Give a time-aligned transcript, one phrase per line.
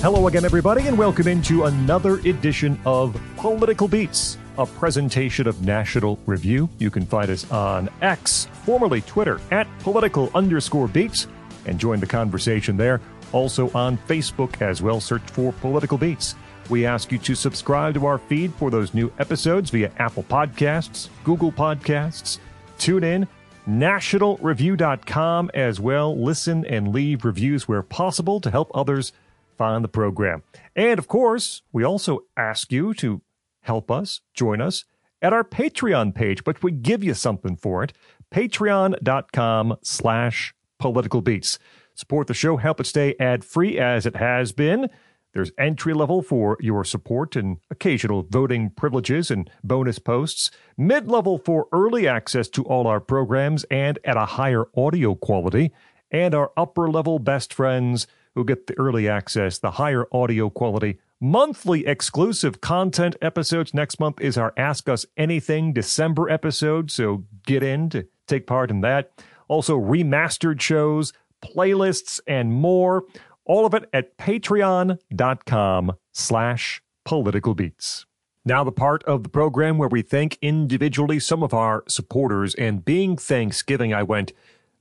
[0.00, 6.20] Hello again, everybody, and welcome into another edition of Political Beats, a presentation of National
[6.24, 6.68] Review.
[6.78, 11.26] You can find us on X, formerly Twitter, at political underscore beats,
[11.66, 13.00] and join the conversation there.
[13.32, 16.36] Also on Facebook as well, search for Political Beats.
[16.70, 21.08] We ask you to subscribe to our feed for those new episodes via Apple Podcasts,
[21.24, 22.38] Google Podcasts,
[22.78, 23.28] Tune TuneIn,
[23.68, 26.16] nationalreview.com as well.
[26.16, 29.12] Listen and leave reviews where possible to help others
[29.58, 30.42] find the program.
[30.74, 33.20] And of course, we also ask you to
[33.62, 34.84] help us, join us
[35.20, 37.92] at our Patreon page, but we give you something for it.
[38.32, 41.58] Patreon.com slash political beats.
[41.94, 44.88] Support the show, help it stay ad free as it has been.
[45.34, 51.38] There's entry level for your support and occasional voting privileges and bonus posts, mid level
[51.38, 55.72] for early access to all our programs and at a higher audio quality,
[56.10, 60.98] and our upper level best friends who get the early access, the higher audio quality,
[61.20, 63.74] monthly exclusive content episodes.
[63.74, 68.70] Next month is our Ask Us Anything December episode, so get in to take part
[68.70, 69.10] in that.
[69.48, 71.12] Also, remastered shows,
[71.42, 73.04] playlists, and more.
[73.44, 78.04] All of it at patreon.com slash political beats.
[78.44, 82.54] Now, the part of the program where we thank individually some of our supporters.
[82.54, 84.32] And being Thanksgiving, I went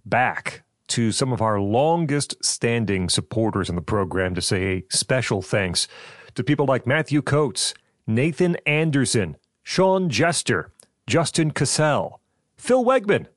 [0.05, 5.41] back to some of our longest standing supporters in the program to say a special
[5.41, 5.87] thanks
[6.35, 7.73] to people like Matthew Coates,
[8.05, 10.71] Nathan Anderson, Sean Jester,
[11.07, 12.21] Justin Cassell,
[12.55, 13.27] Phil Wegman,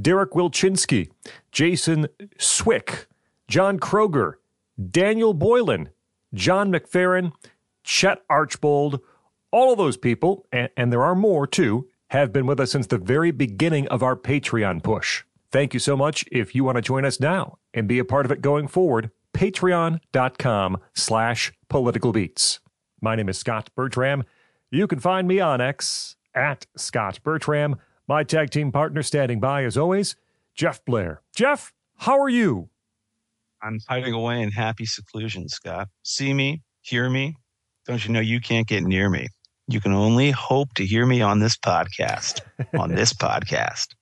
[0.00, 1.10] Derek Wilczynski,
[1.52, 3.06] Jason Swick,
[3.48, 4.34] John Kroger,
[4.90, 5.90] Daniel Boylan,
[6.32, 7.32] John McFerrin,
[7.84, 9.00] Chet Archbold,
[9.50, 12.86] all of those people, and, and there are more too, have been with us since
[12.86, 15.22] the very beginning of our Patreon push.
[15.54, 16.24] Thank you so much.
[16.32, 19.12] If you want to join us now and be a part of it going forward,
[19.34, 22.58] patreon.com slash political beats.
[23.00, 24.24] My name is Scot Bertram.
[24.72, 27.76] You can find me on X at Scot Bertram.
[28.08, 30.16] My tag team partner standing by as always,
[30.56, 31.18] Jeff Blehar.
[31.36, 32.68] Jeff, how are you?
[33.62, 35.86] I'm hiding away in happy seclusion, Scot.
[36.02, 37.36] See me, hear me.
[37.86, 39.28] Don't you know you can't get near me?
[39.68, 42.40] You can only hope to hear me on this podcast.
[42.76, 43.94] on this podcast.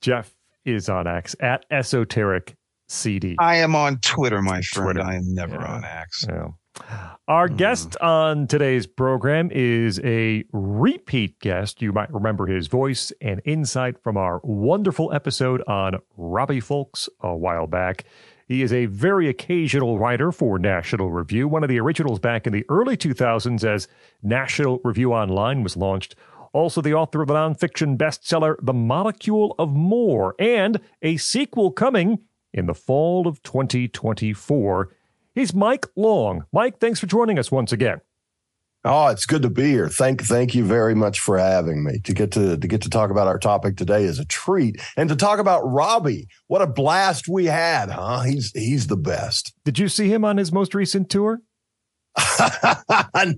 [0.00, 0.34] Jeff
[0.64, 2.56] is on X at esoteric
[2.88, 3.36] CD.
[3.38, 4.94] I am on Twitter, my friend.
[4.96, 5.02] Twitter.
[5.02, 5.66] I am never Yeah.
[5.74, 6.24] on X.
[6.28, 6.48] Yeah.
[7.28, 7.56] Our Hmm.
[7.56, 11.82] guest on today's program is a repeat guest.
[11.82, 17.34] You might remember his voice and insight from our wonderful episode on Robbie Fulks a
[17.36, 18.04] while back.
[18.46, 22.52] He is a very occasional writer for National Review, one of the originals back in
[22.52, 23.86] the early 2000s as
[24.22, 26.16] National Review Online was launched.
[26.52, 32.20] Also, the author of the nonfiction bestseller The Molecule of More, and a sequel coming
[32.52, 34.94] in the fall of 2024.
[35.34, 36.44] He's Mike Long.
[36.52, 38.00] Mike, thanks for joining us once again.
[38.82, 39.88] Oh, it's good to be here.
[39.88, 41.98] Thank thank you very much for having me.
[42.00, 44.80] To get to to get to talk about our topic today is a treat.
[44.96, 46.28] And to talk about Robbie.
[46.46, 48.22] What a blast we had, huh?
[48.22, 49.52] He's he's the best.
[49.64, 51.42] Did you see him on his most recent tour?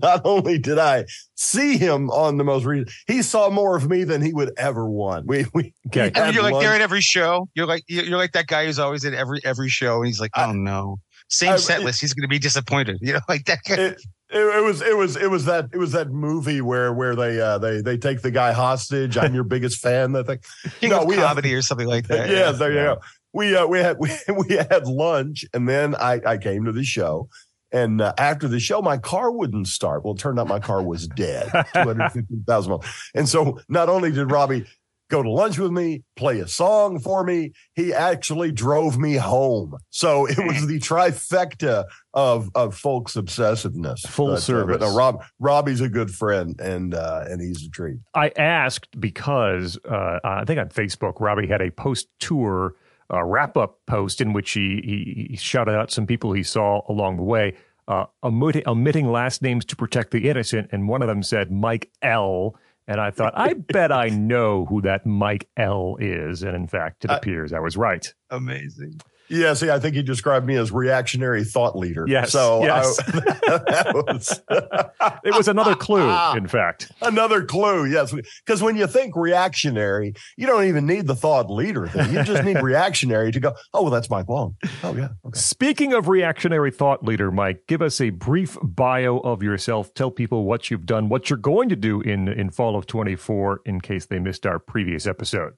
[0.01, 4.03] Not only did I see him on the most recent, he saw more of me
[4.03, 5.25] than he would ever want.
[5.27, 6.11] We we Okay.
[6.13, 6.63] we had you're like lunch.
[6.63, 7.47] there at every show.
[7.55, 10.19] You're like you're you're like that guy who's always at every every show, and he's
[10.19, 10.97] like, I- oh no,
[11.29, 12.01] same I- set it- list.
[12.01, 12.97] He's going to be disappointed.
[13.01, 13.75] You know, like that guy.
[13.75, 17.15] it, it, it was it was it was that it was that movie where where
[17.15, 19.17] they uh they they take the guy hostage.
[19.17, 20.13] I'm your biggest fan.
[20.13, 20.39] That thing.
[20.79, 22.29] King no, of we, uh, comedy or something like that.
[22.29, 22.83] yeah, there you Yeah.
[22.95, 23.01] go.
[23.33, 24.09] We uh, we had we,
[24.47, 27.29] we had lunch, and then I I came to the show,
[27.73, 30.03] and uh, after the show, my car wouldn't start.
[30.05, 32.85] Well, it turned out my car was dead, two hundred fifty thousand miles.
[33.15, 34.65] And so, not only did Robbie
[35.09, 39.75] go to lunch with me, play a song for me, he actually drove me home.
[39.89, 43.99] So it was the trifecta of of Fulks obsessiveness.
[44.07, 44.77] Full But, uh, service.
[44.79, 47.97] but no, Rob Robbie's a good friend, and uh, and he's a treat.
[48.15, 52.75] I asked because uh, I think on Facebook, Robbie had a post tour
[53.13, 56.81] uh, wrap up post in which he, he, he shouted out some people he saw
[56.89, 57.55] along the way,
[57.87, 60.69] uh, omitting, omitting last names to protect the innocent.
[60.71, 62.55] And one of them said Mike L.
[62.87, 66.43] And I thought, I bet I know who that Mike L is.
[66.43, 68.05] And in fact, it I- appears I was right.
[68.29, 68.99] amazing.
[69.33, 72.05] Yeah, see, I think he described me as reactionary thought leader.
[72.07, 72.99] Yes, So yes.
[72.99, 74.41] I, that was
[75.23, 76.91] It was another clue, in fact.
[77.01, 77.85] another clue.
[77.85, 78.13] Yes,
[78.45, 82.13] because when you think reactionary, you don't even need the thought leader thing.
[82.13, 83.53] You just need reactionary to go.
[83.73, 84.55] Oh, well, that's Mike Long.
[84.83, 85.09] Oh, yeah.
[85.25, 85.39] Okay.
[85.39, 89.93] Speaking of reactionary thought leader, Mike, give us a brief bio of yourself.
[89.93, 93.61] Tell people what you've done, what you're going to do in in fall of 24
[93.65, 95.53] in case they missed our previous episode.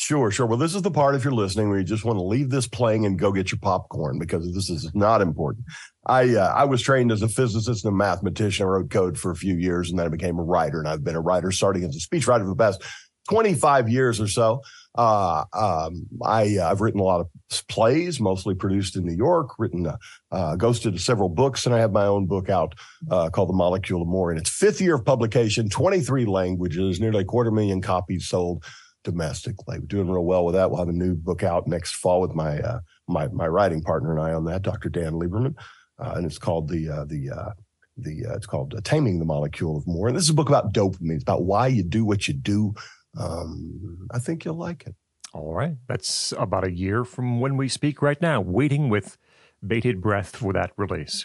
[0.00, 0.46] Sure, sure.
[0.46, 2.66] Well, this is the part, if you're listening, where you just want to leave this
[2.66, 5.66] playing and go get your popcorn because this is not important.
[6.06, 8.64] I uh, I was trained as a physicist and a mathematician.
[8.64, 10.78] I wrote code for a few years, and then I became a writer.
[10.78, 12.82] And I've been a writer starting as a speechwriter for the past
[13.28, 14.62] 25 years or so.
[14.96, 17.28] Uh, um, I uh, I've written a lot of
[17.68, 19.50] plays, mostly produced in New York.
[19.58, 19.98] Written, uh,
[20.32, 22.74] uh ghosted several books, and I have my own book out
[23.10, 24.32] uh, called The Molecule of More.
[24.32, 28.64] In its fifth year of publication, 23 languages, nearly a quarter million copies sold
[29.04, 29.78] domestically.
[29.78, 30.70] We're doing real well with that.
[30.70, 34.10] We'll have a new book out next fall with my uh, my my writing partner
[34.12, 34.88] and I on that, Dr.
[34.88, 35.54] Dan Lieberman,
[35.98, 37.50] uh, and it's called the uh, the uh,
[37.96, 40.08] the uh, it's called uh, Taming the Molecule of More.
[40.08, 41.14] And this is a book about dopamine.
[41.14, 42.74] It's about why you do what you do.
[43.18, 44.94] Um, I think you'll like it.
[45.32, 48.40] All right, that's about a year from when we speak right now.
[48.40, 49.16] Waiting with
[49.64, 51.24] bated breath for that release.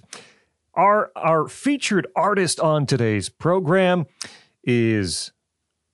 [0.76, 4.06] Our our featured artist on today's program
[4.64, 5.32] is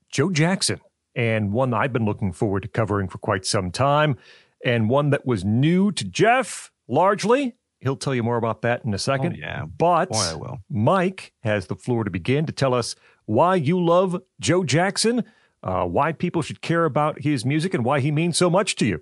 [0.09, 0.81] Joe Jackson
[1.15, 4.17] and one I've been looking forward to covering for quite some time,
[4.63, 7.55] and one that was new to Jeff largely.
[7.79, 9.33] He'll tell you more about that in a second.
[9.33, 9.65] Oh, yeah.
[9.65, 10.59] But Boy, I will.
[10.69, 15.23] Mike has the floor to begin to tell us why you love Joe Jackson,
[15.63, 18.85] uh, why people should care about his music, and why he means so much to
[18.85, 19.01] you.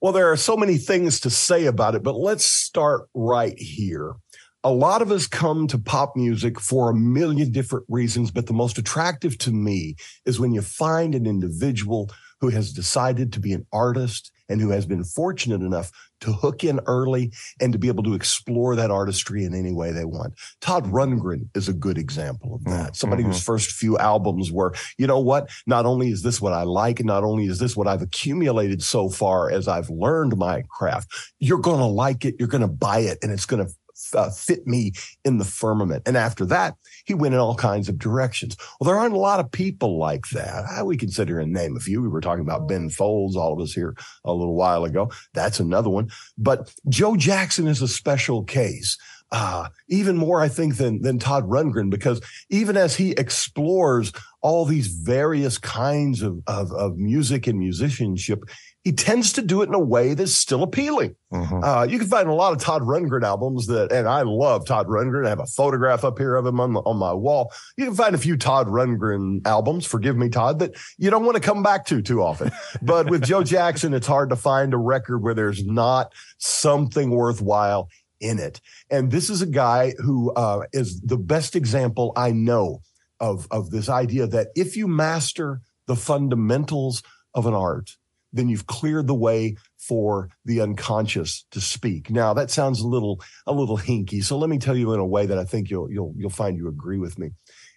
[0.00, 4.14] Well, there are so many things to say about it, but let's start right here
[4.62, 8.52] a lot of us come to pop music for a million different reasons, but the
[8.52, 9.96] most attractive to me
[10.26, 12.10] is when you find an individual
[12.40, 16.64] who has decided to be an artist and who has been fortunate enough to hook
[16.64, 20.34] in early and to be able to explore that artistry in any way they want.
[20.60, 22.96] Todd Rundgren is a good example of that.
[22.96, 23.32] Somebody Mm-hmm.
[23.32, 25.50] whose first few albums were, you know what?
[25.66, 28.82] Not only is this what I like, and not only is this what I've accumulated
[28.82, 32.34] so far as I've learned my craft, you're going to like it.
[32.38, 33.72] You're going to buy it and it's going to
[34.14, 34.92] uh, fit me
[35.24, 36.02] in the firmament.
[36.06, 36.74] And after that,
[37.04, 38.56] he went in all kinds of directions.
[38.78, 40.84] Well, there aren't a lot of people like that.
[40.84, 40.96] We
[41.28, 42.02] here and name a few.
[42.02, 43.94] We were talking about Ben Folds, all of us here
[44.24, 45.10] a little while ago.
[45.34, 46.10] That's another one.
[46.36, 48.98] But Joe Jackson is a special case.
[49.32, 54.12] Uh, even more, I think, than, than Todd Rundgren, because even as he explores
[54.42, 58.42] all these various kinds of, of, of music and musicianship,
[58.82, 61.14] he tends to do it in a way that's still appealing.
[61.62, 64.86] Uh, you can find a lot of Todd Rundgren albums that, and I love Todd
[64.86, 65.26] Rundgren.
[65.26, 67.52] I have a photograph up here of him on, the, on my wall.
[67.76, 71.36] You can find a few Todd Rundgren albums, forgive me, Todd, that you don't want
[71.36, 72.52] to come back to too often.
[72.82, 77.90] but with Joe Jackson, it's hard to find a record where there's not something worthwhile
[78.18, 78.62] in it.
[78.90, 82.80] And this is a guy who uh, is the best example I know
[83.18, 87.02] of, of this idea that if you master the fundamentals
[87.34, 87.96] of an art,
[88.32, 92.10] then you've cleared the way for the unconscious to speak.
[92.10, 95.06] Now that sounds a little a little hinky, so let me tell you in a
[95.06, 97.30] way that I think you'll you'll you'll find you agree with me.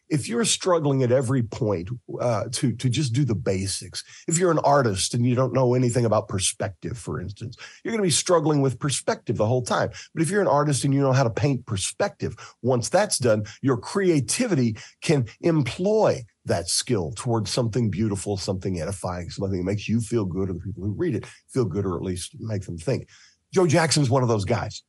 [0.10, 1.90] If you're struggling at every point
[2.22, 5.74] uh, to to just do the basics, if you're an artist and you don't know
[5.74, 9.90] anything about perspective, for instance, you're going to be struggling with perspective the whole time.
[10.14, 13.46] But if you're an artist and you know how to paint perspective, once that's done,
[13.62, 20.02] your creativity can employ that skill towards something beautiful, something edifying, something that makes you
[20.02, 22.78] feel good or the people who read it feel good or at least make them
[22.78, 23.08] think.
[23.54, 24.84] Joe Jackson's one of those guys.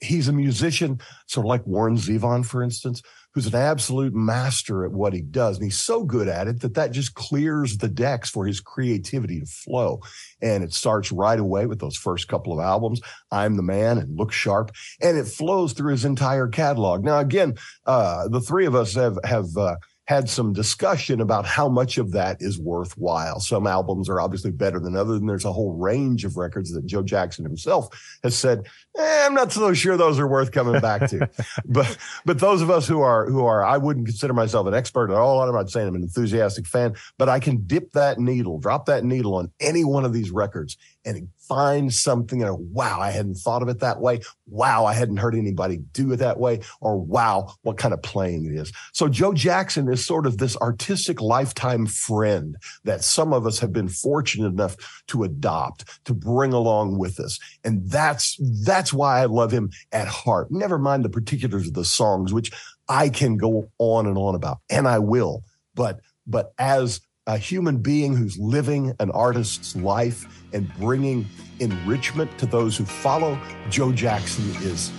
[0.00, 3.02] He's a musician, sort of like Warren Zevon, for instance,
[3.34, 5.56] who's an absolute master at what he does.
[5.56, 9.40] And he's so good at it that that just clears the decks for his creativity
[9.40, 10.00] to flow.
[10.40, 14.16] And it starts right away with those first couple of albums, I'm the Man and
[14.16, 14.70] Look Sharp,
[15.00, 17.04] and it flows through his entire catalog.
[17.04, 17.54] Now, again,
[17.86, 22.12] uh, the three of us have, have, uh, had some discussion about how much of
[22.12, 23.40] that is worthwhile.
[23.40, 26.84] Some albums are obviously better than others, and there's a whole range of records that
[26.86, 27.88] Joe Jackson himself
[28.22, 28.66] has said,
[28.98, 31.28] eh, "I'm not so sure those are worth coming back to."
[31.64, 31.96] but
[32.26, 35.16] but those of us who are who are, I wouldn't consider myself an expert at
[35.16, 35.40] all.
[35.42, 39.04] I'm not saying I'm an enthusiastic fan, but I can dip that needle, drop that
[39.04, 43.62] needle on any one of these records, and find something and wow, I hadn't thought
[43.62, 44.20] of it that way.
[44.46, 46.60] Wow, I hadn't heard anybody do it that way.
[46.80, 48.72] Or wow, what kind of playing it is.
[48.92, 53.72] So Joe Jackson is sort of this artistic lifetime friend that some of us have
[53.72, 54.76] been fortunate enough
[55.08, 57.38] to adopt, to bring along with us.
[57.62, 60.50] And that's, that's why I love him at heart.
[60.50, 62.50] Never mind the particulars of the songs, which
[62.88, 65.42] I can go on and on about, and I will.
[65.74, 71.26] But, but as a human being who's living an artist's life and bringing
[71.58, 73.38] enrichment to those who follow,
[73.70, 74.90] Joe Jackson is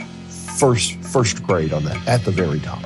[0.58, 2.82] first first grade on that at the very top.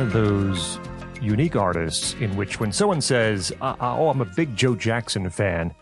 [0.00, 0.78] Of those
[1.20, 5.28] unique artists in which when someone says, uh, uh, Oh, I'm a big Joe Jackson
[5.30, 5.74] fan,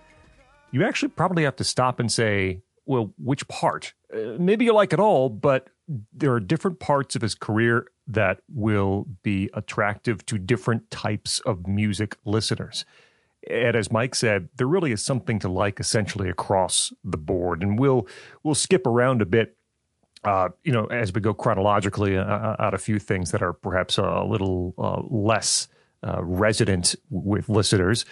[0.72, 3.94] you actually probably have to stop and say, Well, which part?
[4.12, 5.68] Uh, maybe you like it all, but
[6.12, 11.66] there are different parts of his career that will be attractive to different types of
[11.66, 12.84] music listeners.
[13.48, 17.62] And as Mike said, there really is something to like essentially across the board.
[17.62, 18.06] And we'll
[18.42, 19.56] we'll skip around a bit
[20.25, 23.52] uh, you know, as we go chronologically uh, uh, out a few things that are
[23.52, 25.68] perhaps a little uh, less
[26.06, 28.04] uh, resident with listeners,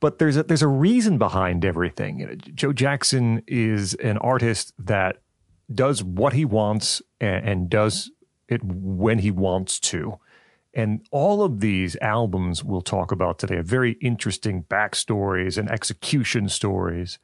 [0.00, 2.20] but there's a, there's a reason behind everything.
[2.20, 5.22] You know, Joe Jackson is an artist that
[5.72, 8.10] does what he wants and, and does
[8.48, 10.18] it when he wants to.
[10.74, 16.48] And all of these albums we'll talk about today are very interesting backstories and execution
[16.48, 17.18] stories.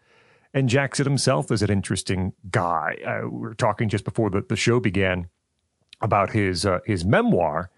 [0.55, 2.97] And Jackson himself is an interesting guy.
[3.07, 5.29] Uh, we were talking just before the, the show began
[6.01, 7.71] about his uh, his memoir,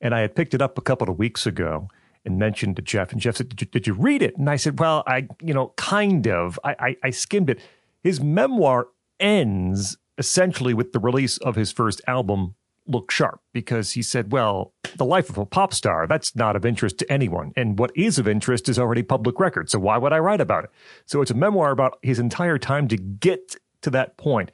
[0.00, 1.88] and I had picked it up a couple of weeks ago
[2.24, 3.12] and mentioned to Jeff.
[3.12, 5.52] And Jeff said, "Did you, did you read it?" And I said, "Well, I you
[5.52, 6.58] know kind of.
[6.64, 7.60] I, I, I skimmed it.
[8.02, 8.88] His memoir
[9.20, 12.54] ends essentially with the release of his first album,
[12.86, 16.66] look sharp because he said, well, the life of a pop star, that's not of
[16.66, 17.52] interest to anyone.
[17.56, 19.70] And what is of interest is already public record.
[19.70, 20.70] So why would I write about it?
[21.06, 24.50] So it's a memoir about his entire time to get to that point.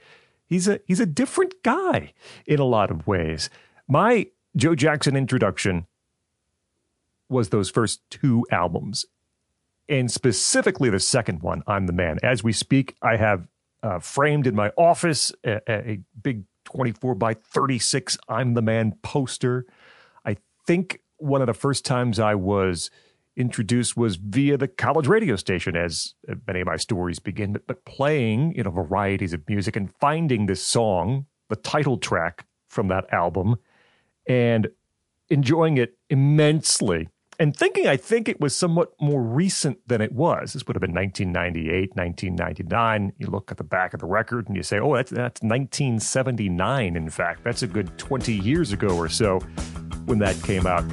[0.47, 2.13] He's a he's a different guy
[2.47, 3.51] in a lot of ways.
[3.87, 5.87] My Joe Jackson introduction
[7.29, 9.07] was those first two albums.
[9.89, 12.19] And specifically the second one, I'm the Man.
[12.23, 13.49] As we speak, I have
[13.83, 19.67] uh, framed in my office a, a big 24 by 36 I'm the Man poster.
[20.25, 20.37] I
[20.67, 22.91] think one of the first times I was
[23.37, 26.15] introduced was via the college radio station, as
[26.47, 30.47] many of my stories begin, but, but playing, you know, varieties of music and finding
[30.47, 33.57] this song, the title track from that album,
[34.27, 34.69] and
[35.29, 37.09] enjoying it immensely
[37.41, 40.53] and thinking I think it was somewhat more recent than it was.
[40.53, 43.13] This would have been 1998, 1999.
[43.17, 46.97] You look at the back of the record and you say, oh, that's, that's 1979,
[46.97, 47.43] in fact.
[47.43, 49.39] That's a good 20 years ago or so
[50.05, 50.85] when that came out.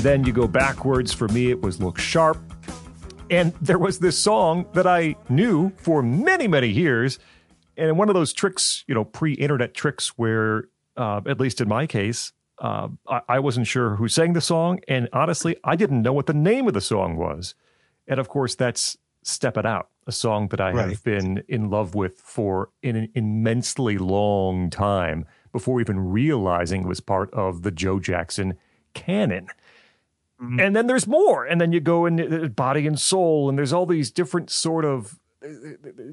[0.00, 1.12] And then you go backwards.
[1.12, 2.38] For me, it was Look Sharp.
[3.28, 7.18] And there was this song that I knew for many, many years.
[7.76, 11.68] And one of those tricks, you know, pre internet tricks where, uh, at least in
[11.68, 14.80] my case, uh, I, I wasn't sure who sang the song.
[14.88, 17.54] And honestly, I didn't know what the name of the song was.
[18.08, 20.88] And of course, that's Steppin' Out, a song that I right.
[20.88, 27.00] have been in love with for an immensely long time before even realizing it was
[27.00, 28.56] part of the Joe Jackson
[28.94, 29.48] canon.
[30.40, 30.60] Mm-hmm.
[30.60, 31.44] And then there's more.
[31.44, 34.84] And then you go in uh, body and soul, and there's all these different sort
[34.84, 35.48] of uh,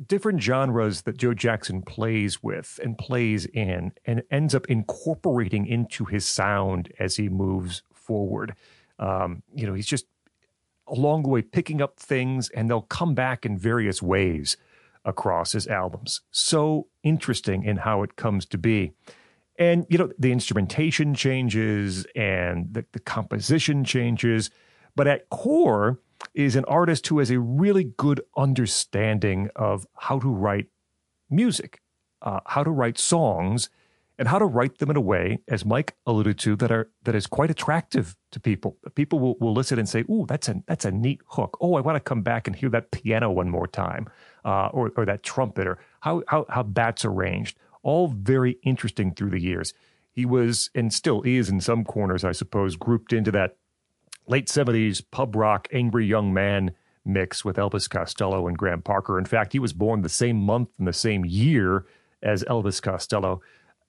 [0.05, 6.05] different genres that Joe Jackson plays with and plays in and ends up incorporating into
[6.05, 8.55] his sound as he moves forward.
[8.99, 10.05] Um, you know, he's just
[10.87, 14.57] along the way picking up things and they'll come back in various ways
[15.03, 16.21] across his albums.
[16.31, 18.93] So interesting in how it comes to be.
[19.57, 24.51] And, you know, the instrumentation changes and the, the composition changes.
[24.95, 25.99] But at core
[26.33, 30.67] is an artist who has a really good understanding of how to write
[31.29, 31.81] music,
[32.21, 33.69] uh, how to write songs,
[34.19, 37.13] and how to write them in a way, as Mike alluded to, that are that
[37.13, 38.75] is quite attractive to people.
[38.95, 41.57] People will, will listen and say, "Ooh, that's a that's a neat hook.
[41.61, 44.07] Oh, I want to come back and hear that piano one more time,
[44.43, 49.29] uh, or or that trumpet, or how how how that's arranged." All very interesting through
[49.29, 49.73] the years.
[50.11, 53.55] He was, and still is in some corners, I suppose, grouped into that
[54.27, 56.71] late 70s pub rock, angry young man
[57.05, 59.17] mix with Elvis Costello and Graham Parker.
[59.17, 61.85] In fact, he was born the same month and the same year
[62.21, 63.41] as Elvis Costello.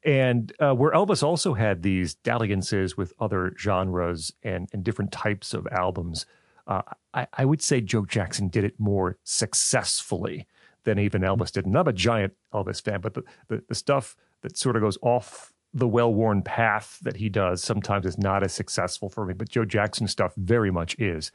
[0.04, 5.54] And uh, where Elvis also had these dalliances with other genres and, and different types
[5.54, 6.24] of albums,
[6.68, 10.46] uh, I, I, would say Joe Jackson did it more successfully
[10.88, 11.66] than even Elvis did.
[11.66, 14.96] Not I'm a giant Elvis fan, but the, the, the stuff that sort of goes
[15.02, 17.62] off the well-worn path that he does.
[17.62, 21.30] Sometimes is not as successful for me, but Joe Jackson stuff very much is.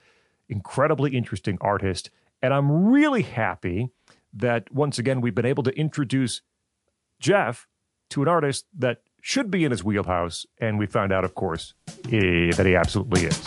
[0.49, 2.09] Incredibly interesting artist,
[2.41, 3.89] and I'm really happy
[4.33, 6.41] that once again we've been able to introduce
[7.19, 7.67] Jeff
[8.09, 11.75] to an artist that should be in his wheelhouse, and we found out, of course,
[12.11, 13.39] eh, that he absolutely is.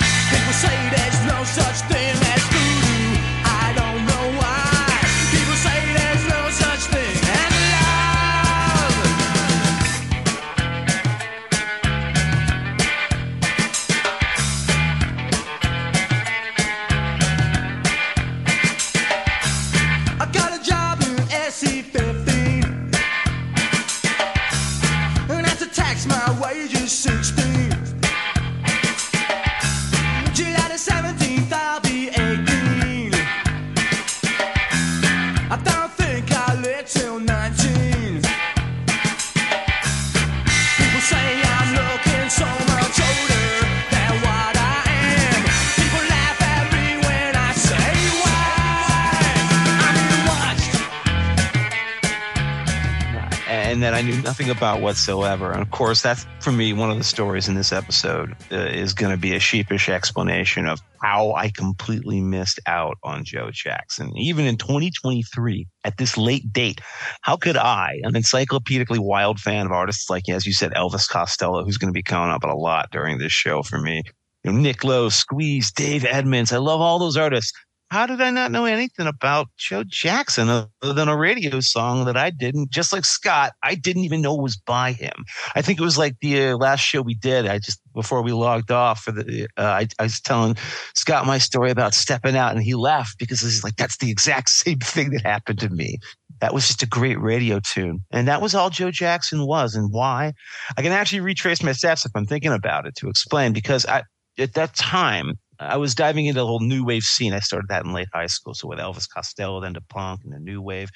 [53.77, 55.53] And that I knew nothing about whatsoever.
[55.53, 58.95] And of course, that's for me one of the stories in this episode uh, is
[58.95, 64.17] going to be a sheepish explanation of how I completely missed out on Joe Jackson.
[64.17, 66.81] Even in 2023, at this late date,
[67.21, 71.63] how could I, an encyclopedically wild fan of artists like, as you said, Elvis Costello,
[71.63, 74.05] who's going to be coming up a lot during this show for me,
[74.43, 76.51] you know, Nick Lowe, Squeeze, Dave Edmunds.
[76.51, 77.53] I love all those artists
[77.97, 82.17] how did I not know anything about Joe Jackson other than a radio song that
[82.17, 85.25] I didn't, just like Scot, I didn't even know was by him.
[85.55, 87.47] I think it was like the uh, last show we did.
[87.47, 90.59] I just, before we logged off for the, uh, I, I was telling
[90.95, 94.51] Scot my story about stepping out and he laughed because he's like, that's the exact
[94.65, 95.99] same thing that happened to me.
[96.43, 98.01] That was just a great radio tune.
[98.11, 100.35] And that was all Joe Jackson was and why.
[100.77, 104.03] I can actually retrace my steps if I'm thinking about it to explain because I,
[104.39, 107.33] at that time, I was diving into the whole new wave scene.
[107.33, 108.55] I started that in late high school.
[108.55, 110.91] So with Elvis Costello, then to punk and the new wave.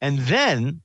[0.00, 0.82] And then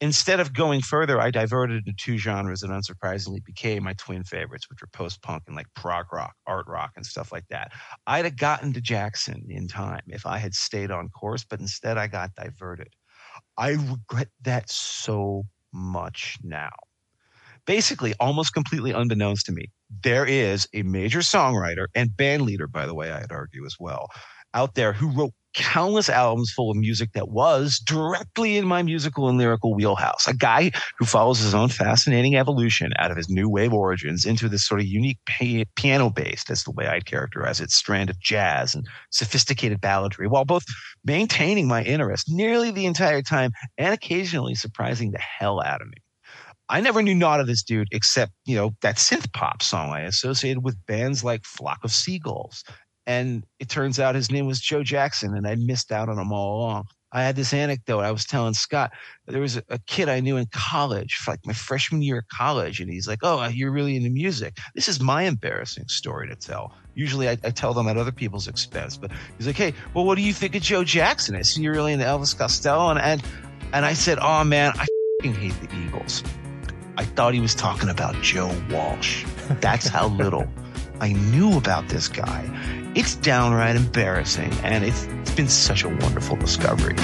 [0.00, 4.68] instead of going further, I diverted into two genres that unsurprisingly became my twin favorites,
[4.68, 7.72] which were post punk and like prog rock, art rock, and stuff like that.
[8.06, 11.98] I'd have gotten to Jackson in time if I had stayed on course, but instead
[11.98, 12.88] I got diverted.
[13.56, 16.70] I regret that so much now
[17.66, 19.66] basically almost completely unbeknownst to me,
[20.02, 24.08] there is a major songwriter and band leader, by the way, I'd argue as well,
[24.54, 29.28] out there who wrote countless albums full of music that was directly in my musical
[29.28, 30.26] and lyrical wheelhouse.
[30.26, 34.48] A guy who follows his own fascinating evolution out of his new wave origins into
[34.48, 38.18] this sort of unique pa- piano based, that's the way I'd characterize it, strand of
[38.20, 40.64] jazz and sophisticated balladry, while both
[41.04, 46.01] maintaining my interest nearly the entire time and occasionally surprising the hell out of me.
[46.68, 50.02] I never knew not of this dude except, you know, that synth pop song I
[50.02, 52.64] associated with bands like Flock of Seagulls.
[53.06, 56.32] And it turns out his name was Joe Jackson, and I missed out on him
[56.32, 56.84] all along.
[57.12, 58.00] I had this anecdote.
[58.00, 58.92] I was telling Scot
[59.26, 62.90] there was a, kid I knew in college, like my freshman year of college, and
[62.90, 66.74] he's like, "Oh, uh, you're really into music." This is my embarrassing story to tell.
[66.94, 70.14] Usually, I, I tell them at other people's expense, but he's like, "Hey, well, what
[70.14, 73.22] do you think of Joe Jackson?" I see you're really into Elvis Costello, and and,
[73.74, 74.86] and I said, "Oh man, I
[75.22, 76.22] hate the Eagles."
[76.98, 79.24] I thought he was talking about Joe Walsh.
[79.60, 80.46] That's how little
[81.00, 82.48] I knew about this guy.
[82.94, 86.94] It's downright embarrassing, and it's, it's been such a wonderful discovery.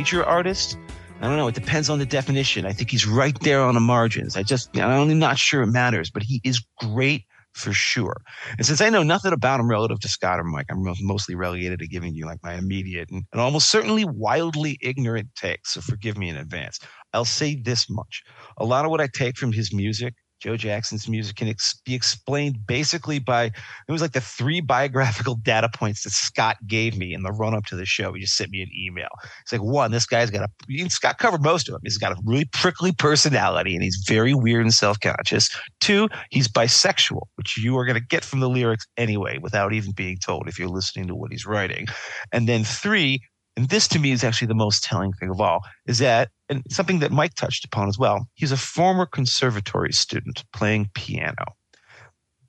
[0.00, 0.78] Major artist?
[1.20, 1.46] I don't know.
[1.46, 2.64] It depends on the definition.
[2.64, 4.34] I think he's right there on the margins.
[4.34, 8.22] I just, I'm not sure it matters, but he is great for sure.
[8.56, 11.80] And since I know nothing about him relative to Scot or Mike, I'm mostly relegated
[11.80, 15.74] to giving you like my immediate and, and almost certainly wildly ignorant takes.
[15.74, 16.80] So forgive me in advance.
[17.12, 18.22] I'll say this much.
[18.56, 21.94] A lot of what I take from his music Joe Jackson's music can ex- be
[21.94, 27.12] explained basically by it was like the three biographical data points that Scot gave me
[27.12, 28.12] in the run up to the show.
[28.12, 29.08] He just sent me an email.
[29.42, 31.82] It's like one, this guy's got a Scot covered most of them.
[31.84, 35.50] He's got a really prickly personality and he's very weird and self conscious.
[35.80, 39.92] Two, he's bisexual, which you are going to get from the lyrics anyway, without even
[39.92, 41.86] being told if you're listening to what he's writing.
[42.32, 43.20] And then three,
[43.60, 46.62] and this to me is actually the most telling thing of all, is that, and
[46.70, 51.44] something that Mike touched upon as well, he's a former conservatory student playing piano.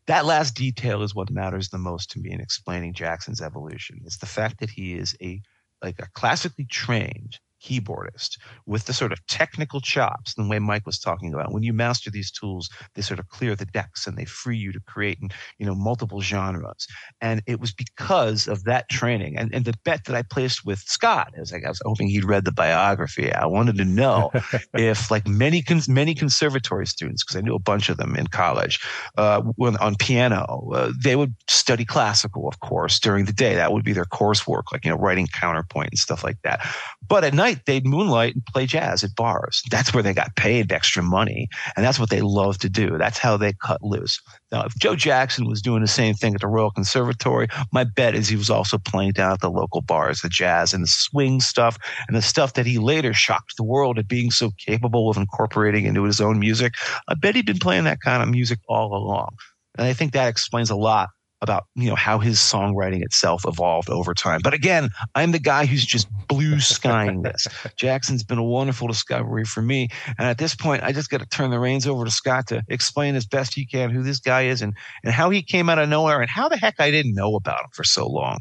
[0.08, 4.00] That last detail is what matters the most to me in explaining Jackson's evolution.
[4.06, 5.42] It's the fact that he is a
[5.84, 11.00] like a classically trained keyboardist with the sort of technical chops, the way Mike was
[11.00, 11.52] talking about.
[11.52, 14.72] When you master these tools, they sort of clear the decks and they free you
[14.72, 16.88] to create, and you know, multiple genres.
[17.22, 20.80] And it was because of that training and, and the bet that I placed with
[20.80, 23.32] Scot, as I was hoping he'd read the biography.
[23.32, 24.32] I wanted to know
[24.74, 28.28] if, like many cons- many conservatory students, because I knew a bunch of them in
[28.28, 28.80] college,
[29.18, 33.56] uh, when on piano, uh, they would study classical, of course, during the day.
[33.56, 36.66] That would be their coursework, like you know, writing counterpoint and stuff like that.
[37.08, 39.62] But at night, they'd moonlight and play jazz at bars.
[39.70, 41.48] That's where they got paid extra money.
[41.76, 42.98] And that's what they loved to do.
[42.98, 44.20] That's how they cut loose.
[44.52, 48.16] Now, if Joe Jackson was doing the same thing at the Royal Conservatory, my bet
[48.16, 51.40] is he was also playing down at the local bars, the jazz and the swing
[51.40, 55.18] stuff, and the stuff that he later shocked the world at being so capable of
[55.18, 56.74] incorporating into his own music.
[57.08, 59.36] I bet he'd been playing that kind of music all along.
[59.78, 61.10] And I think that explains a lot
[61.42, 64.42] about you know how his songwriting itself evolved over time.
[64.44, 67.48] But again, I'm the guy who's just blue skying this.
[67.76, 71.26] Jackson's been a wonderful discovery for me, and at this point, I just got to
[71.28, 74.44] turn the reins over to Scot to explain as best he can who this guy
[74.44, 77.16] is and and how he came out of nowhere and how the heck I didn't
[77.16, 78.40] know about him for so long.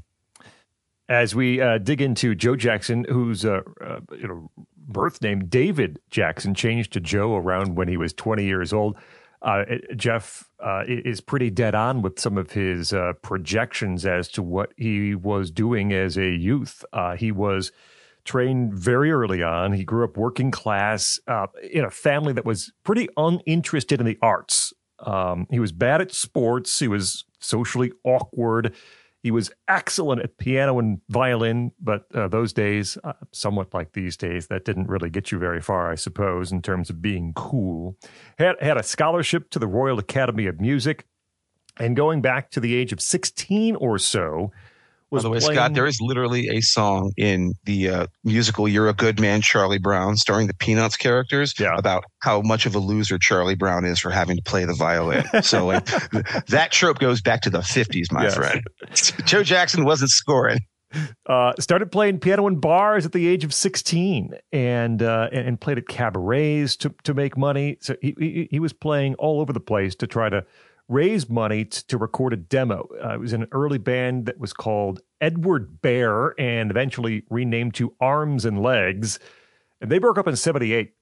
[1.08, 6.00] As we uh, dig into Joe Jackson, whose uh, uh, you know birth name David
[6.10, 8.96] Jackson changed to Joe around when he was 20 years old.
[9.42, 9.64] Uh,
[9.96, 14.72] Jeff uh, is pretty dead on with some of his uh, projections as to what
[14.76, 16.84] he was doing as a youth.
[16.92, 17.72] Uh, he was
[18.24, 19.72] trained very early on.
[19.72, 24.18] He grew up working class uh, in a family that was pretty uninterested in the
[24.20, 24.72] arts.
[24.98, 26.78] Um, he was bad at sports.
[26.78, 28.74] He was socially awkward.
[29.22, 34.16] He was excellent at piano and violin, but uh, those days, uh, somewhat like these
[34.16, 37.98] days, that didn't really get you very far, I suppose, in terms of being cool.
[38.38, 41.04] Had, had a scholarship to the Royal Academy of Music,
[41.78, 44.52] and going back to the age of 16 or so,
[45.10, 48.68] was By the way, playing- Scot, there is literally a song in the uh, musical
[48.68, 51.74] "You're a Good Man, Charlie Brown," starring the Peanuts characters, Yeah.
[51.76, 55.24] about how much of a loser Charlie Brown is for having to play the violin.
[55.42, 55.84] so, like,
[56.48, 58.34] that trope goes back to the '50s, my Yes.
[58.36, 58.62] friend.
[59.26, 60.58] Joe Jackson wasn't scoring.
[61.26, 65.60] uh, started playing piano in bars at the age of 16 and uh, and, and
[65.60, 67.76] played at cabarets to, to make money.
[67.80, 70.44] So he, he, he was playing all over the place to try to
[70.90, 72.88] raise money t- to record a demo.
[73.02, 77.94] Uh, it was an early band that was called Edward Bear and eventually renamed to
[78.00, 79.18] Arms and Legs.
[79.80, 80.92] And they broke up in 78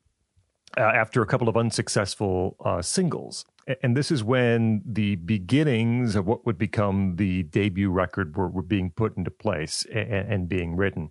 [0.76, 3.44] uh, after a couple of unsuccessful uh, singles.
[3.82, 8.62] And this is when the beginnings of what would become the debut record were, were
[8.62, 11.10] being put into place and, and being written.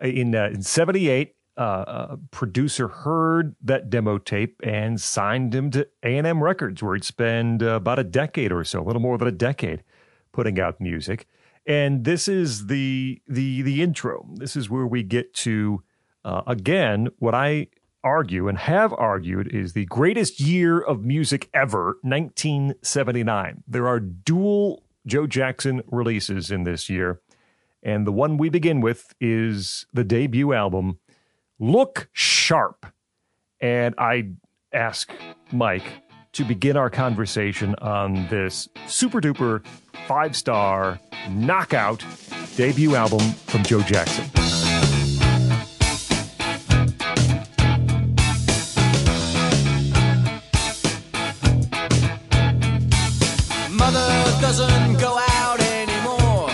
[0.00, 5.86] In, uh, in 78, uh, a producer heard that demo tape and signed him to
[6.02, 9.28] A&M Records, where he'd spend uh, about a decade or so, a little more than
[9.28, 9.82] a decade,
[10.32, 11.28] putting out music.
[11.66, 14.26] And this is the the the intro.
[14.36, 15.82] This is where we get to
[16.24, 17.66] uh, again what I
[18.02, 23.62] argue and have argued is the greatest year of music ever, 1979.
[23.68, 27.20] There are dual Joe Jackson releases in this year,
[27.82, 30.98] and the one we begin with is the debut album,
[31.60, 32.86] Look Sharp.
[33.60, 34.30] And I
[34.72, 35.12] ask
[35.52, 35.84] Mike
[36.32, 39.62] to begin our conversation on this super duper
[40.08, 42.02] five star knockout
[42.56, 44.24] debut album from Joe Jackson.
[53.70, 54.08] Mother
[54.40, 56.48] doesn't go out anymore.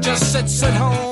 [0.00, 1.09] Just sits at home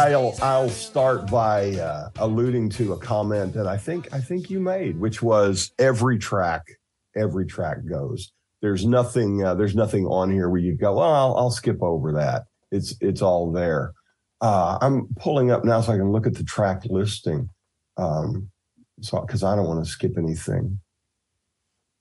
[0.00, 4.58] I'll I'll start by uh, alluding to a comment that I think I think you
[4.58, 6.62] made, which was every track,
[7.14, 8.32] every track goes.
[8.62, 12.12] There's nothing uh, there's nothing on here where you go, well, I'll, I'll skip over
[12.12, 12.44] that.
[12.70, 13.92] It's it's all there.
[14.40, 17.50] Uh, I'm pulling up now so I can look at the track listing.
[17.98, 18.50] Um,
[19.02, 20.80] so because I don't want to skip anything.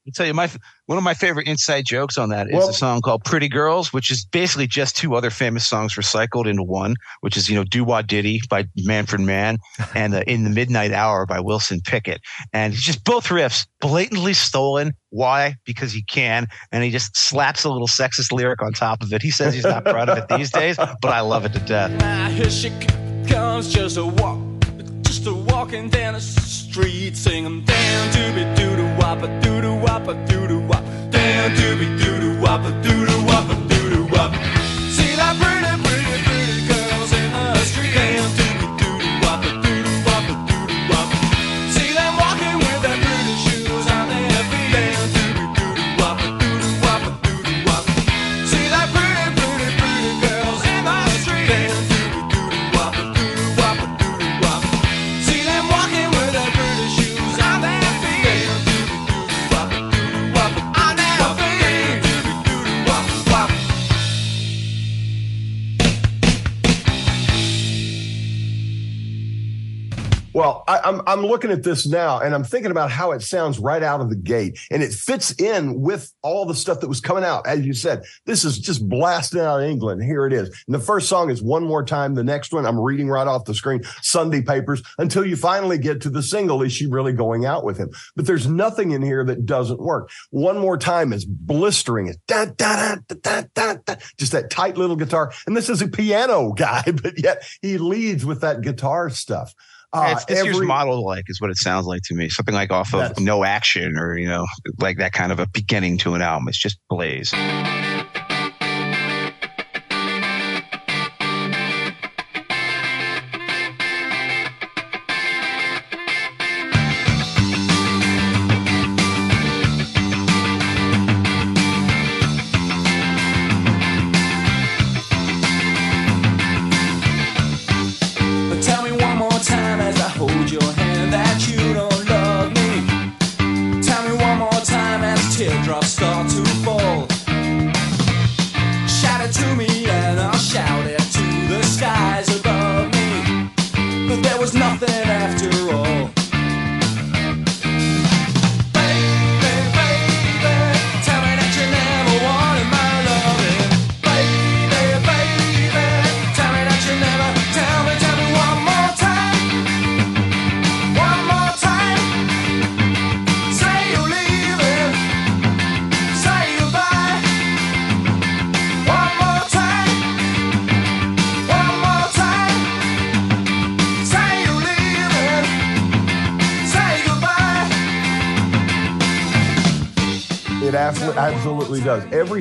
[0.10, 0.50] I'll tell you, my
[0.88, 3.94] one of my favorite inside jokes on that is Well- a song called "Pretty Girls,"
[3.94, 7.64] which is basically just two other famous songs recycled into one, which is you know
[7.64, 9.60] "Do Wah Diddy" by Manfred Mann
[9.96, 12.22] and uh, "In the Midnight Hour" by Wilson Pickett,
[12.54, 14.94] and it's just both riffs blatantly stolen.
[15.12, 15.56] Why?
[15.66, 19.22] Because he can, and he just slaps a little sexist lyric on top of it.
[19.22, 21.92] He says he's not proud of it these days, but I love it to death.
[25.20, 29.76] Just a walking down the street, singing down doobie doo doo wop a doo doo
[29.76, 33.69] wop a doo doo wop, down doobie doo doo wop a doo doo wop a
[70.40, 73.60] Well, I, I'm I'm looking at this now, and I'm thinking about how it sounds
[73.60, 77.02] right out of the gate, and it fits in with all the stuff that was
[77.02, 77.46] coming out.
[77.46, 80.02] As you said, this is just blasting out of England.
[80.02, 80.48] Here it is.
[80.66, 83.44] And the first song is "One More Time." The next one, I'm reading right off
[83.44, 84.82] the screen, Sunday Papers.
[84.98, 87.90] Until you finally get to the single, is she really going out with him?
[88.16, 90.10] But there's nothing in here that doesn't work.
[90.30, 92.08] One more time is blistering.
[92.08, 95.34] It's da da da da da da, just that tight little guitar.
[95.46, 99.54] And this is a piano guy, but yet he leads with that guitar stuff.
[99.92, 102.30] Uh, it's this year's model like is what it sounds like to me.
[102.30, 104.46] Something like off of No Action or you know
[104.80, 106.48] like that kind of a beginning to an album.
[106.48, 107.34] It's just Blaze.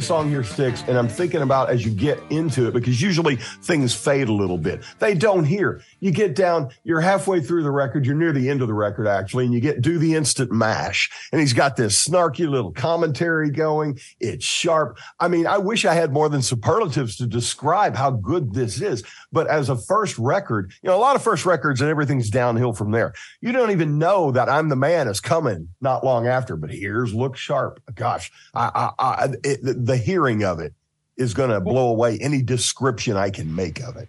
[0.09, 3.95] Song here sticks, and I'm thinking about as you get into it because usually things
[3.95, 4.83] fade a little bit.
[5.01, 5.83] They don't here.
[6.01, 9.07] You get down, you're halfway through the record, you're near the end of the record
[9.07, 13.51] actually, and you get do the instant mash, and he's got this snarky little commentary
[13.51, 13.99] going.
[14.19, 14.99] It's sharp.
[15.21, 19.05] I mean, I wish I had more than superlatives to describe how good this is.
[19.31, 22.73] But as a first record, you know, a lot of first records and everything's downhill
[22.73, 23.13] from there.
[23.41, 27.13] You don't even know that I'm the man is coming not long after, but here's
[27.15, 27.83] look sharp.
[27.95, 30.73] Gosh, I, I, I it, the- the hearing of it
[31.17, 34.09] is going to blow away any description I can make of it.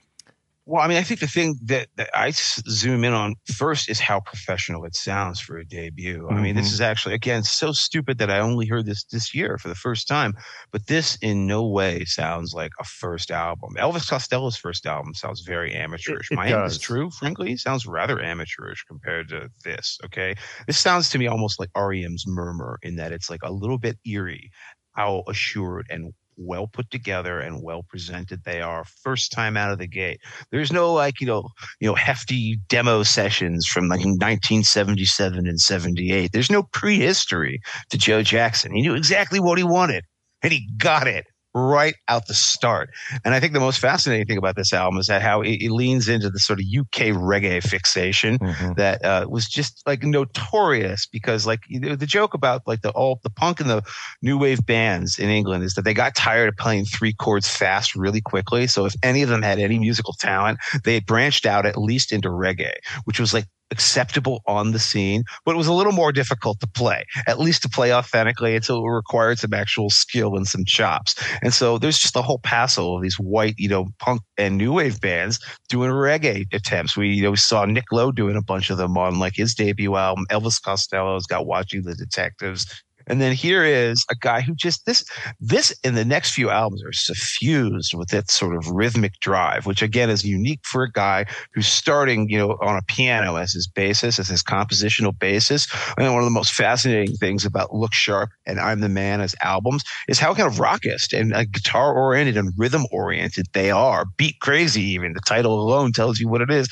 [0.69, 4.19] Well, I mean, I think the thing that, I zoom in on first is how
[4.19, 6.29] professional it sounds for a debut.
[6.29, 6.73] I mean, this Mhm.
[6.73, 10.07] is actually again so stupid that I only heard this this year for the first
[10.07, 10.35] time.
[10.71, 13.71] But this in no way sounds like a first album.
[13.79, 16.29] Elvis Costello's first album sounds very amateurish.
[16.29, 19.97] It- it My is true, frankly, it sounds rather amateurish compared to this.
[20.05, 20.35] Okay,
[20.67, 23.97] this sounds to me almost like REM's Murmur in that it's like a little bit
[24.05, 24.51] eerie
[24.95, 29.77] how assured and well put together and well presented they are first time out of
[29.77, 30.19] the gate.
[30.51, 31.49] There's no like, you know,
[31.79, 36.31] you know, hefty demo sessions from like 1977 and 78.
[36.31, 38.73] There's no prehistory to Joe Jackson.
[38.73, 40.05] He knew exactly what he wanted
[40.41, 41.25] and he got it.
[41.53, 42.89] Right out the start.
[43.25, 45.71] And I think the most fascinating thing about this album is that how it, it
[45.71, 48.75] leans into the sort of UK reggae fixation Mhm.
[48.77, 52.91] that uh, was just like notorious because like you know, the joke about like the
[52.91, 53.81] all the punk and the
[54.21, 57.95] new wave bands in England is that they got tired of playing three chords fast
[57.95, 58.67] really quickly.
[58.67, 62.11] So if any of them had any musical talent, they had branched out at least
[62.11, 62.73] into reggae,
[63.05, 66.67] which was like acceptable on the scene, but it was a little more difficult to
[66.67, 68.55] play, at least to play authentically.
[68.55, 71.15] And so it required some actual skill and some chops.
[71.41, 74.73] And so there's just a whole passel of these white, you know, punk and new
[74.73, 76.97] wave bands doing reggae attempts.
[76.97, 79.53] We, you know, we saw Nick Lowe doing a bunch of them on like his
[79.53, 80.25] debut album.
[80.29, 82.65] Elvis Costello's got Watching the Detectives.
[83.09, 85.03] And then here is a guy who just this
[85.39, 89.81] this and the next few albums are suffused with that sort of rhythmic drive, which
[89.81, 93.67] again is unique for a guy who's starting, you know, on a piano as his
[93.67, 95.67] basis, as his compositional basis.
[95.97, 99.35] And one of the most fascinating things about Look Sharp and I'm the Man as
[99.41, 104.05] albums is how kind of rockist and uh, guitar oriented and rhythm oriented they are.
[104.17, 106.69] Beat crazy, even the title alone tells you what it is.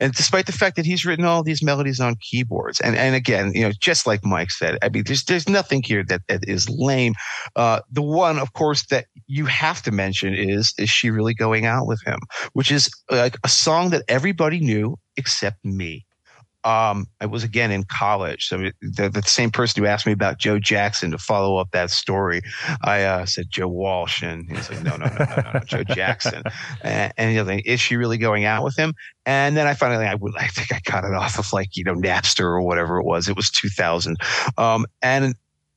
[0.00, 3.52] And despite the fact that he's written all these melodies on keyboards, and and again,
[3.54, 6.68] you know, just like Mike said, I mean, there's there's nothing here that, that is
[6.68, 7.14] lame.
[7.56, 11.66] Uh, the one, of course, that you have to mention is is she really going
[11.66, 12.18] out with him,
[12.52, 16.04] which is like a song that everybody knew except me.
[16.62, 20.38] Um, I was again in college, so the, the same person who asked me about
[20.38, 22.42] Joe Jackson to follow up that story,
[22.82, 25.84] I uh, said Joe Walsh, and he's like, no, no, no, no, no, no Joe
[25.84, 26.42] Jackson.
[26.82, 28.94] And, and you know, like, is she really going out with him?
[29.24, 31.94] And then I finally, I I think I got it off of like you know
[31.94, 33.28] Napster or whatever it was.
[33.28, 34.16] It was 2000,
[34.58, 35.34] um, and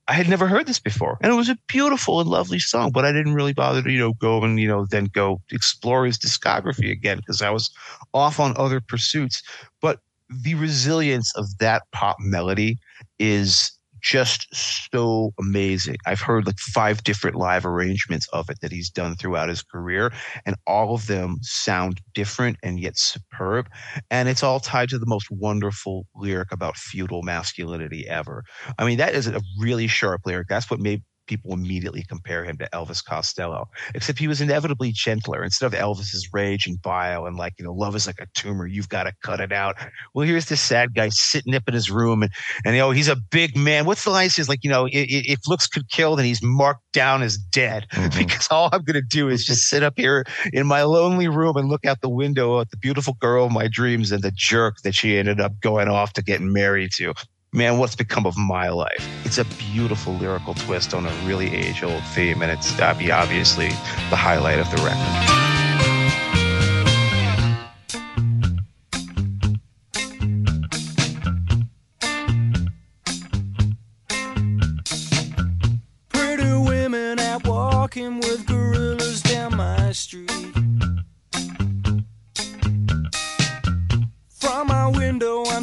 [0.08, 2.92] I had never heard this before, and it was a beautiful and lovely song.
[2.92, 6.06] But I didn't really bother to you know go and you know then go explore
[6.06, 7.72] his discography again because I was
[8.14, 9.42] off on other pursuits.
[9.82, 12.80] But the resilience of that pop melody
[13.20, 13.72] is
[14.04, 14.54] just
[14.92, 15.96] so amazing.
[16.06, 20.12] I've heard like five different live arrangements of it that he's done throughout his career,
[20.46, 23.70] and all of them sound different and yet superb.
[24.12, 28.44] And it's all tied to the most wonderful lyric about feudal masculinity ever.
[28.78, 30.50] I mean, that is a really sharp lyric.
[30.50, 35.44] That's what made people immediately compare him to Elvis Costello, except he was inevitably gentler.
[35.44, 38.68] Instead of Elvis's rage and bile and like, you know, love is like a tumor,
[38.68, 39.76] you've got to cut it out.
[40.14, 42.32] Well, here's this sad guy sitting up in his room and,
[42.66, 43.86] and you know, he's a big man.
[43.86, 44.30] What's the line?
[44.34, 48.18] He's like, you know, if looks could kill, then he's marked down as dead Mhm.
[48.18, 51.56] because all I'm going to do is just sit up here in my lonely room
[51.58, 54.76] and look out the window at the beautiful girl of my dreams and the jerk
[54.84, 57.14] that she ended up going off to get married to.
[57.56, 59.08] Man, what's become of my life?
[59.26, 63.68] It's a beautiful lyrical twist on a really age old theme, and it's uh, obviously
[64.10, 65.53] the highlight of the record.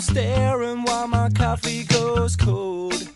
[0.01, 3.07] I'm staring while my coffee goes cold.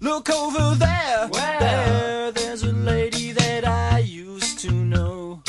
[0.00, 5.42] Look over there, there, there's a lady that I used to know.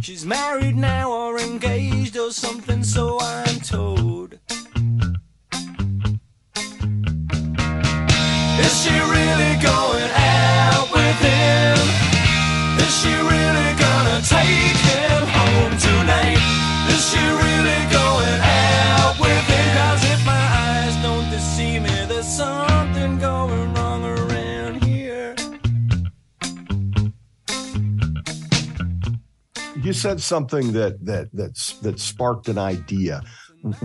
[0.00, 4.38] She's married now or engaged or something, so I'm told.
[8.64, 11.78] Is she really going out with him?
[12.78, 13.63] Is she really
[14.24, 16.40] take him home tonight?
[16.88, 19.44] Is she really going out with
[20.12, 25.34] if my eyes don't deceive me, there's something going wrong around here.
[29.82, 33.22] You said something that that that's that sparked an idea.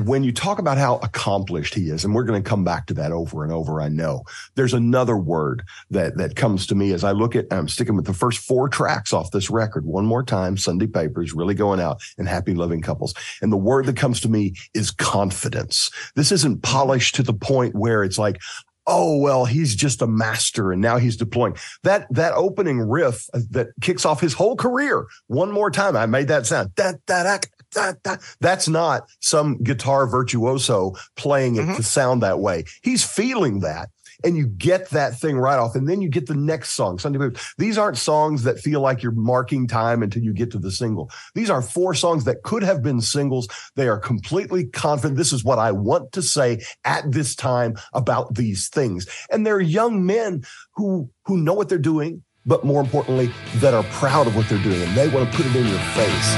[0.04, 2.94] When you talk about how accomplished he is, and we're going to come back to
[2.96, 4.24] that over and over, I know
[4.56, 7.46] there's another word that that comes to me as I look at.
[7.50, 10.58] I'm sticking with the first four tracks off this record one more time.
[10.58, 14.30] Sunday Papers really going out and happy loving couples, and the word that comes to
[14.30, 15.92] me is confidence.
[16.13, 18.42] This isn't polished to the point where it's like,
[18.88, 23.40] oh well he's just a master and now he's deploying that that opening riff uh,
[23.52, 27.38] that kicks off his whole career one more time i made that sound that da,
[27.74, 31.76] da, da, that's not some guitar virtuoso playing it Mhm.
[31.78, 32.65] to sound that way.
[32.82, 33.90] He's feeling that
[34.26, 37.17] and you get that thing right off and then you get the next song sunday
[37.17, 37.38] Blues.
[37.58, 41.10] these aren't songs that feel like you're marking time until you get to the single.
[41.36, 43.48] These are four songs that could have been singles.
[43.78, 45.17] They are completely confident.
[45.17, 49.08] This is what i want to say at this time about these things.
[49.32, 50.44] And they're young men
[50.76, 54.63] who who know what they're doing but more importantly that are proud of what they're
[54.63, 56.35] doing and they want to put it in your face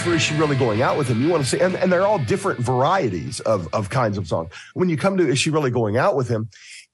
[0.00, 2.06] for Is She Really Going Out with Him, you want to see, and, and they're
[2.06, 4.52] all different varieties of, of kinds of songs.
[4.74, 6.48] When you come to Is She Really Going Out with Him,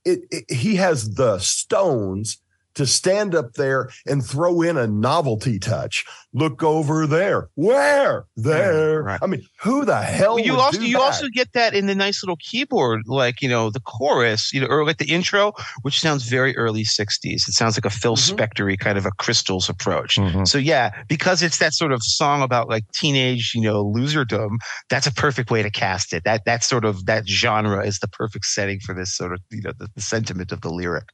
[0.05, 2.39] it, it, he has the stones
[2.79, 6.05] to stand up there and throw in a novelty touch.
[6.33, 7.49] Look over there.
[7.55, 8.25] Where?
[8.37, 9.03] There.
[9.03, 9.19] right.
[9.23, 11.03] I mean, who the hell Well, you also you that?
[11.03, 14.67] also get that in the nice little keyboard, like you know the chorus, you know,
[14.69, 15.53] or like the intro,
[15.83, 17.49] which sounds very early '60s.
[17.49, 18.37] It sounds like a Phil Mhm.
[18.37, 20.17] Spector kind of a Crystals approach.
[20.17, 20.47] Mhm.
[20.47, 24.59] So yeah, because it's that sort of song about like teenage, you know, loserdom.
[24.89, 26.23] That's a perfect way to cast it.
[26.25, 29.63] That that sort of that genre is the perfect setting for this sort of you
[29.63, 31.09] know the, the sentiment of the lyric.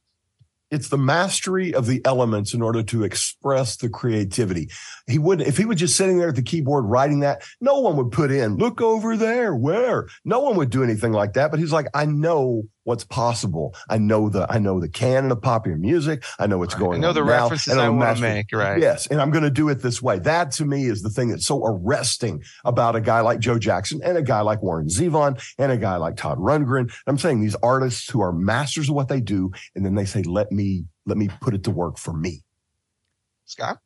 [0.71, 4.69] It's the mastery of the elements in order to express the creativity.
[5.07, 7.95] He wouldn't, if he was just sitting there at the keyboard writing that, no one
[7.97, 10.07] would put in, look over there, where?
[10.23, 11.51] No one would do anything like that.
[11.51, 13.75] But he's like, I know what's possible.
[13.89, 16.23] I know the, I know the canon of popular music.
[16.39, 16.95] I know what's going on.
[16.95, 18.45] I know on the now, references and I I'm want to mastering- make.
[18.53, 18.79] Right.
[18.81, 20.19] Yes, and I'm going to do it this way.
[20.19, 23.99] That to me is the thing that's so arresting about a guy like Joe Jackson
[24.03, 26.93] and a guy like Warren Zevon and a guy like Todd Rundgren.
[27.07, 30.21] I'm saying these artists who are masters of what they do, and then they say,
[30.23, 32.43] "Let me let me put it to work for me."
[33.45, 33.79] Scot.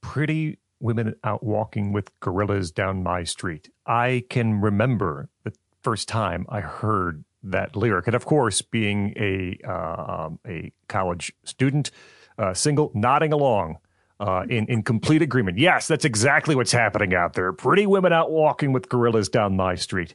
[0.00, 3.70] pretty women out walking with gorillas down my street.
[3.86, 5.52] I can remember the
[5.82, 11.32] first time I heard that lyric, and of course, being a uh, um, a college
[11.44, 11.90] student,
[12.38, 13.78] uh, single, nodding along.
[14.20, 15.58] Uh, in in complete agreement.
[15.58, 17.52] Yes, that's exactly what's happening out there.
[17.52, 20.14] Pretty women out walking with gorillas down my street.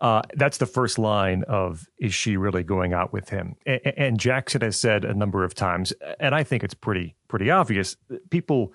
[0.00, 4.18] Uh, that's the first line of "Is she really going out with him?" A- and
[4.18, 7.94] Jackson has said a number of times, and I think it's pretty pretty obvious.
[8.30, 8.72] People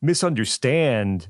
[0.00, 1.28] misunderstand,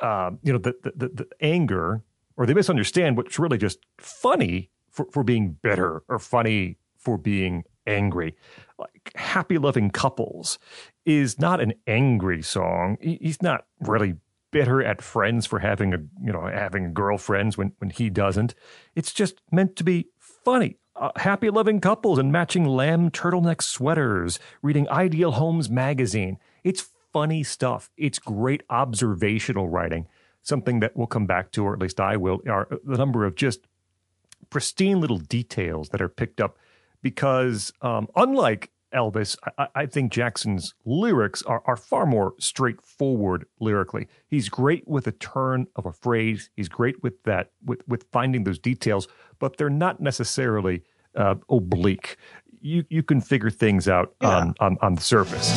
[0.00, 2.04] uh, you know, the the the anger,
[2.36, 7.64] or they misunderstand what's really just funny for for being bitter, or funny for being
[7.86, 8.34] angry.
[8.78, 10.58] Like "Happy Loving Couples"
[11.04, 12.96] is not an angry song.
[13.00, 14.16] He's not really
[14.50, 18.54] bitter at friends for having a you know having girlfriends when when he doesn't.
[18.94, 20.78] It's just meant to be funny.
[20.96, 26.38] Uh, happy loving couples and matching lamb turtleneck sweaters, reading Ideal Homes magazine.
[26.64, 27.90] It's funny stuff.
[27.98, 30.06] It's great observational writing.
[30.42, 33.34] Something that we'll come back to, or at least I will, are the number of
[33.34, 33.66] just
[34.50, 36.56] pristine little details that are picked up
[37.02, 44.06] because um, unlike Elvis, I, I think Jackson's lyrics are, are far more straightforward lyrically.
[44.28, 46.50] He's great with a turn of a phrase.
[46.56, 49.08] He's great with that, with, with finding those details,
[49.38, 50.82] but they're not necessarily
[51.16, 52.16] uh, oblique.
[52.60, 54.28] You you can figure things out Yeah.
[54.28, 55.54] on, on on the surface.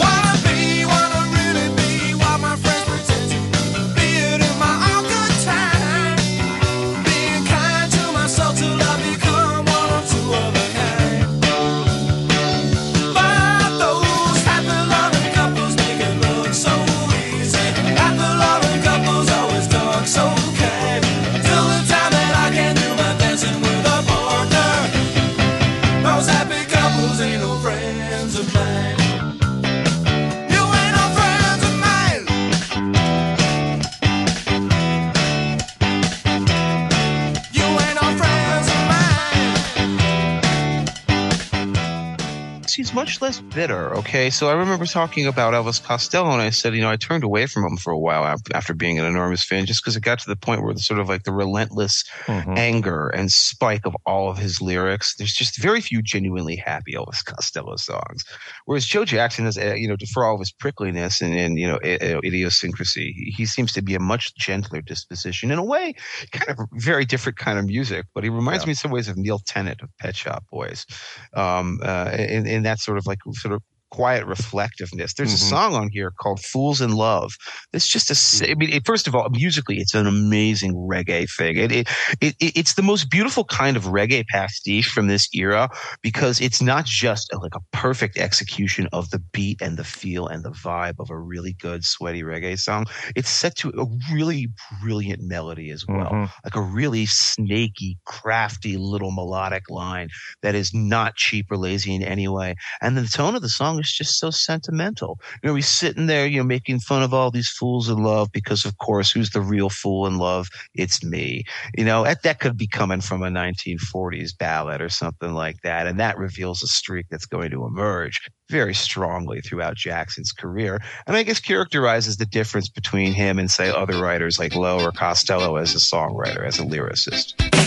[42.99, 43.95] Much less bitter.
[43.95, 47.23] Okay, so I remember talking about Elvis Costello, and I said, you know, I turned
[47.23, 50.19] away from him for a while after being an enormous fan, just because it got
[50.19, 52.57] to the point where the sort of like the relentless Mhm.
[52.57, 55.15] anger and spike of all of his lyrics.
[55.15, 58.25] There's just very few genuinely happy Elvis Costello songs.
[58.65, 61.67] Whereas Joe Jackson is, uh, you know, for all of his prickliness and, and you
[61.69, 65.49] know, idiosyncrasy, he- seems to be a much gentler disposition.
[65.51, 65.95] In a way,
[66.31, 68.67] kind of very different kind of music, but he reminds Yeah.
[68.67, 70.85] me in some ways of Neil Tennant of Pet Shop Boys
[71.33, 73.61] um, uh, in, in that sort of like sort of
[73.91, 75.13] quiet reflectiveness.
[75.13, 75.35] There's Mhm.
[75.35, 77.33] a song on here called "Fools in Love."
[77.73, 78.49] It's just a.
[78.49, 81.57] I mean, it, first of all, musically, it's an amazing reggae thing.
[81.57, 81.87] It, it,
[82.21, 85.69] it, it- it's the most beautiful kind of reggae pastiche from this era
[86.01, 90.27] because it's not just a, like a perfect execution of the beat and the feel
[90.27, 92.85] and the vibe of a really good sweaty reggae song.
[93.15, 94.49] It's set to a really
[94.81, 96.31] brilliant melody as well Mhm.
[96.43, 100.09] like a really snaky, crafty little melodic line
[100.41, 102.55] that is not cheap or lazy in any way.
[102.81, 105.19] And the tone of the song is just so sentimental.
[105.43, 108.29] You know, he's sitting there, you know, making fun of all these fools in love
[108.31, 110.47] because, of course, who's the real fool in love?
[110.73, 111.43] It's me.
[111.77, 115.87] You know, that, that could be coming from a 1940s ballad or something like that.
[115.87, 120.79] And that reveals a streak that's going to emerge very strongly throughout Jackson's career.
[121.07, 124.91] And I guess characterizes the difference between him and, say, other writers like Lowe or
[124.91, 127.58] Costello as a songwriter, as a lyricist.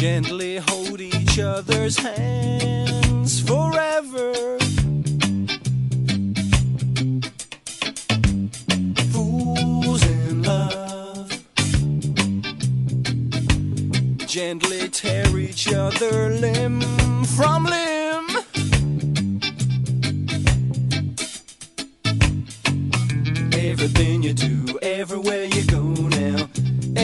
[0.00, 4.58] gently hold each other's hands forever.
[9.12, 11.30] Fools in love
[14.26, 16.80] gently tear each other limb
[17.36, 18.26] from limb.
[23.52, 25.62] Everything you do, everywhere you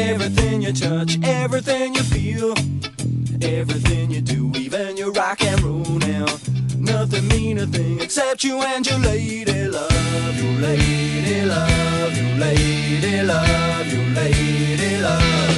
[0.06, 2.54] Everything you touch, everything you feel.
[3.42, 6.26] Everything you do, even your rock and roll now.
[6.78, 10.40] Nothing mean a thing except you and your lady love.
[10.40, 15.56] Your lady love, your lady love, your lady love.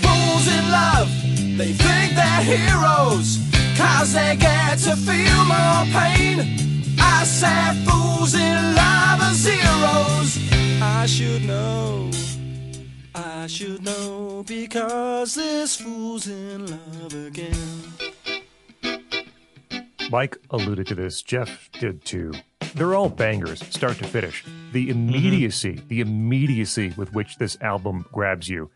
[0.00, 1.08] Fools in love,
[1.58, 3.38] they think they're heroes.
[3.76, 6.36] Cause they get to feel more pain.
[6.98, 9.20] I said fools in love
[13.40, 17.56] I should know because this fool's in love again.
[20.10, 21.22] Mike alluded to this.
[21.22, 22.34] Jeff did too.
[22.74, 24.44] They're all bangers, start to finish.
[24.72, 28.70] The immediacy, the immediacy with which this album grabs you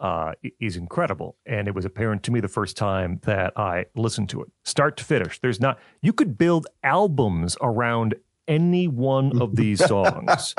[0.00, 1.36] uh, is incredible.
[1.46, 4.96] And it was apparent to me the first time that I listened to it, start
[4.96, 5.38] to finish.
[5.38, 8.16] There's not, you could build albums around
[8.48, 10.56] any one of these songs.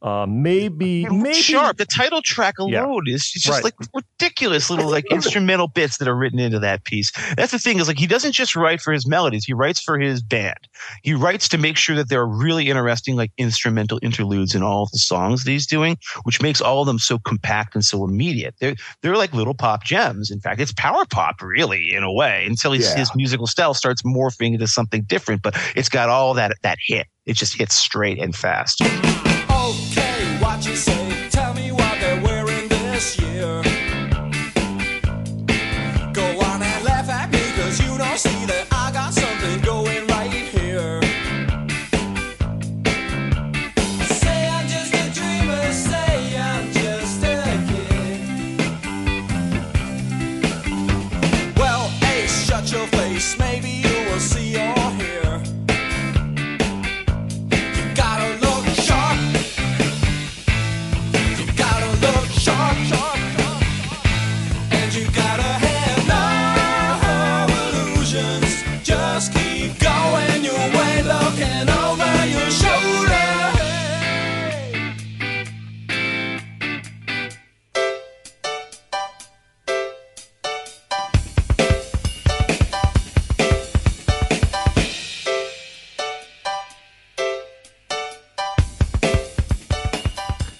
[0.00, 1.76] Uh, maybe, maybe sharp.
[1.76, 2.84] The title track Yeah.
[2.84, 3.64] alone is just Right.
[3.64, 7.10] like ridiculous little like instrumental bits that are written into that piece.
[7.36, 9.98] That's the thing is like he doesn't just write for his melodies; he writes for
[9.98, 10.54] his band.
[11.02, 14.84] He writes to make sure that there are really interesting like instrumental interludes in all
[14.84, 18.04] of the songs that he's doing, which makes all of them so compact and so
[18.04, 18.54] immediate.
[18.60, 20.30] They're they're like little pop gems.
[20.30, 22.98] In fact, it's power pop really in a way until his, Yeah.
[22.98, 25.42] his musical style starts morphing into something different.
[25.42, 27.08] But it's got all that that hit.
[27.26, 28.80] It just hits straight and fast.
[30.58, 31.07] What you say?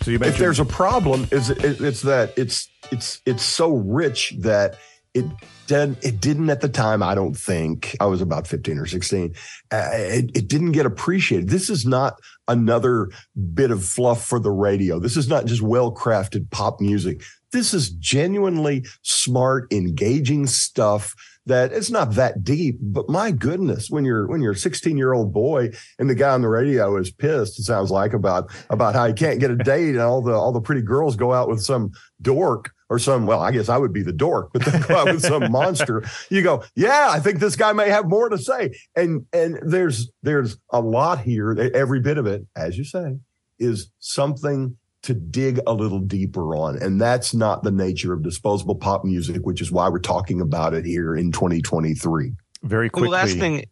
[0.08, 4.34] So you if there's a problem is it, it's that it's it's it's so rich
[4.38, 4.78] that
[5.12, 5.26] it
[5.66, 9.34] did it didn't at the time i don't think i was about 15 or 16
[9.70, 11.50] uh, it, it didn't get appreciated.
[11.50, 13.10] This is not another
[13.52, 14.98] bit of fluff for the radio.
[14.98, 17.22] This is not just well crafted pop music.
[17.52, 21.14] This is genuinely smart engaging stuff
[21.48, 25.12] that it's not that deep but my goodness when you're when you're a 16 year
[25.12, 28.94] old boy and the guy on the radio is pissed it sounds like about about
[28.94, 31.48] how he can't get a date and all the all the pretty girls go out
[31.48, 31.90] with some
[32.22, 35.06] dork or some well i guess i would be the dork but they go out
[35.06, 36.04] with some monster.
[36.30, 38.74] You go yeah i think this guy may have more to say.
[38.94, 43.16] And and there's there's a lot here every bit of it as you say
[43.58, 48.74] is something to dig a little deeper on and that's not the nature of disposable
[48.74, 52.32] pop music which is why we're talking about it here in 2023
[52.62, 53.08] very The quickly.
[53.10, 53.64] last thing,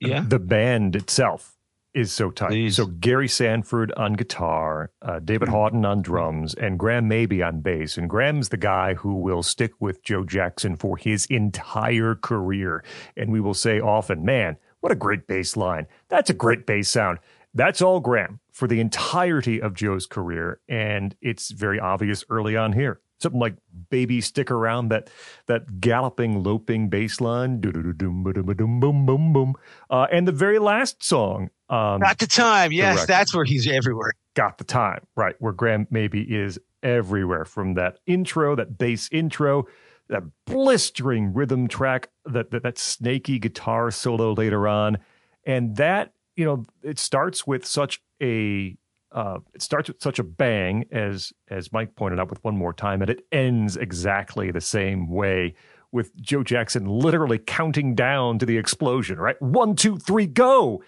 [0.00, 0.24] yeah.
[0.26, 1.56] the band itself
[1.94, 2.48] is so tight.
[2.48, 2.74] Please.
[2.76, 7.96] So Gary Sanford on guitar, uh, David Houghton on drums, and Graham Maby on bass.
[7.96, 12.82] And Graham's the guy who will stick with Joe Jackson for his entire career.
[13.16, 15.86] And we will say often, man, what a great bass line.
[16.08, 17.20] That's a great bass sound.
[17.54, 20.60] That's all Graham for the entirety of Joe's career.
[20.68, 23.00] And it's very obvious early on here.
[23.18, 23.56] Something like
[23.90, 25.10] "Baby Stick Around," that
[25.46, 29.54] that galloping, loping bass line, boom, boom, boom, boom,
[29.90, 32.70] uh, and the very last song, um, Got the time.
[32.72, 33.08] Yes, Correct.
[33.08, 34.12] that's where he's everywhere.
[34.34, 39.64] got the time right where graham maby is everywhere from that intro that bass intro
[40.08, 44.98] that blistering rhythm track that, that that snaky guitar solo later on
[45.46, 48.76] and that you know it starts with such a
[49.12, 52.72] uh, it starts with such a bang as as mike pointed out with one more
[52.72, 55.54] time and it ends exactly the same way
[55.92, 59.40] with joe jackson literally counting down to the explosion right?
[59.40, 60.82] One two three go!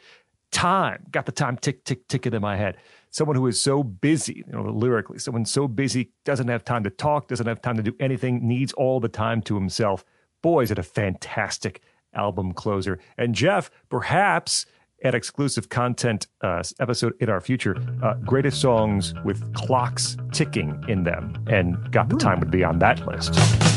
[0.52, 1.04] Time.
[1.10, 1.56] Got the time.
[1.56, 2.76] Tick tick ticking in my head.
[3.10, 6.90] Someone who is so busy you know lyrically someone so busy doesn't have time to
[6.90, 10.04] talk doesn't have time to do anything needs all the time to himself.
[10.42, 11.82] Boy is it a fantastic
[12.14, 12.98] album closer.
[13.18, 14.66] And jeff perhaps
[15.06, 21.04] at exclusive content uh, episode in our future uh, greatest songs with clocks ticking in
[21.04, 23.75] them and got the time would be on that list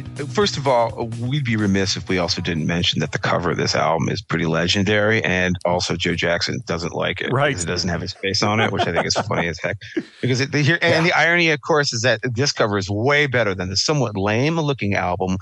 [0.00, 3.50] mean, first of all, we'd be remiss if we also didn't mention that the cover
[3.50, 7.32] of this album is pretty legendary, and also Joe Jackson doesn't like it.
[7.32, 7.48] Right.
[7.48, 9.76] because It doesn't have his face on it, which I think is funny as heck.
[10.20, 13.26] Because it, the, here, and the irony, of course, is that this cover is way
[13.26, 15.36] better than the somewhat lame looking album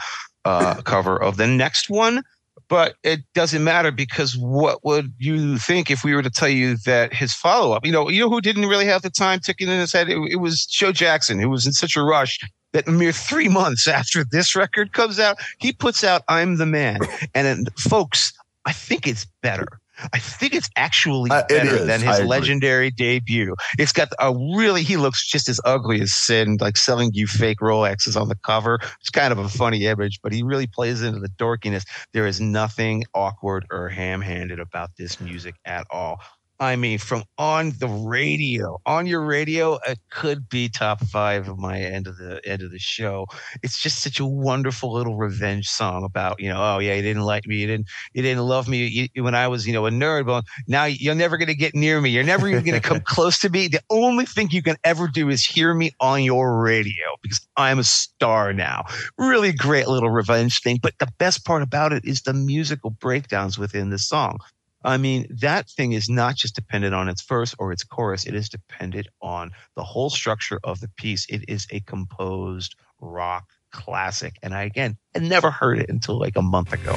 [0.45, 2.23] uh, cover of the next one.
[2.69, 6.77] But it doesn't matter because what would you think if we were to tell you
[6.87, 9.69] that his follow up, you know, you know who didn't really have the time ticking
[9.69, 10.09] in his head?
[10.09, 12.39] It, it was Joe Jackson, who was in such a rush
[12.73, 16.99] that mere three months after this record comes out, he puts out "I'm the Man,"
[17.35, 18.33] and then, folks,
[18.67, 19.67] I think it's better.
[20.15, 21.87] I think it's actually Uh, it better is.
[21.87, 23.55] than his legendary debut.
[23.79, 27.59] It's got a really, he looks just as ugly as Sin, like selling you fake
[27.61, 28.79] Rolexes on the cover.
[29.01, 31.85] It's kind of a funny image, but he really plays into the dorkiness.
[32.15, 36.21] There is nothing awkward or ham handed about this music at all.
[36.61, 41.59] I mean, from on the radio, on your radio, it could be top five of
[41.59, 43.27] my end of the end of the show.
[43.63, 47.23] It's just such a wonderful little revenge song about, you know, oh yeah, you didn't
[47.23, 49.91] like me, you didn't, you didn't love me you, when I was, you know, a
[49.91, 50.27] nerd.
[50.27, 52.11] but now you're never going to get near me.
[52.11, 53.69] You're never even going to come close to me.
[53.69, 57.79] The only thing you can ever do is hear me on your radio because I'm
[57.79, 58.85] a star now.
[59.17, 60.79] Really great little revenge thing.
[60.83, 64.41] But the best part about it is the musical breakdowns within the song.
[64.83, 68.27] I mean, that thing is not just dependent on its verse or its chorus.
[68.27, 71.27] It is dependent on the whole structure of the piece.
[71.29, 74.37] It is a composed rock classic.
[74.43, 76.95] And I, again, I never heard it until like a month ago.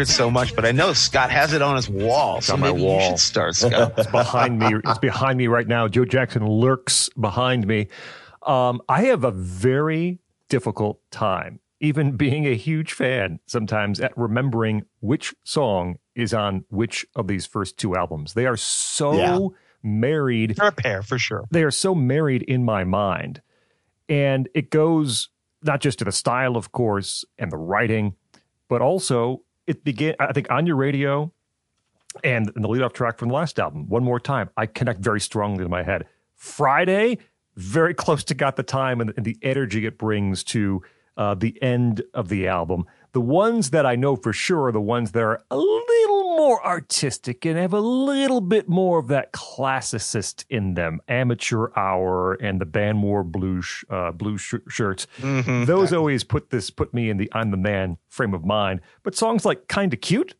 [0.00, 2.40] Record so much, but I know Scot has it on his wall.
[2.40, 3.00] So on my wall.
[3.02, 3.92] you should start, Scot.
[3.98, 4.74] It's behind me.
[4.84, 5.88] It's behind me right now.
[5.88, 7.88] Joe Jackson lurks behind me.
[8.46, 14.86] Um, I have a very difficult time, even being a huge fan, sometimes at remembering
[15.00, 18.32] which song is on which of these first two albums.
[18.32, 19.38] They are so Yeah.
[19.82, 21.44] married They're a pair for sure.
[21.50, 23.42] they are so married in my mind.
[24.08, 25.28] And it goes
[25.62, 28.14] not just to the style, of course, and the writing,
[28.68, 31.32] but also it began, I think, on your radio
[32.24, 35.20] and the lead off track from the last album, One More Time, I connect very
[35.20, 36.06] strongly to my head.
[36.34, 37.18] Friday,
[37.54, 40.82] very close to Got the Time and, and the energy it brings to
[41.16, 42.84] uh, the end of the album.
[43.12, 46.64] The ones that I know for sure are the ones that are a little more
[46.64, 51.00] artistic and have a little bit more of that classicist in them.
[51.08, 55.06] Amateur Hour and the Band Wore blue sh- uh, blue sh- shirts.
[55.20, 55.66] Mhm.
[55.66, 58.80] Those always put this put me in the I'm the man frame of mind.
[59.02, 60.34] But songs like Kinda Cute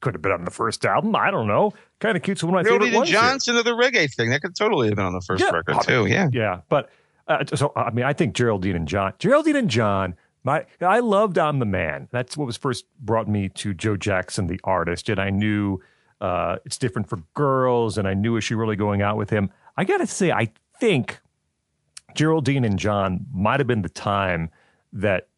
[0.00, 1.14] could have been on the first album.
[1.16, 1.72] I don't know.
[2.00, 3.08] Kinda Cute's one of my favorite ones.
[3.10, 3.18] here.
[3.20, 4.30] Johnson of the reggae thing.
[4.30, 5.50] That could totally have been on the first Yeah.
[5.50, 6.06] record too.
[6.06, 6.28] Yeah.
[6.32, 6.90] Yeah, but
[7.28, 10.14] uh, so I mean, I think Geraldine and John, Geraldine and John.
[10.42, 14.46] My, I loved "I'm the Man." That's what was first brought me to Joe Jackson,
[14.46, 15.80] the artist, and I knew
[16.20, 19.50] uh, it's different for girls, and I knew is she really going out with him.
[19.76, 21.20] I got to say, I think
[22.14, 24.50] Geraldine and John might have been the time
[24.92, 25.28] that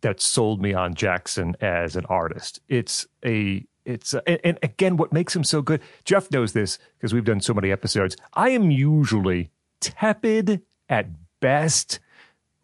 [0.00, 2.60] that sold me on Jackson as an artist.
[2.68, 5.80] It's a it's a, and, and again what makes him so good.
[6.04, 8.16] Jeff knows this because we've done so many episodes.
[8.34, 9.50] I am usually
[9.80, 11.08] tepid at
[11.40, 11.98] best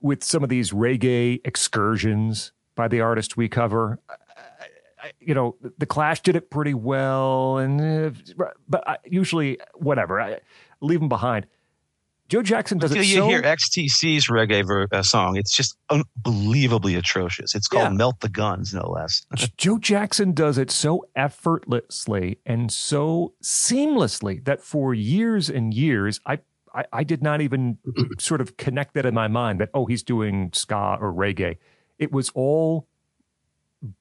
[0.05, 3.99] with some of these reggae excursions by the artist we cover.
[4.09, 4.15] I-
[5.03, 10.21] I- you know, the Clash did it pretty well, and uh, but I, usually whatever,
[10.21, 10.41] I
[10.81, 11.47] leave them behind.
[12.29, 15.77] Joe Jackson does Until it you so hear XTC's reggae ver- uh, song, it's just
[15.91, 17.55] unbelievably atrocious.
[17.55, 17.97] It's called Yeah.
[17.97, 19.27] "Melt the Guns," no less.
[19.59, 26.39] Joe Jackson does it so effortlessly and so seamlessly that for years and years, I,
[26.75, 27.79] I, I did not even
[28.18, 31.59] sort of connect that in my mind that, oh, he's doing ska or reggae.
[31.99, 32.89] It was all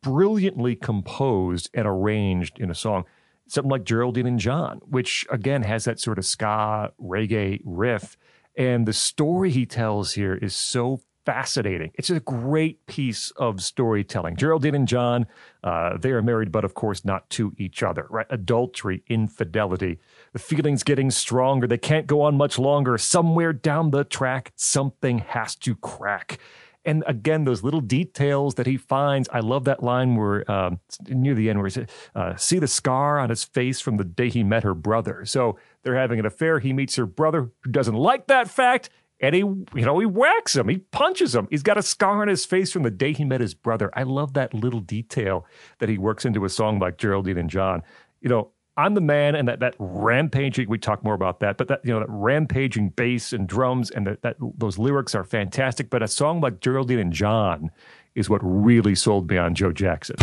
[0.01, 3.05] brilliantly composed and arranged in a song.
[3.47, 8.17] Something like Geraldine and John, which again has that sort of ska reggae riff.
[8.55, 11.91] And the story he tells here is so fascinating.
[11.95, 14.35] It's a great piece of storytelling.
[14.35, 15.25] Geraldine and John,
[15.63, 18.27] uh, they are married, but of course not to each other, right?
[18.29, 19.99] Adultery, infidelity,
[20.33, 21.67] the feelings getting stronger.
[21.67, 22.97] They can't go on much longer.
[22.97, 26.39] Somewhere down the track, something has to crack.
[26.85, 29.29] And again, those little details that he finds.
[29.31, 32.67] I love that line where um, near the end where he said, uh, "See the
[32.67, 36.25] scar on his face from the day he met her brother." So they're having an
[36.25, 36.59] affair.
[36.59, 38.89] He meets her brother, who doesn't like that fact,
[39.21, 40.67] and he, you know, he whacks him.
[40.67, 41.47] He punches him.
[41.49, 43.89] He's got a scar on his face from the day he met his brother.
[43.93, 45.45] I love that little detail
[45.79, 47.83] that he works into a song like Geraldine and John.
[48.19, 50.67] You know, I'm the man, and that that rampaging.
[50.67, 54.07] We talk more about that, but that you know that rampaging bass and drums and
[54.07, 55.91] that, that those lyrics are fantastic.
[55.91, 57.69] But a song like Geraldine and John
[58.15, 60.15] is what really sold me on Joe Jackson.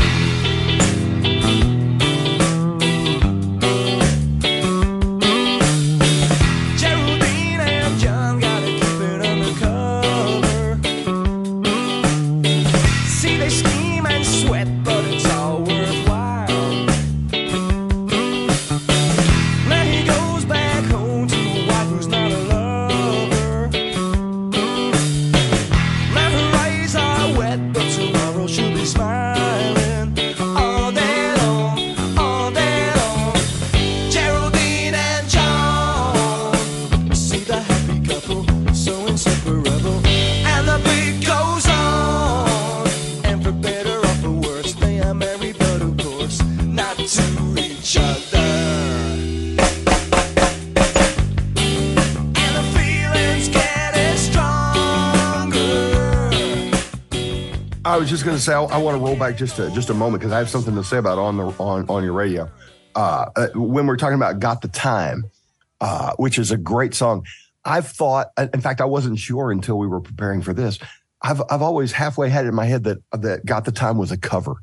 [57.84, 59.88] I was just going to say I, I want to roll back just a, just
[59.88, 62.50] a moment because I have something to say about on the on on your radio.
[62.94, 65.24] Uh, uh, when we're talking about "Got the Time,"
[65.80, 67.24] uh, which is a great song,
[67.64, 68.28] I've thought.
[68.36, 70.78] In fact, I wasn't sure until we were preparing for this.
[71.22, 74.12] I've I've always halfway had it in my head that that "Got the Time" was
[74.12, 74.56] a cover.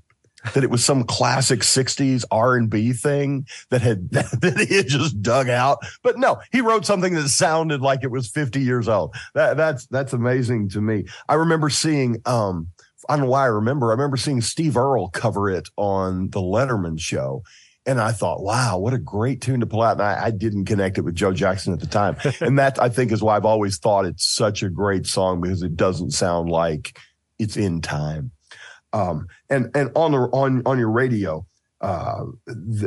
[0.54, 4.88] That it was some classic '60s R and B thing that had that he had
[4.88, 8.88] just dug out, but no, he wrote something that sounded like it was 50 years
[8.88, 9.16] old.
[9.34, 11.06] That that's that's amazing to me.
[11.28, 12.68] I remember seeing um,
[13.10, 13.88] I don't know why I remember.
[13.88, 17.44] I remember seeing Steve Earle cover it on the Letterman show.
[17.86, 19.94] And I thought, wow, what a great tune to pull out.
[19.94, 22.18] And I, I didn't connect it with Joe Jackson at the time.
[22.42, 25.64] and that I think is why I've always thought it's such a great song because
[25.64, 27.00] it doesn't sound like
[27.40, 28.32] it's in time.
[28.92, 31.46] Um, and, and on the, on, on your radio,
[31.80, 32.26] uh,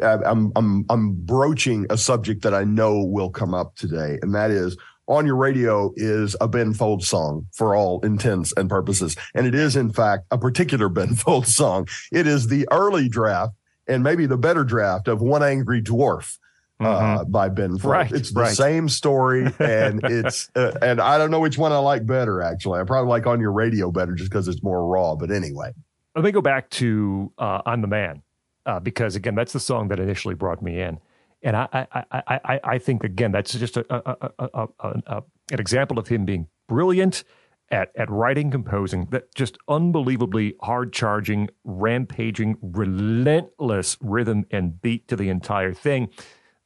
[0.02, 4.18] I'm, I'm, I'm broaching a subject that I know will come up today.
[4.20, 4.76] And that is
[5.11, 9.16] on your radio is a Ben Folds song for all intents and purposes.
[9.34, 11.88] And it is, in fact, a particular Ben Folds song.
[12.12, 13.54] It is the early draft
[13.86, 16.38] and maybe the better draft of One Angry Dwarf.
[16.82, 17.84] Uh, by Ben Folds.
[17.84, 18.56] Right, it's the right.
[18.56, 22.40] same story, and it's uh, and I don't know which one I like better.
[22.40, 25.14] Actually, I probably like on your radio better just because it's more raw.
[25.14, 25.74] But anyway,
[26.16, 28.22] Let me go back to uh, "I'm the Man"
[28.64, 30.98] uh, because again, that's the song that initially brought me in,
[31.43, 35.22] and I I I I, think again that's just a, a, a
[35.53, 37.24] an example of him being brilliant
[37.70, 45.16] at at writing, composing, that just unbelievably hard charging, rampaging, relentless rhythm and beat to
[45.16, 46.09] the entire thing.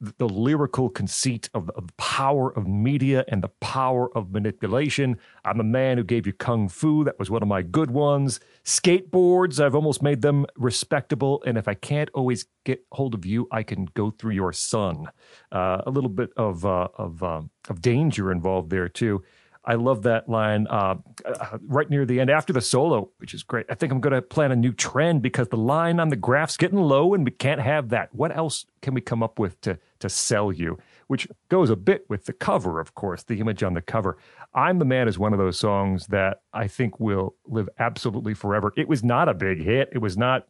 [0.01, 5.17] The, lyrical conceit of, the power of media and the power of manipulation.
[5.45, 7.03] I'm a man who gave you kung fu.
[7.05, 8.39] That was one of my good ones.
[8.65, 11.41] Skateboards, I've almost made them respectable.
[11.45, 15.07] And if I can't always get hold of you, I can go through your son.
[15.51, 19.23] Uh, a little bit of uh, of um, of danger involved there too.
[19.65, 20.95] I love that line uh,
[21.25, 23.65] uh, right near the end after the solo, which is great.
[23.67, 26.55] I think I'm going to plan a new trend because the line on the graph's
[26.55, 28.13] getting low and we can't have that.
[28.13, 30.77] What else can we come up with to to sell you?
[31.07, 34.17] Which goes a bit with the cover, of course, the image on the cover.
[34.53, 38.71] I'm the Man is one of those songs that I think will live absolutely forever.
[38.77, 39.89] It was not a big hit.
[39.91, 40.47] It was not,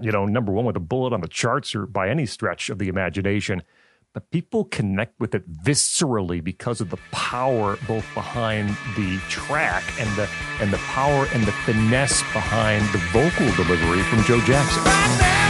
[0.00, 2.78] you know, number one with a bullet on the charts or by any stretch of
[2.78, 3.62] the imagination
[4.14, 10.08] but people connect with it viscerally because of the power both behind the track and
[10.16, 10.28] the
[10.60, 14.82] and the power and the finesse behind the vocal delivery from Joe Jackson.
[14.84, 15.43] Right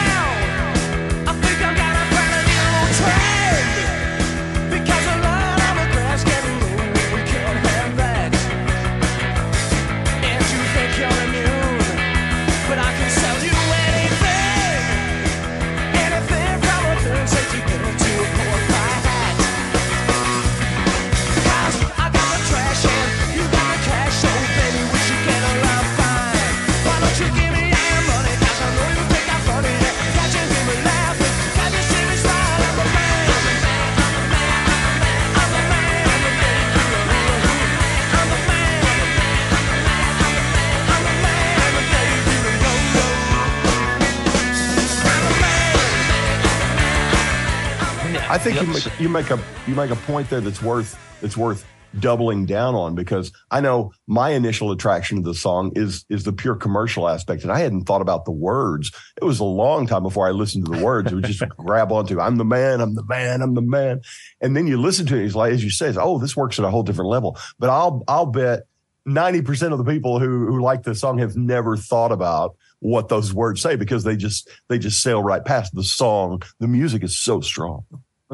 [48.34, 48.66] I think Yep.
[48.66, 51.64] you make, you make a you make a point there that's worth that's worth
[52.00, 56.32] doubling down on because I know my initial attraction to the song is is the
[56.32, 58.90] pure commercial aspect, and I hadn't thought about the words.
[59.22, 61.12] It was a long time before I listened to the words.
[61.12, 64.00] It would just grab onto "I'm the man, I'm the man, I'm the man,"
[64.40, 65.26] and then you listen to it.
[65.26, 67.70] It's like as you say, it's, "Oh, this works at a whole different level." But
[67.70, 68.64] I'll I'll bet
[69.06, 73.08] ninety percent of the people who who like the song have never thought about what
[73.08, 76.42] those words say because they just they just sail right past the song.
[76.58, 77.84] The music is so strong.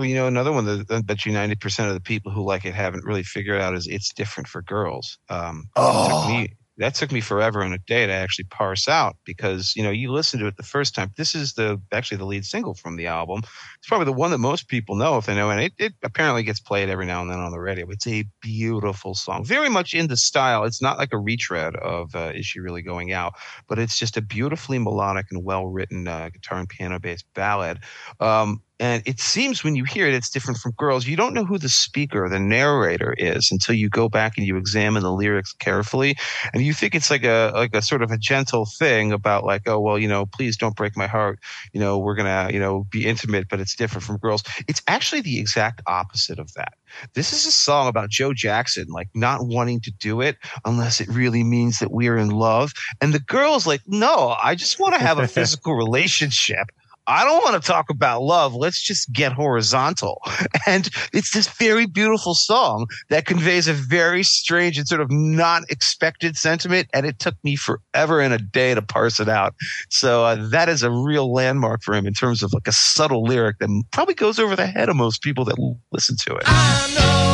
[0.01, 2.65] Well, you know, another one that I bet you 90% of the people who like
[2.65, 5.19] it haven't really figured out is it's different for girls.
[5.29, 6.07] Um, Oh.
[6.07, 9.75] it took me, that took me forever and a day to actually parse out because,
[9.77, 11.11] you know, you listen to it the first time.
[11.19, 13.43] This is the actually the lead single from the album.
[13.79, 16.45] It's probably the one that most people know if they know, and it, it apparently
[16.45, 17.87] gets played every now and then on the radio.
[17.91, 20.65] It's a beautiful song, very much in the style.
[20.65, 23.35] It's not like a retread of uh, Is She Really Going Out,
[23.69, 27.81] but it's just a beautifully melodic and well written uh, guitar and piano based ballad.
[28.19, 31.07] Um, and it seems when you hear it, it's different from girls.
[31.07, 34.57] You don't know who the speaker, the narrator is until you go back and you
[34.57, 36.17] examine the lyrics carefully.
[36.55, 39.69] And you think it's like a, like a sort of a gentle thing about like,
[39.69, 41.39] oh, well, you know, please don't break my heart.
[41.75, 44.43] You know, we're going to, you know, be intimate, but it's different from girls.
[44.67, 46.73] It's actually the exact opposite of that.
[47.13, 51.09] This is a song about Joe Jackson, like not wanting to do it unless it
[51.09, 52.73] really means that we're in love.
[53.03, 56.71] And the girl's like, no, I just want to have a physical relationship.
[57.11, 58.55] I don't want to talk about love.
[58.55, 60.23] Let's just get horizontal.
[60.67, 65.63] And it's this very beautiful song that conveys a very strange and sort of not
[65.69, 66.89] expected sentiment.
[66.93, 69.55] And it took me forever and a day to parse it out.
[69.89, 73.25] So uh, that is a real landmark for him in terms of like a subtle
[73.25, 75.57] lyric that probably goes over the head of most people that
[75.91, 77.30] listen to it.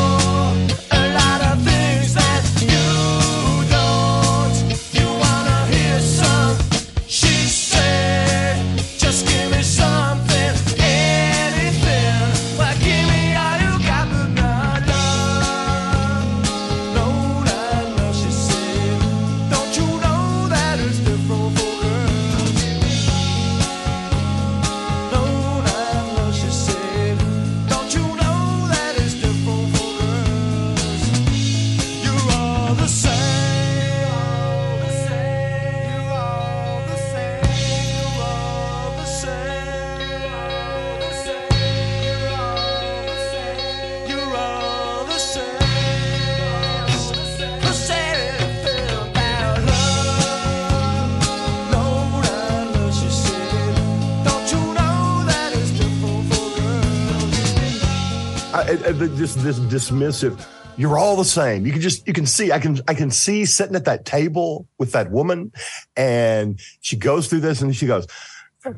[58.66, 60.44] Just this dismissive.
[60.76, 61.64] You're all the same.
[61.64, 64.66] You can just you can see I can I can see sitting at that table
[64.78, 65.52] with that woman,
[65.96, 68.06] and she goes through this and she goes,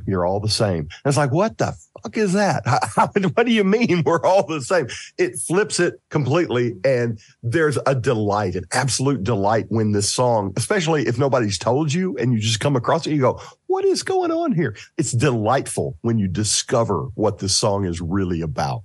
[0.06, 2.62] "You're all the same." And it's like, what the fuck is that?
[2.66, 4.86] How- what do you mean we're all the same?
[5.16, 11.08] It flips it completely, and there's a delight, an absolute delight when this song, especially
[11.08, 14.30] if nobody's told you and you just come across it, you go, "What is going
[14.30, 18.82] on here?" It's delightful when you discover what this song is really about.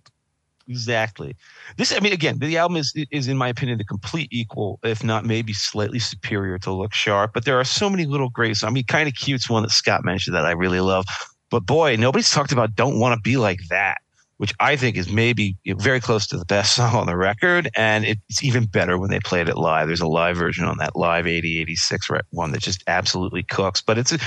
[0.68, 1.36] Exactly.
[1.78, 5.04] This, I mean, again, the album is is in my opinion the complete equal, if
[5.04, 7.32] not maybe slightly superior to Look Sharp.
[7.34, 8.64] But there are so many little great.
[8.64, 11.06] I mean, kind of cute's one that Scot mentioned that I really love.
[11.50, 13.98] But boy, nobody's talked about "Don't Want to Be Like That,"
[14.38, 18.06] which I think is maybe very close to the best song on the record, and
[18.06, 19.88] it's even better when they played it live.
[19.88, 23.82] There's a live version on that live 80 86 one that just absolutely cooks.
[23.82, 24.20] But it's a,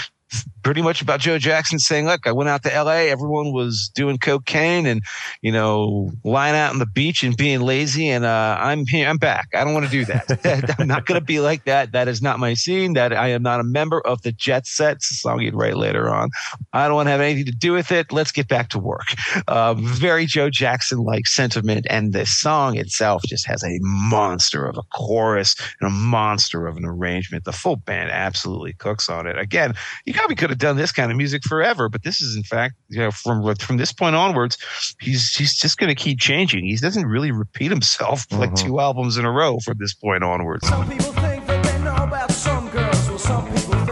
[0.66, 3.08] pretty much about Joe Jackson saying, "Look, I went out to L.A.
[3.08, 5.00] Everyone was doing cocaine and
[5.40, 9.08] you know lying out on the beach and being lazy, and uh, I'm here.
[9.08, 9.46] I'm back.
[9.54, 10.74] I don't want to do that.
[10.78, 11.92] I'm not going to be like that.
[11.92, 12.94] That is not my scene.
[12.94, 14.96] That I am not a member of the Jet Set.
[14.96, 16.30] A song he'd write later on.
[16.72, 18.10] I don't want to have anything to do with it.
[18.10, 19.14] Let's get back to work.
[19.46, 24.76] Uh, very Joe Jackson like sentiment, and the song itself just has a monster of
[24.76, 27.44] a chorus and a monster of an arrangement.
[27.44, 29.38] The full band absolutely cooks on it.
[29.38, 29.74] Again,
[30.04, 32.74] you probably could have done this kind of music forever, but this is in fact,
[32.88, 34.58] you know, from from this point onwards,
[35.00, 36.64] he's he's just going to keep changing.
[36.64, 38.64] He doesn't really repeat himself like Mhm.
[38.64, 40.66] two albums in a row from this point onwards.
[40.68, 43.85] Some people think that they know about some girls, well, some people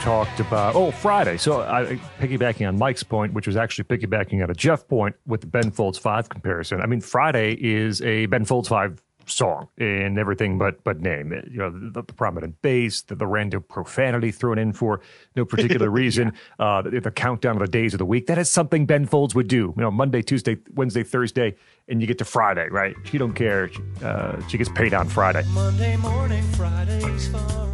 [0.00, 1.36] talked about oh Friday.
[1.36, 5.42] So I piggybacking on Mike's point, which was actually piggybacking on a Jeff point with
[5.42, 6.80] the Ben Folds Five comparison.
[6.80, 11.32] I mean, Friday is a Ben Folds Five song in everything but but name.
[11.50, 15.00] You know, the, the prominent bass, the, the, random profanity thrown in for
[15.36, 16.66] no particular reason, yeah.
[16.66, 18.26] uh, the, the, countdown of the days of the week.
[18.26, 19.74] That is something Ben Folds would do.
[19.76, 21.56] You know, Monday, Tuesday, Wednesday, Thursday,
[21.88, 22.94] and you get to Friday, right?
[23.04, 23.70] She don't care.
[24.02, 25.44] Uh, she gets paid on Friday.
[25.52, 27.69] Monday morning, Friday's far away.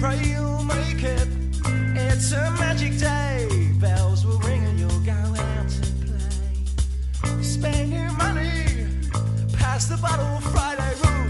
[0.00, 1.28] Pray you'll make it.
[1.94, 3.48] It's a magic day.
[3.80, 5.70] Bells will ring and you'll go out
[6.04, 7.42] play.
[7.42, 8.56] Spend your money
[9.76, 11.25] pass the bottle Friday rules.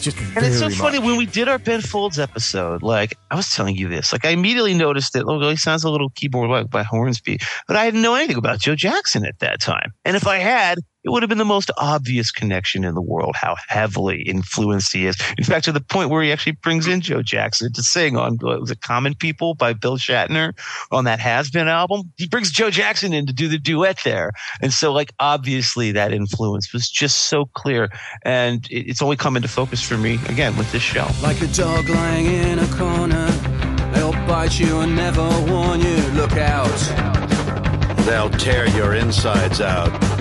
[0.00, 0.78] Just and it's so much.
[0.78, 2.82] funny when we did our Ben Folds episode.
[2.82, 5.24] Like I was telling you this, like I immediately noticed that.
[5.26, 8.60] Oh, he sounds a little keyboard like by Hornsby, but I didn't know anything about
[8.60, 9.92] Joe Jackson at that time.
[10.04, 13.34] And if I had, it would have been the most obvious connection in the world
[13.34, 15.16] how heavily influenced he is.
[15.38, 18.36] In fact, to the point where he actually brings in Joe Jackson to sing on
[18.40, 20.52] what was it, Common People by Bill Shatner
[20.90, 22.12] on that Has Been album.
[22.16, 24.32] He brings Joe Jackson in to do the duet there.
[24.60, 27.88] And so, like, obviously that influence was just so clear.
[28.24, 31.08] And it's only come into focus for me again with this show.
[31.22, 33.26] Like a dog lying in a corner,
[33.92, 35.96] they'll bite you and never warn you.
[36.12, 36.68] Look out.
[38.04, 40.19] They'll tear your insides out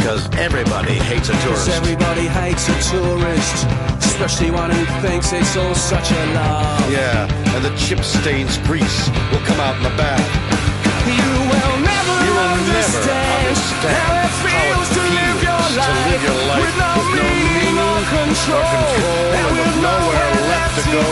[0.00, 1.68] because everybody hates a tourist.
[1.68, 3.68] Everybody hates a tourist,
[4.00, 6.88] especially one who thinks it's all such a lie.
[6.88, 10.24] Yeah, and the chip stains grease will come out in the bath.
[11.04, 15.38] You will never, you will understand, never understand how it feels, how it to, live
[15.44, 19.28] your life, to live your life with no with no meaning or control, or control
[19.36, 21.04] and and with nowhere left to go.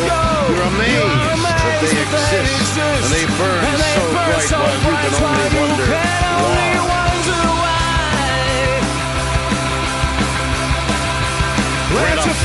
[0.49, 5.13] You're amazed that they exist, and they burn and they so burn bright so bright
[5.21, 7.58] while you can only wonder why.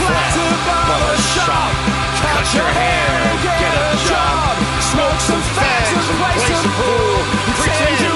[0.07, 1.71] Flat to barber shop.
[2.19, 4.53] Cut your hair, get a job.
[4.91, 7.17] Smoke some fags and play some pool.
[7.59, 8.13] Pretend you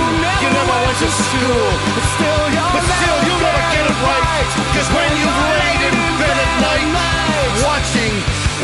[0.51, 1.67] never went to school.
[1.95, 4.47] But still you'll never get it right.
[4.71, 6.87] Because when you've laid in bed at night,
[7.63, 8.13] watching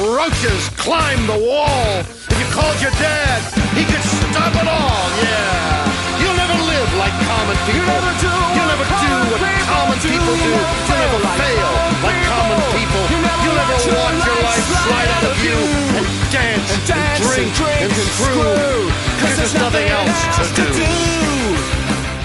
[0.03, 3.39] roaches climb the wall, if you called your dad,
[3.77, 5.05] he could stop it all.
[5.21, 5.93] Yeah.
[6.21, 7.87] You'll never live like common people.
[7.87, 10.43] never do You'll never do what common people do.
[10.43, 11.71] You You'll never never fail
[12.03, 12.32] like
[13.53, 17.29] You'll never watch your life life slide out of you and dance and dance and
[17.29, 18.33] drink drink and and screw.
[18.33, 18.89] screw.
[19.13, 20.89] Because there's nothing else to do.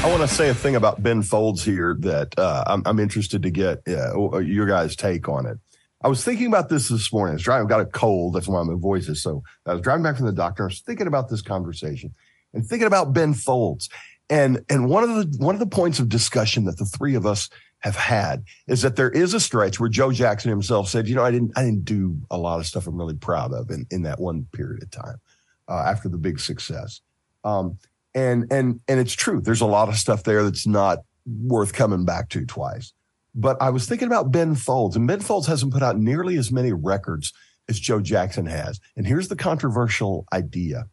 [0.00, 3.42] I want to say a thing about Ben Folds here that uh, I'm, I'm interested
[3.42, 5.58] to get uh, your guys' take on it.
[6.02, 7.32] I was thinking about this this morning.
[7.32, 8.34] I was driving, I've got a cold.
[8.34, 9.42] That's why my voice is so.
[9.66, 10.62] I was driving back from the doctor.
[10.62, 12.14] I was thinking about this conversation
[12.54, 13.90] and thinking about Ben Folds.
[14.30, 17.26] And and one of the one of the points of discussion that the three of
[17.26, 17.50] us
[17.80, 21.24] have had is that there is a stretch where Joe Jackson himself said, you know,
[21.24, 24.02] I didn't I didn't do a lot of stuff I'm really proud of in, in
[24.02, 25.20] that one period of time
[25.68, 27.00] uh, after the big success.
[27.44, 27.78] Um,
[28.14, 29.40] and and and it's true.
[29.40, 32.92] There's a lot of stuff there that's not worth coming back to twice.
[33.34, 36.50] But I was thinking about Ben Folds, and Ben Folds hasn't put out nearly as
[36.50, 37.32] many records
[37.68, 38.80] as Joe Jackson has.
[38.96, 40.86] And here's the controversial idea: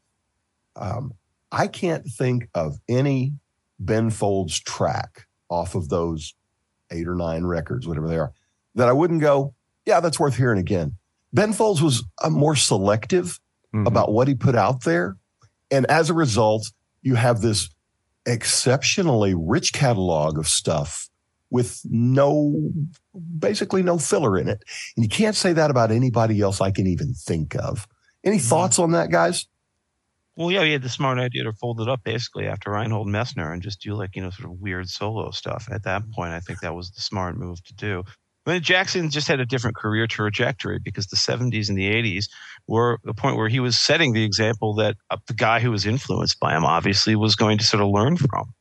[0.75, 1.13] um,
[1.51, 3.33] I can't think of any
[3.79, 6.36] Ben Folds track off of those
[6.91, 8.31] eight or nine records, whatever they are,
[8.75, 9.53] that I wouldn't go,
[9.86, 10.93] yeah, that's worth hearing again.
[11.33, 13.39] Ben Folds was uh, more selective
[13.73, 13.88] Mhm.
[13.88, 15.17] about what he put out there.
[15.69, 16.71] And as a result,
[17.01, 17.69] you have this
[18.25, 21.09] exceptionally rich catalog of stuff
[21.49, 22.71] with no,
[23.39, 24.63] basically no filler in it.
[24.95, 27.88] And you can't say that about anybody else I can even think of.
[28.23, 29.45] Any thoughts on that, guys?
[30.38, 33.53] Well, yeah, he had the smart idea to fold it up basically after Reinhold Messner
[33.53, 35.67] and just do like, you know, sort of weird solo stuff.
[35.71, 38.03] At that point, I think that was the smart move to do.
[38.45, 42.25] I mean, Jackson just had a different career trajectory because the 70s and the 80s
[42.67, 45.86] were the point where he was setting the example that uh, the guy who was
[45.86, 48.53] influenced by him obviously was going to sort of learn from.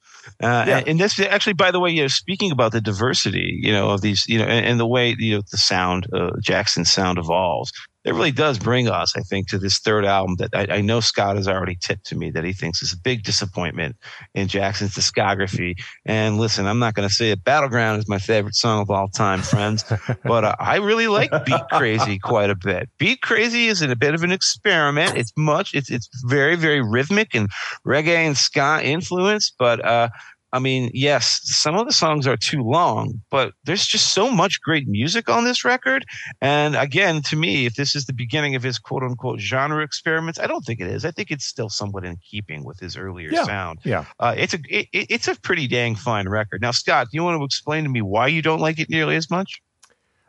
[0.43, 0.79] Uh, Yeah.
[0.79, 3.91] and, and this actually, by the way, you know, speaking about the diversity, you know,
[3.91, 7.19] of these, you know, and, and the way, you know, the sound, uh, Jackson's sound
[7.19, 7.71] evolves.
[8.05, 11.01] It really does bring us, I think, to this third album that I, I, know
[11.01, 13.97] Scot has already tipped to me that he thinks is a big disappointment
[14.35, 15.75] in Jackson's discography.
[16.05, 17.43] And listen, I'm not going to say it.
[17.45, 19.85] Battleground is my favorite song of all time, friends,
[20.25, 22.91] but uh, I really like Beat Crazy quite a bit.
[22.99, 25.17] Beat Crazy is a bit of an experiment.
[25.17, 27.49] It's much, it's, it's very, very rhythmic and
[27.87, 30.11] reggae and ska influence, but, uh,
[30.55, 34.61] I mean, yes, some of the songs are too long, but there's just so much
[34.61, 36.05] great music on this record.
[36.41, 40.39] And again, to me, if this is the beginning of his quote unquote genre experiments,
[40.39, 41.05] I don't think it is.
[41.05, 43.81] I think it's still somewhat in keeping with his earlier yeah, sound.
[43.83, 44.05] Yeah.
[44.21, 46.63] Uh, it's a it, it's a pretty dang fine record.
[46.63, 49.17] Now, Scot, do you want to explain to me why you don't like it nearly
[49.17, 49.61] as much?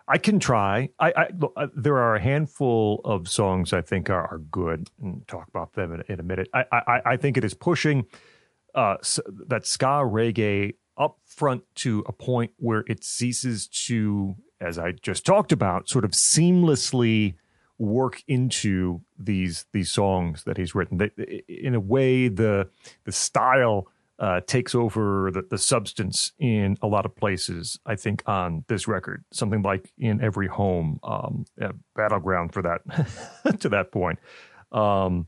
[0.08, 0.90] I can try.
[1.00, 4.90] I, I look, uh, there are a handful of songs I think are, are good,
[5.00, 6.48] and talk about them in, in a minute.
[6.52, 8.06] I, I I think it is pushing
[8.76, 8.98] uh,
[9.48, 15.26] that ska reggae up front to a point where it ceases to, as I just
[15.26, 17.36] talked about, sort of seamlessly
[17.78, 21.10] work into these these songs that he's written.
[21.47, 22.70] In a way, the
[23.04, 23.88] the style
[24.18, 27.80] uh, takes over the, the substance in a lot of places.
[27.86, 31.46] I think on this record, something like in every home, um,
[31.96, 34.20] battleground for that to that point.
[34.72, 35.28] Um,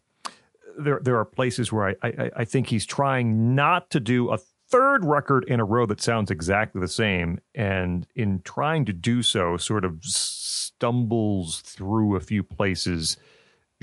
[0.77, 4.37] there there are places where I, I, I think he's trying not to do a
[4.69, 9.21] third record in a row that sounds exactly the same, and in trying to do
[9.21, 13.17] so, sort of stumbles through a few places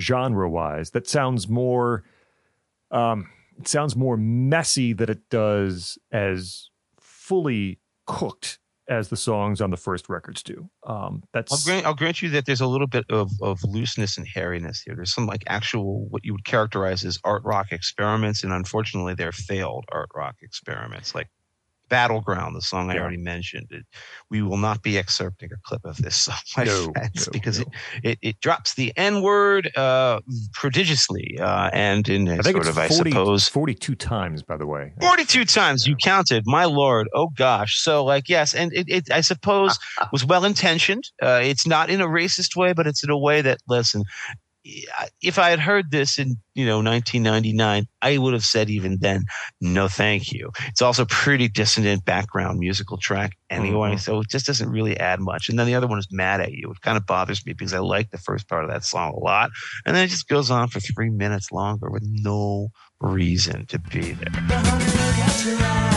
[0.00, 2.02] genre wise that sounds more
[2.90, 6.68] um, it sounds more messy than it does as
[6.98, 8.58] fully cooked
[8.88, 10.68] as the songs on the first records do.
[10.86, 14.18] Um, that's I'll grant, I'll grant you that there's a little bit of, of looseness
[14.18, 14.94] and hairiness here.
[14.94, 19.32] There's some like actual what you would characterize as art rock experiments, and unfortunately, they're
[19.32, 21.14] failed art rock experiments.
[21.14, 21.28] Like
[21.88, 23.66] Battleground, the song I already mentioned.
[23.70, 23.84] It,
[24.30, 27.58] we will not be excerpting a clip of this song, my no, friends, no, because
[27.60, 27.66] no.
[28.02, 30.20] It, it, it drops the N word uh,
[30.52, 34.56] prodigiously uh, and in a I think sort of, 40, I suppose, 42 times, by
[34.56, 34.92] the way.
[35.00, 39.20] 42 times you counted my lord oh gosh so like yes and it, it i
[39.20, 39.78] suppose
[40.12, 43.40] was well intentioned uh, it's not in a racist way but it's in a way
[43.40, 44.02] that listen
[45.20, 49.24] if I had heard this in you know 1999, I would have said even then,
[49.60, 50.50] no, thank you.
[50.68, 53.98] It's also pretty dissonant background musical track anyway, mm-hmm.
[53.98, 55.48] so it just doesn't really add much.
[55.48, 57.74] And then the other one is "Mad at You." It kind of bothers me because
[57.74, 59.50] I like the first part of that song a lot,
[59.84, 62.68] and then it just goes on for three minutes longer with no
[63.00, 65.92] reason to be there.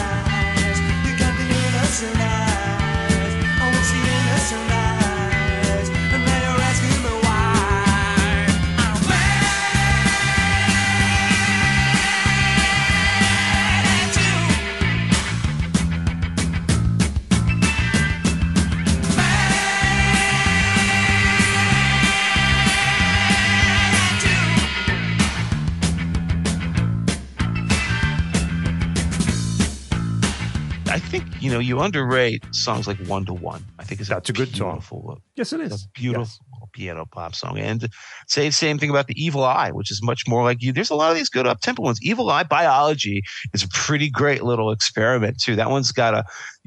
[31.48, 33.64] You know, you underrate songs like One to One.
[33.80, 34.84] I think it's that's a, a good song.
[34.91, 35.86] Uh, yes, it is.
[35.86, 36.69] A beautiful yes.
[36.74, 37.57] piano pop song.
[37.57, 37.88] And
[38.28, 40.74] say the same thing about the Evil Eye, which is much more like you.
[40.74, 41.99] There's a lot of these good up tempo ones.
[42.02, 43.22] Evil Eye Biology
[43.53, 45.56] is a pretty great little experiment too.
[45.56, 46.26] That one's got a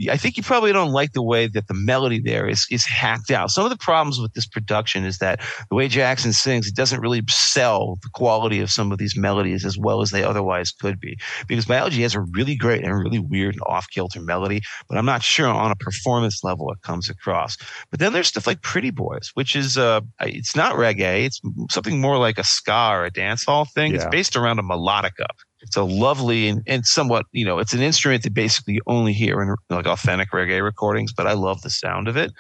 [0.09, 3.31] I think you probably don't like the way that the melody there is is hacked
[3.31, 3.51] out.
[3.51, 7.01] Some of the problems with this production is that the way Jackson sings, it doesn't
[7.01, 11.01] really sell the quality of some of these melodies as well as they otherwise could
[11.01, 11.19] be.
[11.49, 15.07] Because Biology has a really great and really weird and off kilter melody, but I'm
[15.07, 17.57] not sure on a performance level it comes across.
[17.91, 21.41] But then there's stuff like Pretty Boys, which is uh, it's not reggae, it's
[21.71, 23.93] something more like a ska or a dance hall thing.
[23.93, 23.97] Yeah.
[23.97, 25.27] It's based around a melodica.
[25.63, 29.13] It's a lovely and, and somewhat, you know, it's an instrument that basically you only
[29.13, 32.33] hear in like authentic reggae recordings, but I love the sound of it.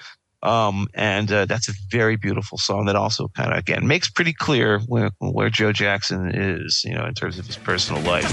[0.43, 4.33] Um, and uh, that's a very beautiful song that also kind of again makes pretty
[4.33, 8.25] clear where, where Joe Jackson is, you know, in terms of his personal life.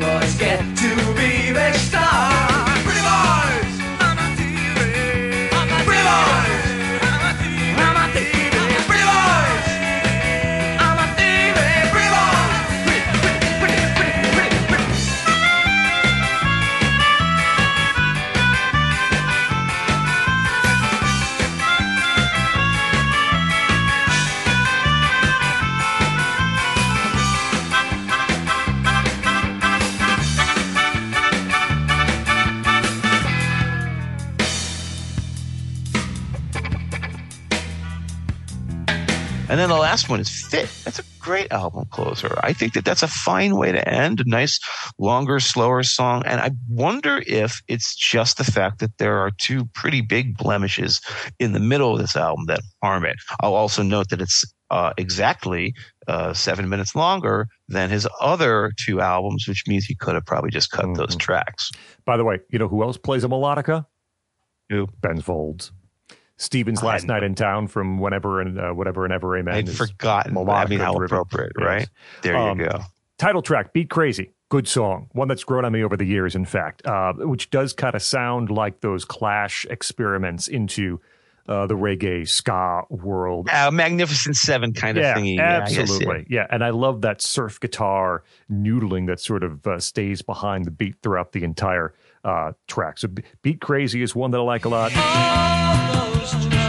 [0.00, 1.30] boys get to be.
[39.50, 40.68] And then the last one is Fit.
[40.84, 42.38] That's a great album closer.
[42.44, 44.60] I think that that's a fine way to end a nice,
[44.98, 46.22] longer, slower song.
[46.24, 51.00] And I wonder if it's just the fact that there are two pretty big blemishes
[51.40, 53.16] in the middle of this album that harm it.
[53.40, 55.74] I'll also note that it's uh, exactly
[56.06, 60.50] uh, seven minutes longer than his other two albums, which means he could have probably
[60.50, 61.18] just cut those Mhm.
[61.18, 61.72] tracks.
[62.06, 63.84] By the way, you know who else plays a melodica?
[64.68, 64.86] Who?
[65.02, 65.72] Ben Folds.
[66.40, 69.54] Stevens last hadn't- night in town from whenever and uh, whatever and ever amen.
[69.54, 70.36] I'd is forgotten.
[70.36, 71.04] I melodica mean, how driven.
[71.18, 71.66] appropriate, Yes.
[71.66, 71.88] right?
[72.22, 72.80] There Um, you go.
[73.18, 76.44] title track beat crazy good song one that's grown on me over the years in
[76.44, 80.98] fact uh, which does kind of sound like those clash experiments into
[81.48, 85.36] uh, the reggae ska world Uh, Magnificent Seven kind of yeah, thingy.
[85.36, 85.80] Yeah, I guess, yeah.
[85.82, 86.26] absolutely.
[86.30, 90.70] Yeah, and I love that surf guitar noodling that sort of uh, stays behind the
[90.70, 91.92] beat throughout the entire
[92.24, 92.98] uh, track.
[92.98, 93.08] So,
[93.42, 94.92] "Beat Crazy" is one that I like a lot.
[96.32, 96.59] All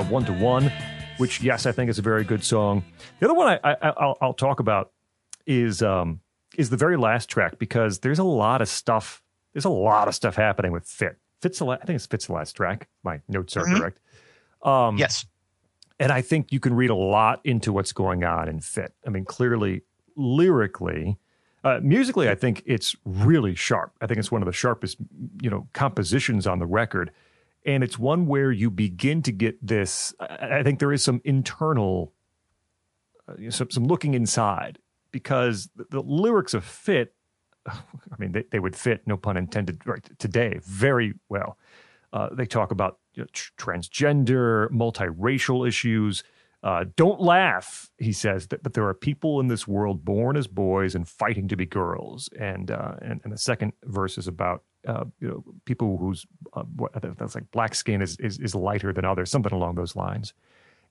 [0.00, 0.70] uh, "One to One,"
[1.18, 2.84] which yes, I think is a very good song.
[3.18, 4.92] The other one I, I, I'll, I'll talk about
[5.46, 6.20] is um,
[6.56, 9.22] is the very last track because there's a lot of stuff.
[9.52, 11.18] There's a lot of stuff happening with Fit.
[11.42, 12.88] Fit's the la- I think it's Fit's the last track.
[13.02, 13.78] My notes are Mhm.
[13.78, 13.98] correct.
[14.62, 15.24] Um, Yes.
[15.98, 18.94] and I think you can read a lot into what's going on in Fit.
[19.06, 19.82] I mean, clearly,
[20.16, 21.18] lyrically,
[21.64, 23.92] uh, musically, I think it's really sharp.
[24.00, 24.98] I think it's one of the sharpest,
[25.42, 27.10] you know, compositions on the record,
[27.64, 30.14] and it's one where you begin to get this.
[30.20, 32.12] I, think there is some internal,
[33.28, 34.78] uh, some, some looking inside
[35.10, 37.14] because the, the lyrics of Fit.
[37.66, 37.74] I
[38.18, 41.58] mean, they, they would fit, no pun intended, right today very well.
[42.12, 46.24] Uh, they talk about you know, tr- transgender, multiracial issues.
[46.62, 50.46] Uh, don't laugh, he says, that, but there are people in this world born as
[50.46, 52.28] boys and fighting to be girls.
[52.38, 56.64] And uh, and, and the second verse is about uh, you know people whose uh,
[57.18, 60.32] that's like black skin is, is is lighter than others, something along those lines.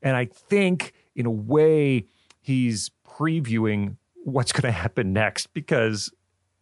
[0.02, 2.06] And I think, in a way,
[2.42, 6.12] he's previewing what's going to happen next because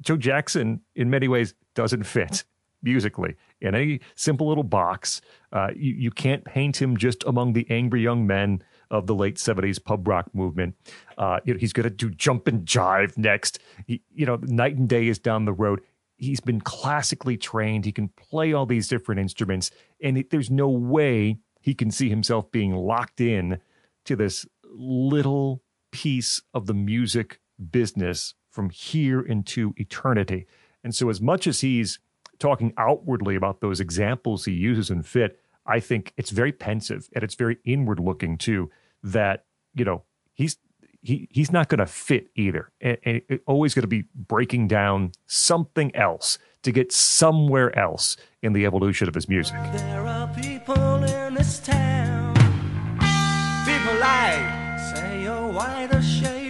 [0.02, 2.44] Joe Jackson, in many ways, doesn't fit
[2.82, 5.22] musically in any simple little box.
[5.52, 9.36] Uh, you, you can't paint him just among the angry young men of the late
[9.36, 10.76] 70s pub rock movement.
[11.18, 13.60] Uh, you know, he's going to do jump and jive next.
[13.86, 15.82] He, you know, night and day is down the road.
[16.18, 17.86] He's been classically trained.
[17.86, 19.72] He can play all these different instruments,
[20.02, 23.60] and it, there's no way he can see himself being locked in
[24.06, 25.62] to this little
[25.92, 27.40] piece of the music
[27.72, 30.48] business from here into eternity.
[30.84, 32.00] And so, as much as he's
[32.40, 37.24] talking outwardly about those examples he uses in Fit, I think it's very pensive and
[37.24, 38.70] it's very inward looking too.
[39.04, 39.46] That
[39.76, 40.04] you know
[40.34, 40.58] he's
[41.02, 44.68] he he's not going to fit either, and, and it- always going to be breaking
[44.68, 49.56] down something else to get somewhere else in the evolution of his music.
[49.74, 52.34] There are people in this town.
[53.66, 56.47] People like say oh, you're white or shade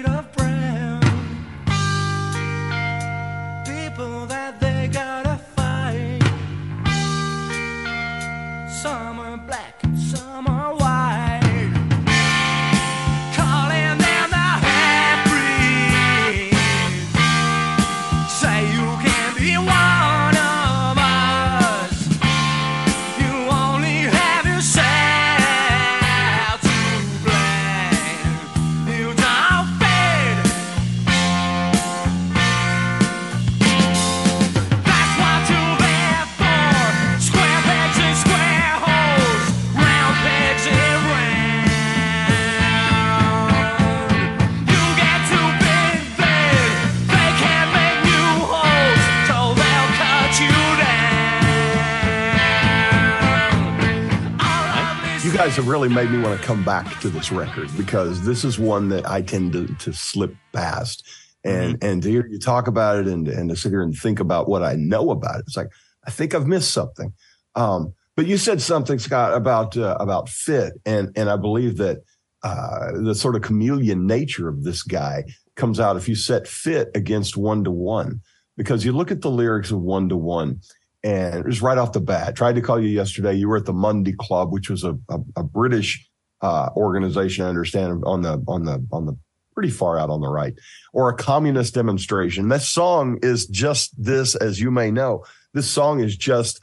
[55.48, 58.60] guys have really made me want to come back to this record because this is
[58.60, 61.08] one that I tend to, to slip past.
[61.46, 64.20] And and to hear you talk about it and, and to sit here and think
[64.20, 65.70] about what I know about it, it's like,
[66.06, 67.14] I think I've missed something.
[67.56, 72.00] Um, But you said something, Scot, about uh, about fit, and and I believe that
[72.44, 75.24] uh, the sort of chameleon nature of this guy
[75.56, 78.20] comes out if you set fit against one to one,
[78.58, 80.60] because you look at the lyrics of one to one,
[81.08, 83.34] and just right off the bat, tried to call you yesterday.
[83.34, 86.06] You were at the Monday Club, which was a a, a British
[86.42, 89.18] uh, organization, I understand, on the on the on the
[89.54, 90.54] pretty far out on the right,
[90.94, 92.50] or a communist demonstration.
[92.50, 95.24] That song is just this, as you may know.
[95.54, 96.60] This song is just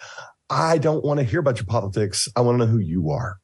[0.51, 2.29] I don't want to hear about your politics.
[2.37, 3.39] I want to know who you are.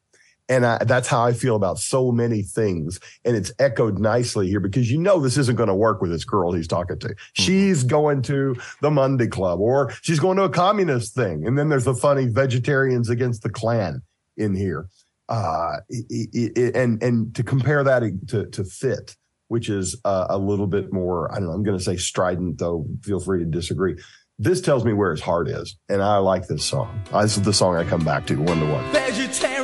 [0.51, 2.99] And I, that's how I feel about so many things.
[3.23, 6.25] And it's echoed nicely here because you know this isn't going to work with this
[6.25, 7.15] girl he's talking to.
[7.31, 11.47] She's going to the Monday Club or she's going to a communist thing.
[11.47, 14.01] And then there's the funny vegetarians against the Klan
[14.35, 14.89] in here.
[15.29, 19.15] Uh, it, it, and and to compare that to to fit,
[19.47, 22.57] which is uh, a little bit more, I don't know, I'm going to say strident,
[22.57, 22.85] though.
[23.03, 23.95] Feel free to disagree
[24.41, 26.99] this tells me where his heart is, and I like this song.
[27.13, 28.83] This is the song I come back to one to one.
[28.91, 29.60] Vegetarians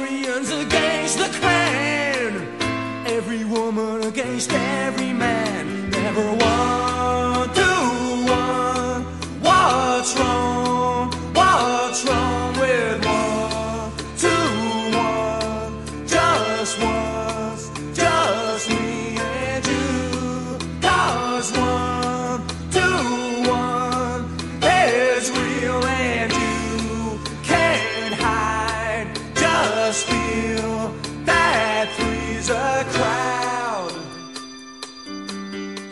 [4.46, 4.77] woman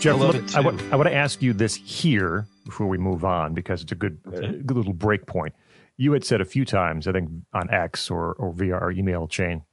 [0.06, 0.90] Jeff, I let- it I, wa- too.
[0.92, 4.20] I want to ask you this here before we move on because it's a good,
[4.28, 5.56] uh, good little break point.
[5.98, 9.28] You had said a few times, I think on X or, or via our email
[9.28, 9.64] chain,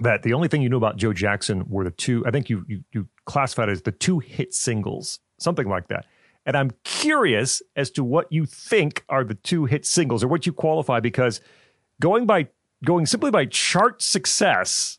[0.00, 2.64] that the only thing you knew about Joe Jackson were the two, I think you,
[2.66, 6.06] you, you classified as the two hit singles, something like that.
[6.46, 10.46] And I'm curious as to what you think are the two hit singles or what
[10.46, 11.42] you qualify because
[12.00, 12.48] going by
[12.82, 14.98] going simply by chart success,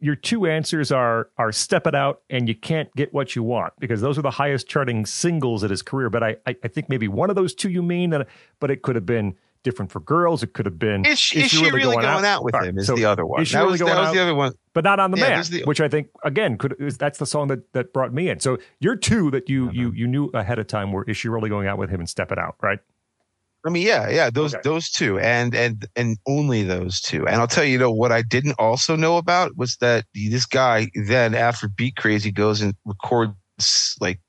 [0.00, 4.00] your two answers are are Steppin' Out and you can't get what you want because
[4.00, 6.10] those are the highest charting singles of his career.
[6.10, 8.26] But I I, I think maybe one of those two you mean, and-
[8.60, 10.42] but it could have been different for girls.
[10.42, 12.76] It could have been Is she, is she really going, out, with All right, him?
[12.76, 13.40] Is so the other one?
[13.40, 14.14] Is she that really was, going that was out?
[14.14, 14.52] the other one.
[14.74, 17.24] but not on the Yeah, man, the- which I think again could is, that's the
[17.24, 18.40] song that that brought me in.
[18.40, 19.96] So your two that you you Mm-hmm.
[19.96, 22.38] you knew ahead of time were is she really going out with him and Steppin'
[22.38, 22.78] Out, right?
[23.66, 24.62] I mean, yeah, yeah, those Okay.
[24.62, 27.26] those two, and and and only those two.
[27.26, 30.46] And I'll tell you, you know, what I didn't also know about was that this
[30.46, 34.20] guy then, after Beat Crazy, goes and records like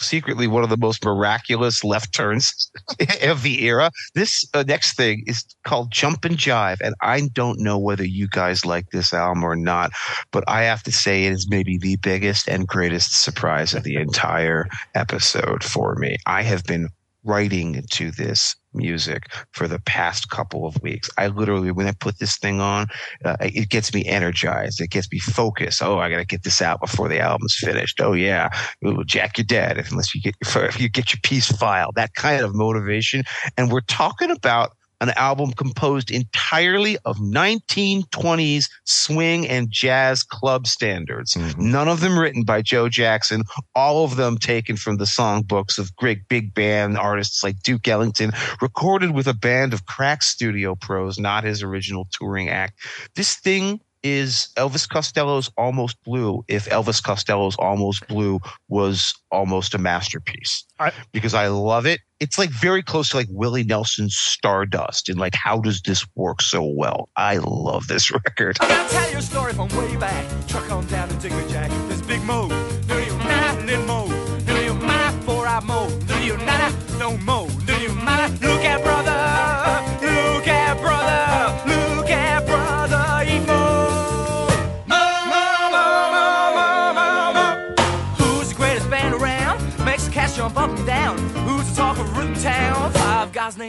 [0.00, 2.70] secretly one of the most miraculous left turns
[3.22, 3.90] of the era.
[4.14, 8.64] This uh, next thing is called Jumpin' Jive, and I don't know whether you guys
[8.64, 9.90] like this album or not,
[10.32, 13.96] but I have to say it is maybe the biggest and greatest surprise of the
[13.96, 16.16] entire episode for me.
[16.26, 16.88] I have been
[17.24, 21.10] writing to this music for the past couple of weeks.
[21.18, 22.86] I literally, when I put this thing on,
[23.24, 24.80] uh, it gets me energized.
[24.80, 25.82] It gets me focused.
[25.82, 28.00] Oh, I got to get this out before the album's finished.
[28.00, 28.48] Oh yeah,
[28.86, 31.94] Ooh, Jack, you're dead unless you get if you get your piece filed.
[31.96, 33.24] That kind of motivation.
[33.56, 41.34] And we're talking about an album composed entirely of 1920s swing and jazz club standards.
[41.34, 41.70] Mm-hmm.
[41.70, 43.42] None of them written by Joe Jackson,
[43.74, 48.32] all of them taken from the songbooks of great big band artists like Duke Ellington,
[48.60, 52.78] recorded with a band of crack studio pros, not his original touring act.
[53.14, 59.78] This thing is Elvis Costello's Almost Blue if Elvis Costello's Almost Blue was almost a
[59.78, 60.64] masterpiece.
[60.78, 62.00] I- because I love it.
[62.20, 66.40] It's like very close to like Willie Nelson's Stardust and like how does this work
[66.42, 67.08] so well?
[67.16, 68.56] I love this record.
[68.60, 70.24] I gotta tell you a story from way back.
[70.48, 71.70] Truck on down to Digger Jack.
[71.88, 72.48] This big mo.
[72.88, 74.38] Do you not little mo?
[74.46, 75.88] Do you mind for I mow?
[76.06, 77.47] Do you not no mo?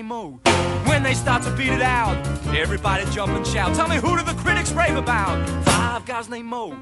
[0.09, 2.17] When they start to beat it out,
[2.47, 3.75] everybody jump and shout.
[3.75, 5.47] Tell me who do the critics rave about?
[5.65, 6.75] Five guys named Mo.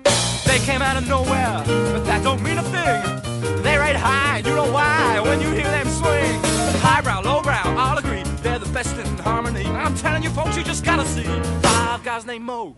[0.45, 3.63] They came out of nowhere, but that don't mean a thing.
[3.63, 5.19] They rate high, you know why?
[5.19, 6.39] When you hear them swing,
[6.79, 9.65] highbrow, lowbrow, all agree they're the best in harmony.
[9.65, 11.25] I'm telling you, folks, you just gotta see.
[11.61, 12.77] Five guys named Mo.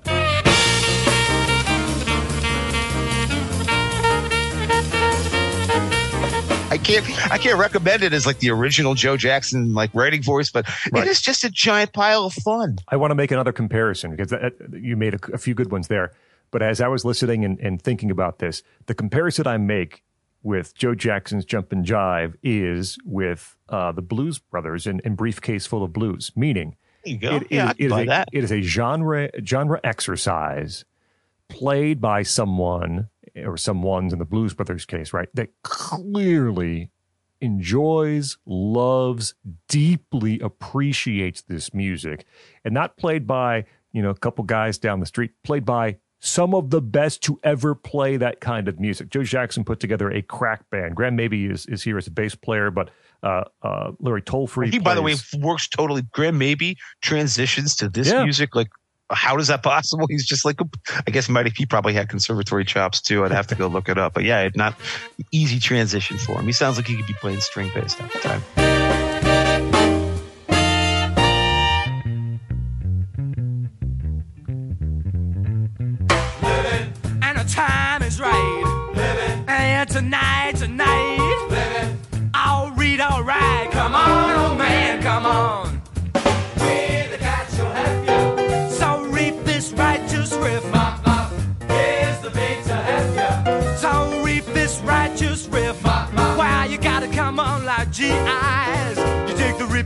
[6.71, 10.51] I can't I can't recommend it as like the original Joe Jackson like writing voice,
[10.51, 11.05] but Right.
[11.05, 12.77] it is just a giant pile of fun.
[12.87, 15.87] I want to make another comparison because that, you made a, a few good ones
[15.87, 16.11] there.
[16.51, 20.03] But as I was listening and, and thinking about this, the comparison I make
[20.41, 25.83] with Joe Jackson's Jumpin' Jive is with uh, the Blues Brothers and, in Briefcase Full
[25.83, 26.75] of Blues, meaning.
[27.03, 29.79] It- it yeah, is- I it can is buy a, it is a genre genre
[29.83, 30.85] exercise
[31.49, 33.09] played by someone
[33.45, 35.29] or someone's in the Blues Brothers case, right?
[35.33, 36.91] That clearly
[37.41, 39.33] enjoys, loves,
[39.67, 42.25] deeply appreciates this music,
[42.65, 46.53] and not played by you know a couple guys down the street, played by some
[46.53, 49.09] of the best to ever play that kind of music.
[49.09, 50.95] Joe Jackson put together a crack band.
[50.95, 52.89] Graham Maby is, is here as a bass player, but
[53.23, 54.69] uh, uh, Larry Tolfree.
[54.69, 56.01] He, by the way, works totally.
[56.11, 58.23] Graham Maby transitions to this Yeah.
[58.23, 58.53] music.
[58.53, 58.67] Like,
[59.11, 60.07] how is that possible?
[60.09, 60.59] He's just like,
[61.07, 63.25] I guess, might he probably had conservatory chops too.
[63.25, 64.13] I'd have to go look it up.
[64.13, 64.75] But yeah, it's not
[65.31, 66.45] easy transition for him.
[66.45, 68.41] He sounds like he could be playing string bass half the time.
[77.21, 79.45] and the time is right.
[79.47, 81.28] And tonight, tonight,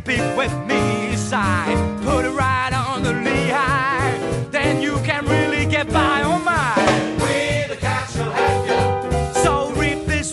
[0.06, 2.02] repeat with me side.
[2.04, 4.18] Put it right on the Lehigh.
[4.50, 6.44] Then you can really get by oh on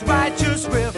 [0.06, 0.96] righteous riff.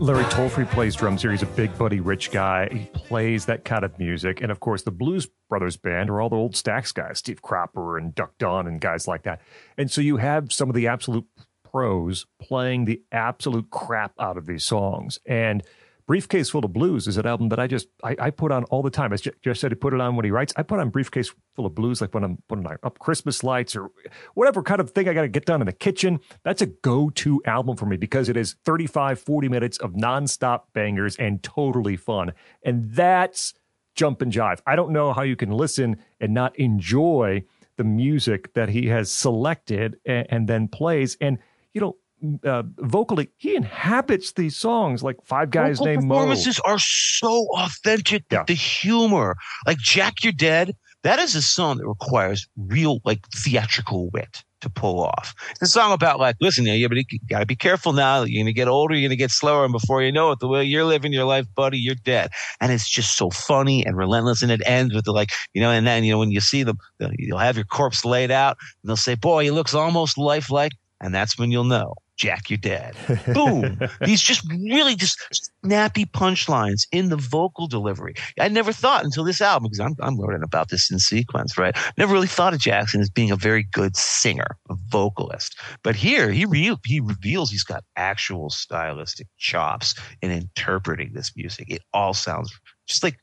[0.00, 1.30] Larry Tolfree plays drums here.
[1.30, 2.68] He's a big buddy rich guy.
[2.70, 4.42] He plays that kind of music.
[4.42, 7.96] And of course, the Blues Brothers band are all the old Stax guys, Steve Cropper
[7.96, 9.40] and Duck Dunn and guys like that.
[9.78, 11.24] And so you have some of the absolute
[11.70, 15.18] pros playing the absolute crap out of these songs.
[15.24, 15.62] And
[16.06, 18.82] Briefcase Full of Blues is an album that I just I, I put on all
[18.82, 19.12] the time.
[19.12, 20.52] As Jeff said, he put it on when he writes.
[20.56, 23.90] I put on Briefcase Full of Blues like when I'm putting up Christmas lights or
[24.34, 26.20] whatever kind of thing I got to get done in the kitchen.
[26.42, 31.16] That's a go-to album for me because it is 35, 40 minutes of nonstop bangers
[31.16, 32.32] and totally fun.
[32.62, 33.54] And that's
[33.94, 34.60] jump and jive.
[34.66, 37.44] I don't know how you can listen and not enjoy
[37.76, 41.16] the music that he has selected and, and then plays.
[41.20, 41.38] And
[41.72, 41.96] you know,
[42.44, 46.14] uh, vocally, he inhabits these songs like Five Guys Vocal Named Mo.
[46.14, 48.24] performances are so authentic.
[48.30, 48.44] Yeah.
[48.46, 49.36] The humor,
[49.66, 50.76] like Jack, You're Dead.
[51.02, 55.34] That is a song that requires real, like theatrical wit to pull off.
[55.50, 58.22] It's a song about like, listen, yeah, but you got to be careful now.
[58.22, 60.64] You're gonna get older, you're gonna get slower, and before you know it, the way
[60.64, 62.30] you're living your life, buddy, you're dead.
[62.60, 64.42] And it's just so funny and relentless.
[64.42, 66.62] And it ends with the like, you know, and then you know when you see
[66.62, 66.78] them,
[67.18, 71.14] you'll have your corpse laid out, and they'll say, "Boy, he looks almost lifelike," and
[71.14, 71.94] that's when you'll know.
[72.16, 72.94] Jack, you're dead.
[73.32, 73.78] Boom.
[74.04, 75.18] These just really just
[75.64, 78.14] snappy punchlines in the vocal delivery.
[78.38, 81.76] I never thought until this album, because I'm, I'm learning about this in sequence, right?
[81.98, 85.58] Never really thought of Jackson as being a very good singer, a vocalist.
[85.82, 91.68] But here he re- he reveals he's got actual stylistic chops in interpreting this music.
[91.68, 92.52] It all sounds
[92.86, 93.18] just like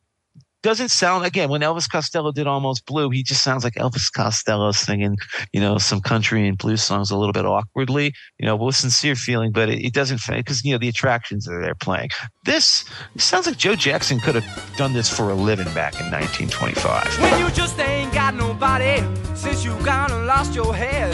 [0.63, 4.71] doesn't sound again when Elvis Costello did Almost Blue, he just sounds like Elvis Costello
[4.71, 5.17] singing,
[5.53, 9.15] you know, some country and blues songs a little bit awkwardly, you know, with sincere
[9.15, 12.09] feeling, but it, it doesn't because you know the attractions that they're playing.
[12.45, 12.85] This
[13.17, 17.19] sounds like Joe Jackson could have done this for a living back in 1925.
[17.19, 19.03] When you just ain't got nobody
[19.35, 21.11] since you gone and lost your head.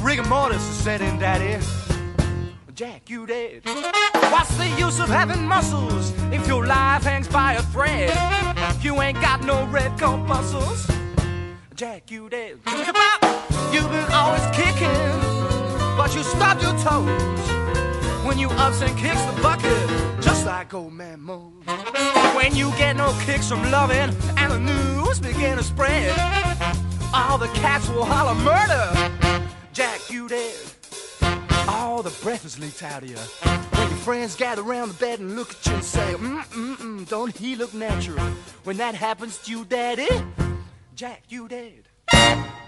[0.00, 1.83] Rigor mortis is setting, daddy.
[2.74, 3.62] Jack, you dead.
[4.32, 8.10] What's the use of having muscles if your life hangs by a thread?
[8.82, 10.90] You ain't got no red coat muscles.
[11.76, 12.58] Jack, you dead.
[13.72, 14.90] You've been always kicking,
[15.96, 20.94] but you stubbed your toes when you ups and kicks the bucket, just like old
[20.94, 21.52] man Mo.
[22.34, 26.10] When you get no kicks from loving and the news begin to spread,
[27.14, 29.46] all the cats will holler murder.
[29.72, 30.56] Jack, you dead.
[31.68, 33.16] All the breath is leaked out of you.
[33.16, 36.76] When your friends gather around the bed and look at you and say, mm mm
[36.76, 38.24] mm, don't he look natural?
[38.64, 40.08] When that happens to you, daddy,
[40.94, 41.84] Jack, you dead.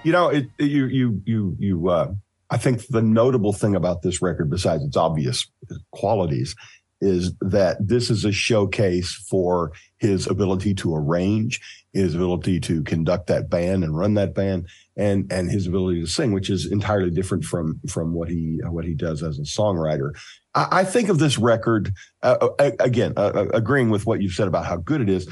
[0.04, 1.88] You know, it, it- you you you you.
[1.88, 2.12] Uh,
[2.48, 5.50] I think the notable thing about this record, besides its obvious
[5.90, 6.54] qualities,
[7.00, 11.60] is that this is a showcase for his ability to arrange,
[11.96, 16.06] his ability to conduct that band and run that band, and and his ability to
[16.06, 20.10] sing, which is entirely different from from what he what he does as a songwriter.
[20.54, 21.92] I, I think of this record
[22.22, 25.28] uh, uh, again, uh, uh, agreeing with what you've said about how good it is.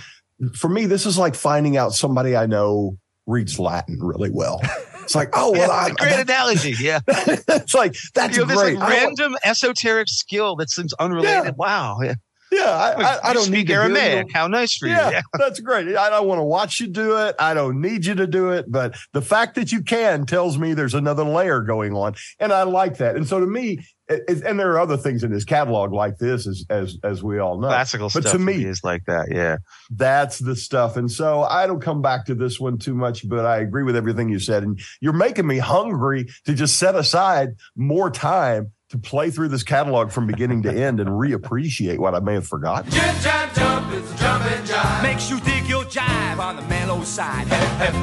[0.54, 4.60] For me, this is like finding out somebody I know reads Latin really well.
[5.02, 6.74] It's like, oh well, I, Great analogy.
[6.78, 7.00] Yeah.
[7.08, 8.78] it's like that's you know, great.
[8.78, 11.44] like I random esoteric skill that seems unrelated.
[11.44, 11.50] Yeah.
[11.56, 11.98] Wow.
[12.02, 12.14] Yeah.
[12.54, 13.96] Yeah, I, I, I don't speak need to hear you.
[13.96, 14.32] Aramaic.
[14.32, 14.92] How nice for you.
[14.94, 15.20] Yeah, Yeah.
[15.38, 15.88] that's great.
[15.96, 17.34] I don't want to watch you do it.
[17.38, 18.66] I don't need you to do it.
[18.70, 22.14] But the fact that you can tells me there's another layer going on.
[22.38, 23.16] And I like that.
[23.16, 26.46] And so to me, it- and there are other things in his catalog like this,
[26.46, 27.68] as as as we all know.
[27.68, 29.28] Classical But stuff to me- is like that.
[29.30, 29.56] Yeah.
[29.90, 30.96] That's the stuff.
[30.98, 33.96] And so I don't come back to this one too much, but I agree with
[33.96, 34.62] everything you said.
[34.62, 39.64] And you're making me hungry to just set aside more time to play through this
[39.64, 42.92] catalog from beginning to end and reappreciate what I may have forgotten.
[42.92, 45.02] Jump, jump, jump, it's a jump and jive.
[45.02, 47.48] Makes you dig your jive on the mellow side.
[47.48, 47.94] Hep, hep.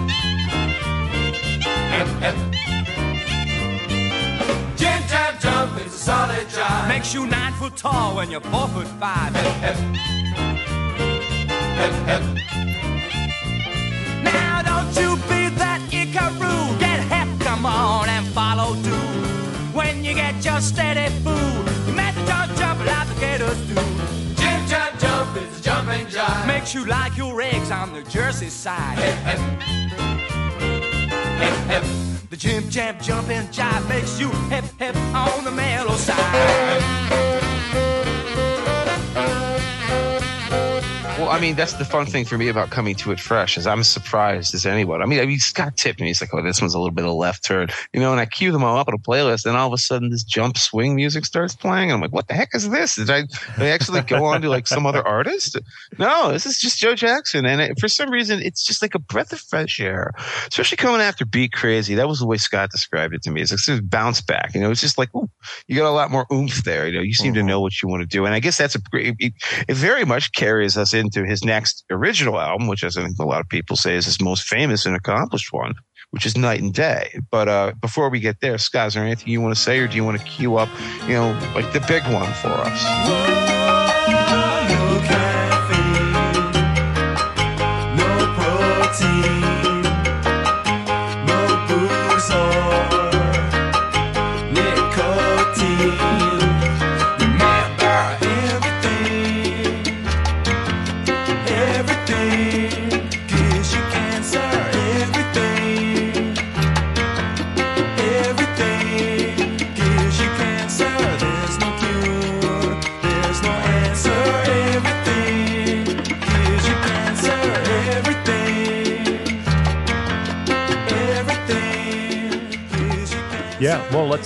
[1.93, 2.35] Hep, hep.
[4.75, 6.87] Jump, jump, jump, it's a solid jive.
[6.89, 9.33] Makes you nine foot tall when you're four foot five.
[9.33, 9.77] Hep, hep.
[11.79, 12.21] Hep, hep.
[14.25, 16.79] Now don't you be that Ikaru.
[16.81, 18.90] Get hep, come on and follow too.
[20.41, 23.75] When your steady food, you make the jump jump like the gators do.
[23.75, 26.47] Jump, jump, jump is a jumping jive.
[26.47, 28.97] Makes you like your eggs on the Jersey side.
[28.97, 29.37] Hep,
[31.67, 31.83] hep.
[32.31, 37.40] The jump, jump, jumping jive makes you hip, hip on the mellow side.
[41.31, 43.79] I mean, that's the fun thing for me about coming to it fresh is I'm
[43.79, 45.01] as surprised as anyone.
[45.01, 46.07] I mean, I mean, Scot tipped me.
[46.07, 48.11] He's like, "Oh, this one's a little bit of left turn," you know.
[48.11, 50.25] And I cue them all up on a playlist, and all of a sudden, this
[50.25, 51.85] jump swing music starts playing.
[51.85, 52.95] And I'm like, "What the heck is this?
[52.95, 55.57] Did I, did I actually go on to like some other artist?"
[55.97, 58.99] No, this is just Joe Jackson, and it, for some reason, it's just like a
[58.99, 60.11] breath of fresh air.
[60.49, 63.41] Especially coming after "Beat Crazy," that was the way Scot described it to me.
[63.41, 64.53] It's like sort of bounce back.
[64.53, 65.29] You know, it's just like, ooh,
[65.67, 66.87] you got a lot more oomph there.
[66.87, 67.47] You know, you seem to mm-hmm.
[67.47, 69.15] know what you want to do, and I guess that's a great.
[69.17, 69.33] It,
[69.69, 73.25] it very much carries us into his next original album, which as I think a
[73.25, 75.73] lot of people say is his most famous and accomplished one,
[76.11, 77.19] which is Night and Day.
[77.29, 79.87] But uh, before we get there, Scot, is there anything you want to say, or
[79.87, 80.69] do you want to cue up,
[81.07, 83.60] you know, like the big one for us?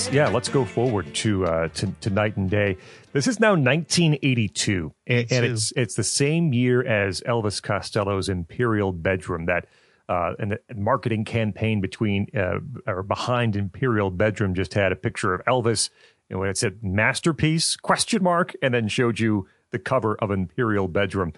[0.06, 2.78] Let's yeah, let's go forward to uh, to, to night and day.
[3.14, 8.92] This is now 1982, and, and it's it's the same year as Elvis Costello's Imperial
[8.92, 9.46] Bedroom.
[9.46, 9.66] That
[10.08, 15.34] uh, and the marketing campaign between uh, or behind Imperial Bedroom just had a picture
[15.34, 15.90] of Elvis,
[16.30, 20.88] and when it said masterpiece question mark, and then showed you the cover of Imperial
[20.88, 21.34] Bedroom.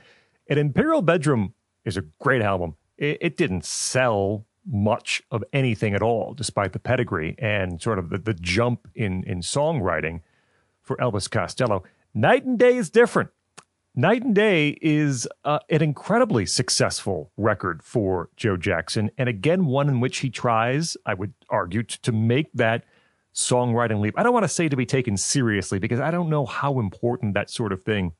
[0.50, 1.54] And Imperial Bedroom
[1.86, 2.76] is a great album.
[2.98, 8.10] It, it didn't sell much of anything at all, despite the pedigree and sort of
[8.10, 10.22] the, the jump in in songwriting
[10.82, 11.84] for Elvis Costello.
[12.14, 13.30] Night and Day is different.
[13.96, 19.90] Night and Day is uh, an incredibly successful record for Joe Jackson, and again, one
[19.90, 22.84] in which he tries, I would argue, to make that
[23.34, 24.14] songwriting leap.
[24.18, 27.34] I don't want to say to be taken seriously because I don't know how important
[27.36, 28.14] that sort of thing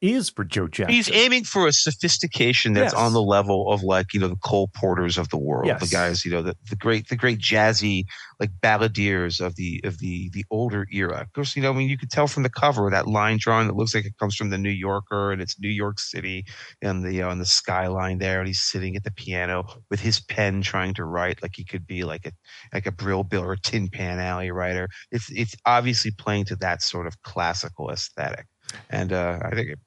[0.00, 0.94] is for Joe Jackson.
[0.94, 3.00] He's aiming for a sophistication that's Yes.
[3.02, 5.80] on the level of like you know the Cole Porters of the world, Yes.
[5.80, 8.04] the guys you know the, the great the great jazzy
[8.38, 11.20] like balladeers of the of the the older era.
[11.22, 13.66] Of course, you know I mean you could tell from the cover that line drawing
[13.68, 16.44] that looks like it comes from the New Yorker and it's New York City
[16.82, 20.20] and the uh, on the skyline there, and he's sitting at the piano with his
[20.20, 22.32] pen trying to write like he could be like a
[22.72, 24.88] like a Brill Bill or a Tin Pan Alley writer.
[25.10, 28.46] It's it's obviously playing to that sort of classical aesthetic
[28.90, 29.78] and uh, I think it,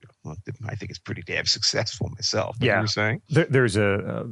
[0.68, 2.58] I think it's pretty damn successful myself.
[2.60, 2.78] Yeah.
[2.78, 3.22] you were saying?
[3.30, 4.24] There, there's a uh,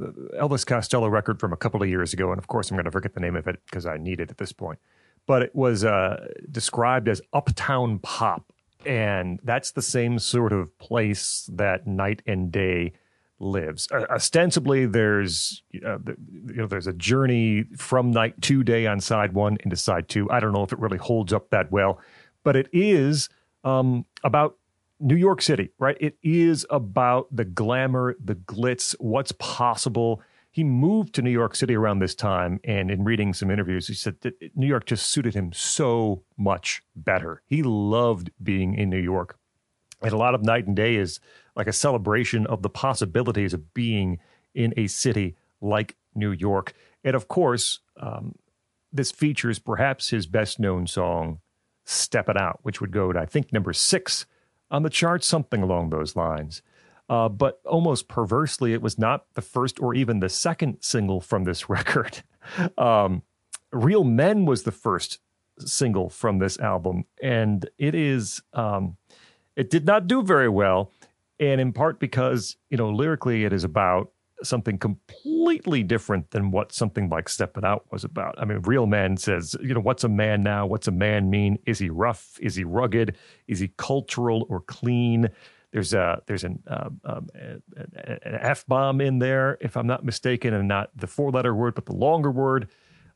[0.42, 2.92] Elvis Costello record from a couple of years ago, and of course I'm going to
[2.92, 4.80] forget the name of it because I need it at this point.
[5.26, 8.52] But it was uh, described as uptown pop,
[8.86, 12.94] and that's the same sort of place that Night and Day
[13.40, 13.88] lives.
[13.92, 15.98] Uh, ostensibly, there's uh,
[16.48, 20.30] you know there's a journey from night to day on side one into side two.
[20.32, 22.00] I don't know if it really holds up that well,
[22.44, 23.30] but it is
[23.64, 24.58] um, about
[25.00, 25.98] New York City, right?
[26.00, 30.22] It is about the glamour, the glitz, what's possible.
[30.50, 33.94] He moved to New York City around this time, and in reading some interviews, he
[33.94, 37.44] said that New York just suited him so much better.
[37.46, 39.38] He loved being in New York.
[40.02, 41.20] And a lot of Night and Day is
[41.56, 44.20] like a celebration of the possibilities of being
[44.54, 46.74] in a city like New York.
[47.04, 48.36] And of course, um,
[48.92, 51.40] this features perhaps his best known song,
[51.88, 54.26] Steppin' Out, which would go to, I think, number six
[54.70, 56.62] on the chart, something along those lines.
[57.10, 61.46] Uh, but almost perversely, it was not the first or even the second single from
[61.46, 62.22] this record.
[62.78, 63.24] Um,
[63.72, 65.20] Real Men was the first
[65.60, 68.98] single from this album, and it is um,
[69.56, 70.92] it did not do very well,
[71.40, 74.12] and in part because you know lyrically it is about
[74.44, 78.36] something completely different than what something like Steppin' Out was about.
[78.38, 80.66] I mean, Real Man says, you know, what's a man now?
[80.66, 81.58] What's a man mean?
[81.66, 82.38] Is he rough?
[82.42, 83.18] Is he rugged?
[83.48, 85.30] Is he cultural or clean?
[85.72, 90.54] There's a there's an um, um, an f bomb in there, if I'm not mistaken,
[90.54, 92.70] and not the four letter word, but the longer word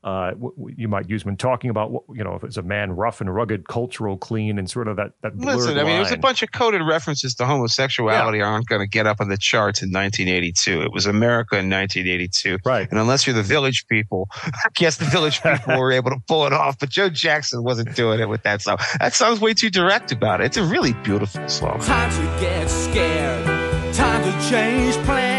[0.04, 2.92] uh, w- you might use when talking about what you know if it's a man
[2.92, 5.38] rough and rugged, cultural, clean, and sort of that that.
[5.38, 8.46] Listen, I mean, there's a bunch of coded references to homosexuality yeah.
[8.46, 10.82] aren't going to get up on the charts in 1982.
[10.82, 12.90] It was America in 1982, right?
[12.90, 16.48] And unless you're the Village People, I guess the Village People were able to pull
[16.48, 16.80] it off.
[16.80, 18.78] But Joe Jackson wasn't doing it with that song.
[19.00, 20.46] That song's way too direct about it.
[20.46, 21.80] It's a really beautiful song.
[21.80, 23.46] Time to get scared.
[23.94, 25.31] Time to change plan.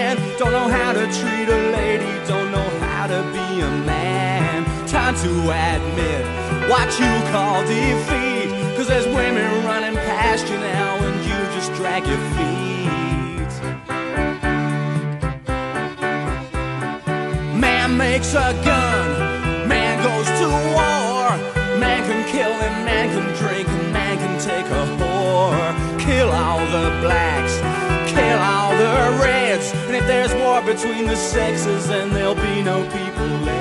[5.22, 6.26] To admit
[6.68, 8.50] what you call defeat.
[8.76, 13.52] Cause there's women running past you now and you just drag your feet.
[17.54, 21.38] Man makes a gun, man goes to war.
[21.78, 26.00] Man can kill and man can drink and man can take a whore.
[26.00, 27.54] Kill all the blacks,
[28.10, 29.70] kill all the reds.
[29.86, 33.51] And if there's war between the sexes, then there'll be no people left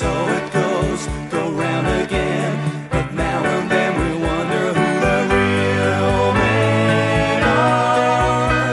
[0.00, 2.88] so it goes, go round again.
[2.90, 8.70] But now and then we wonder who the real men are.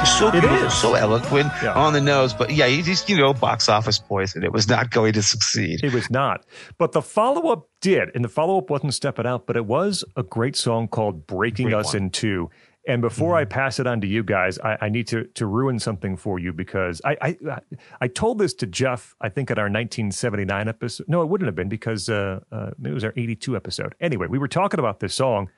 [0.00, 1.74] He's so beautiful, so eloquent, yeah.
[1.74, 2.34] on the nose.
[2.34, 4.42] But yeah, he's you know box office poison.
[4.42, 5.84] It was not going to succeed.
[5.84, 6.44] It was not.
[6.78, 10.04] But the follow up did, and the follow up wasn't "Steppin' Out," but it was
[10.16, 12.02] a great song called "Breaking great Us one.
[12.02, 12.50] in Two.
[12.86, 13.42] And before mm-hmm.
[13.42, 16.40] I pass it on to you guys, I, I, need to to ruin something for
[16.40, 17.58] you because I, I,
[18.00, 19.14] I told this to Jeff.
[19.20, 21.08] I think at our 1979 episode.
[21.08, 23.94] No, it wouldn't have been because uh, uh, it was our 82 episode.
[24.00, 25.48] Anyway, we were talking about this song,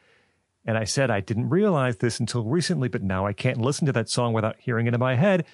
[0.66, 3.92] and I said I didn't realize this until recently, but now I can't listen to
[3.92, 5.46] that song without hearing it in my head.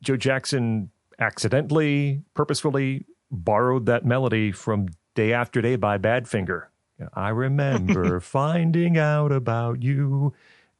[0.00, 4.86] Joe Jackson accidentally, purposefully borrowed that melody from
[5.16, 6.66] "Day After Day" by Badfinger.
[7.12, 10.32] I remember finding out about you.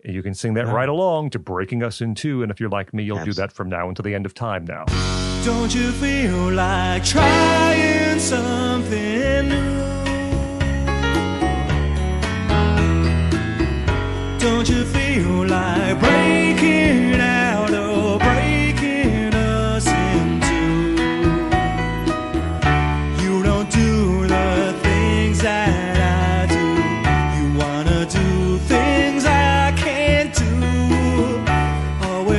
[0.05, 0.73] You can sing that yeah.
[0.73, 2.43] right along to Breaking Us in Two.
[2.43, 4.65] And if you're like me, you'll do that from now until the end of time
[4.65, 4.85] now.
[5.45, 9.79] Don't you feel like trying something new?
[14.39, 17.38] Don't you feel like breaking out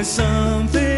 [0.04, 0.89] something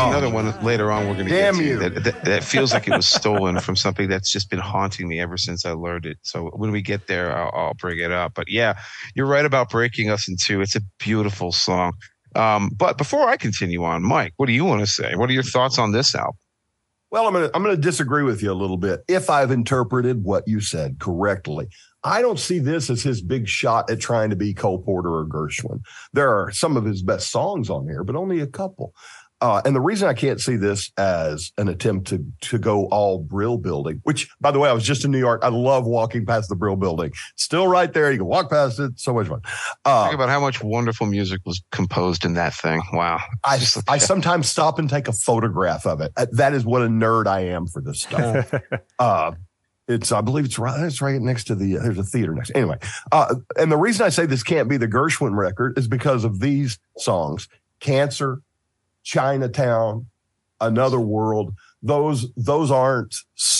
[0.00, 2.88] don't another one later on we're going to get to that, that, that, feels like
[2.88, 6.18] it was stolen from something that's just been haunting me ever since I learned it.
[6.22, 8.32] So when we get there, I'll, I'll bring it up.
[8.34, 8.78] But yeah,
[9.14, 10.60] you're right about breaking us in two.
[10.60, 11.92] It's a beautiful song.
[12.36, 15.14] Um, but before I continue on, Mike, what do you want to say?
[15.16, 16.36] What are your thoughts on this album?
[17.10, 19.00] Well, I'm going to I'm going to disagree with you a little bit.
[19.08, 21.66] If I've interpreted what you said correctly,
[22.04, 25.26] I don't see this as his big shot at trying to be Cole Porter or
[25.26, 25.80] Gershwin.
[26.12, 28.94] There are some of his best songs on here, but only a couple.
[29.40, 33.18] Uh, and the reason I can't see this as an attempt to to go all
[33.18, 35.42] Brill Building, which by the way, I was just in New York.
[35.42, 37.12] I love walking past the Brill Building.
[37.36, 38.12] Still right there.
[38.12, 38.98] You can walk past it.
[38.98, 39.40] So much fun.
[39.84, 42.82] Uh, Think about how much wonderful music was composed in that thing.
[42.92, 43.20] Wow.
[43.44, 43.58] I
[43.88, 46.12] I sometimes stop and take a photograph of it.
[46.16, 48.52] Uh, that is what a nerd I am for this stuff.
[48.98, 49.32] uh,
[49.90, 50.78] it's, I believe it's right.
[50.84, 51.74] It's right next to the.
[51.74, 52.52] There's a theater next.
[52.54, 52.78] Anyway,
[53.10, 56.38] uh, and the reason I say this can't be the Gershwin record is because of
[56.38, 57.48] these songs:
[57.80, 58.40] "Cancer,"
[59.02, 60.06] Chinatown,
[60.60, 61.54] Another World.
[61.82, 63.14] Those those aren't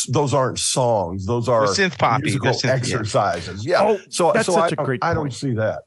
[0.09, 1.27] those aren't songs.
[1.27, 3.65] Those are synth poppy musical synth, exercises.
[3.65, 3.83] Yeah.
[3.83, 3.89] yeah.
[3.89, 5.03] Oh, so that's so such I, a great.
[5.03, 5.83] I don't see that.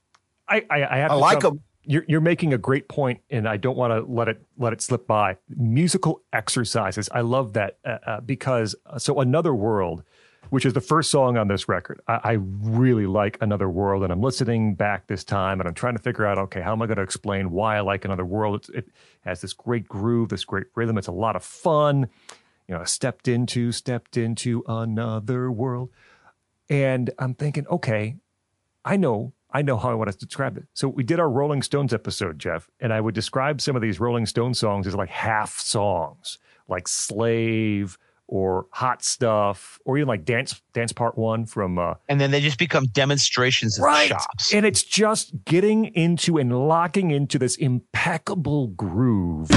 [0.47, 1.11] I I, I have.
[1.11, 1.61] I like them.
[1.85, 4.81] You're, you're making a great point, and I don't want to let it let it
[4.81, 5.37] slip by.
[5.49, 7.09] Musical exercises.
[7.11, 10.03] I love that uh, uh, because uh, so another world
[10.53, 11.99] which is the first song on this record.
[12.07, 15.95] I, I, really like Another World, and I'm listening back this time, and I'm trying
[15.95, 18.57] to figure out, okay, how am I going to explain why I like Another World?
[18.57, 18.89] It's, it
[19.23, 20.97] has this great groove, this great rhythm.
[20.97, 22.07] It's a lot of fun.
[22.67, 25.89] You know, stepped into, stepped into another world,
[26.69, 28.15] and I'm thinking, okay,
[28.85, 30.65] I know I know how I want to describe it.
[30.73, 33.99] So we did our Rolling Stones episode, Jeff, and I would describe some of these
[33.99, 40.25] Rolling Stones songs as like half songs like Slave or Hot Stuff or even like
[40.25, 44.53] Dance Dance Part One from uh, And then they just become demonstrations of right, chops.
[44.53, 49.49] and it's just getting into and locking into this impeccable groove.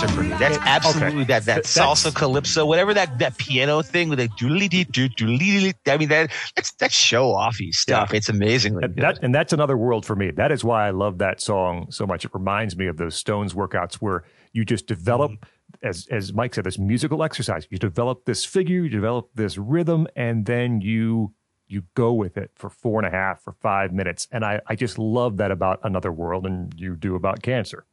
[0.00, 0.28] That's for me.
[0.28, 4.68] That's absolutely that that That's- salsa calypso, whatever that that piano thing with the doodly
[4.68, 5.74] dee doo doodly.
[5.88, 8.14] I mean that that's that's show offy stuff.
[8.14, 10.30] It's amazingly And that and that's another world for me.
[10.30, 12.24] That is why I love that song so much.
[12.24, 14.22] It reminds me of those Stones workouts where
[14.52, 15.88] you just develop, mm-hmm.
[15.88, 17.66] as as Mike said, this musical exercise.
[17.68, 21.34] You develop this figure, you develop this rhythm, and then you
[21.66, 24.28] you go with it for four and a half or five minutes.
[24.30, 27.84] And I I just love that about another world, and you do about cancer.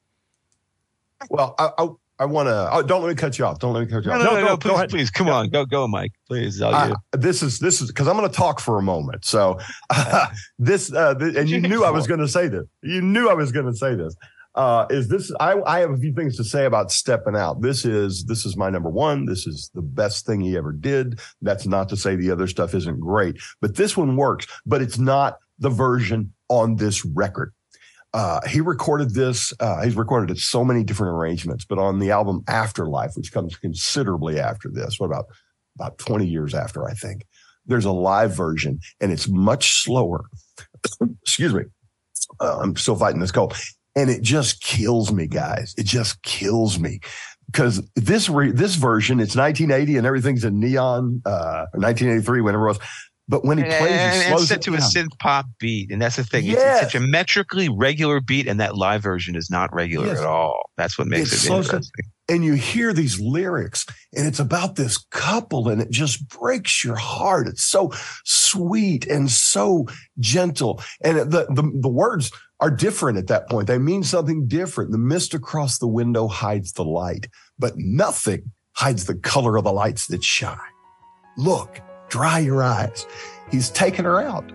[1.30, 1.88] Well, I I,
[2.20, 2.70] I want to.
[2.72, 3.60] Oh, don't let me cut you off.
[3.60, 4.24] Don't let me cut you no, off.
[4.24, 4.90] no, No, no, go- no, go please, ahead.
[4.90, 6.62] please, come on, go, go, Mike, please.
[6.62, 6.96] I- you.
[7.12, 9.26] this is this is because I'm going to talk for a moment.
[9.26, 9.60] So
[10.60, 12.66] this uh, th- and you knew I was going to say this.
[12.82, 14.16] You knew I was going to say this.
[14.56, 15.34] Uh, is this?
[15.42, 17.62] I I have a few things to say about stepping out.
[17.62, 19.26] This is this is my number one.
[19.26, 21.20] This is the best thing he ever did.
[21.42, 24.48] That's not to say the other stuff isn't great, but this one works.
[24.66, 27.54] But it's not the version on this record.
[28.16, 29.52] Uh, he recorded this.
[29.60, 33.58] Uh, he's recorded it so many different arrangements, but on the album Afterlife, which comes
[33.58, 35.26] considerably after this, what about
[35.78, 37.26] about 20 years after, I think,
[37.66, 40.24] there's a live version and it's much slower.
[41.24, 41.64] Excuse me.
[42.40, 43.54] Uh, I'm still fighting this cold.
[43.98, 45.76] And it just kills me, guys.
[45.78, 47.02] It just kills me
[47.48, 52.72] because this re- this version, it's 1980 and everything's in neon, uh, 1983, whenever it
[52.72, 52.80] was.
[53.28, 55.92] But when he plays, he and slows it's set it to a synth pop beat,
[55.92, 56.46] and that's the thing.
[56.46, 56.84] It's, Yes.
[56.84, 60.20] it's such a metrically regular beat, and that live version is not regular Yes.
[60.20, 60.70] at all.
[60.78, 61.86] That's what makes It it, slows it-
[62.28, 63.86] and you hear these lyrics
[64.16, 67.92] and it's about this couple and it just breaks your heart it's so
[68.24, 69.86] sweet and so
[70.18, 74.92] gentle and the, the the words are different at that point they mean something different
[74.92, 77.28] the mist across the window hides the light
[77.60, 78.42] but nothing
[78.76, 80.58] hides the color of the lights that shine
[81.38, 81.80] look
[82.16, 83.06] dry your eyes
[83.52, 84.52] he's taken her out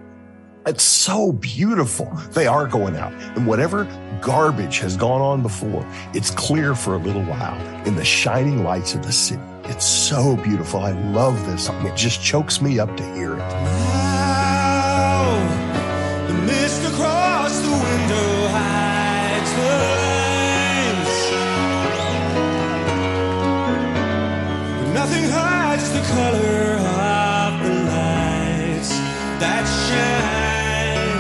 [0.67, 2.07] it's so beautiful.
[2.33, 3.13] They are going out.
[3.37, 3.85] And whatever
[4.21, 8.95] garbage has gone on before, it's clear for a little while in the shining lights
[8.95, 9.43] of the city.
[9.65, 10.81] It's so beautiful.
[10.81, 11.87] I love this song.
[11.87, 14.10] It just chokes me up to hear it.
[29.51, 31.11] That shine.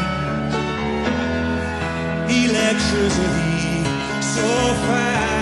[2.31, 3.85] Electricity
[4.23, 4.48] so
[4.86, 5.40] fine.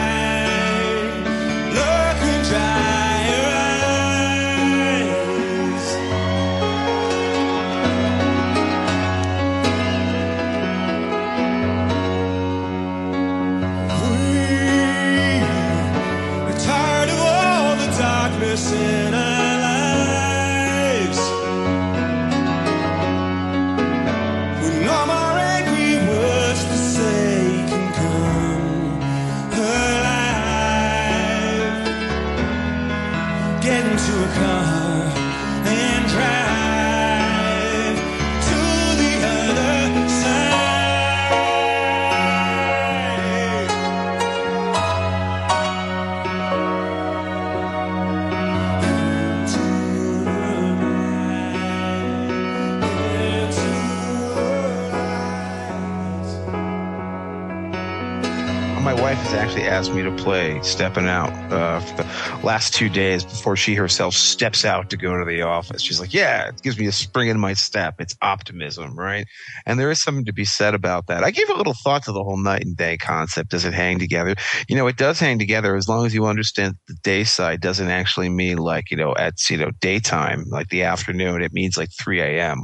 [59.58, 63.74] Actually asked me to play Stepping Out uh, for the last two days before she
[63.74, 65.82] herself steps out to go to the office.
[65.82, 67.94] She's like, Yeah, it gives me a spring in my step.
[67.98, 69.26] It's optimism, right?
[69.66, 71.24] And there is something to be said about that.
[71.24, 73.50] I gave a little thought to the whole night and day concept.
[73.50, 74.36] Does it hang together?
[74.68, 77.90] You know, it does hang together as long as you understand the day side doesn't
[77.90, 81.42] actually mean like, you know, at, you know, daytime, like the afternoon.
[81.42, 82.62] It means like 3 a.m.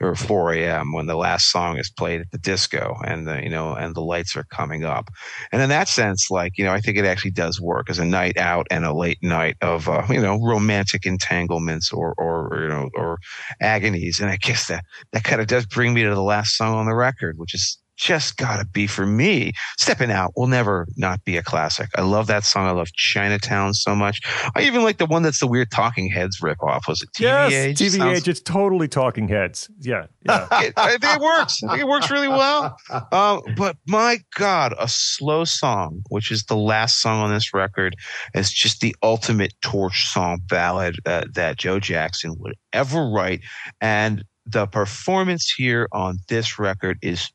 [0.00, 0.92] or 4 a.m.
[0.92, 4.00] when the last song is played at the disco and the, you know, and the
[4.00, 5.10] lights are coming up.
[5.52, 8.04] And in that sense, like, you know, I think it actually does work as a
[8.04, 12.68] night out and a late night of, uh, you know, romantic entanglements or, or, you
[12.68, 13.18] know, or
[13.60, 14.20] agonies.
[14.20, 16.86] And I guess that, that kind of does bring me to the last song on
[16.86, 19.52] the record, which is just gotta be for me.
[19.78, 21.88] Stepping Out will never not be a classic.
[21.96, 22.66] I love that song.
[22.66, 24.20] I love Chinatown so much.
[24.56, 26.88] I even like the one that's the weird Talking Heads ripoff.
[26.88, 27.80] Was it TV Age?
[27.80, 27.98] Yes, TV Age.
[27.98, 29.68] Sounds- It's totally Talking Heads.
[29.80, 30.48] Yeah, yeah.
[30.62, 31.62] it, I think it works.
[31.62, 32.74] I think it works really well.
[33.12, 37.96] Um, but my God, a slow song, which is the last song on this record,
[38.34, 43.40] is just the ultimate torch song ballad uh, that Joe Jackson would ever write.
[43.82, 47.30] And the performance here on this record is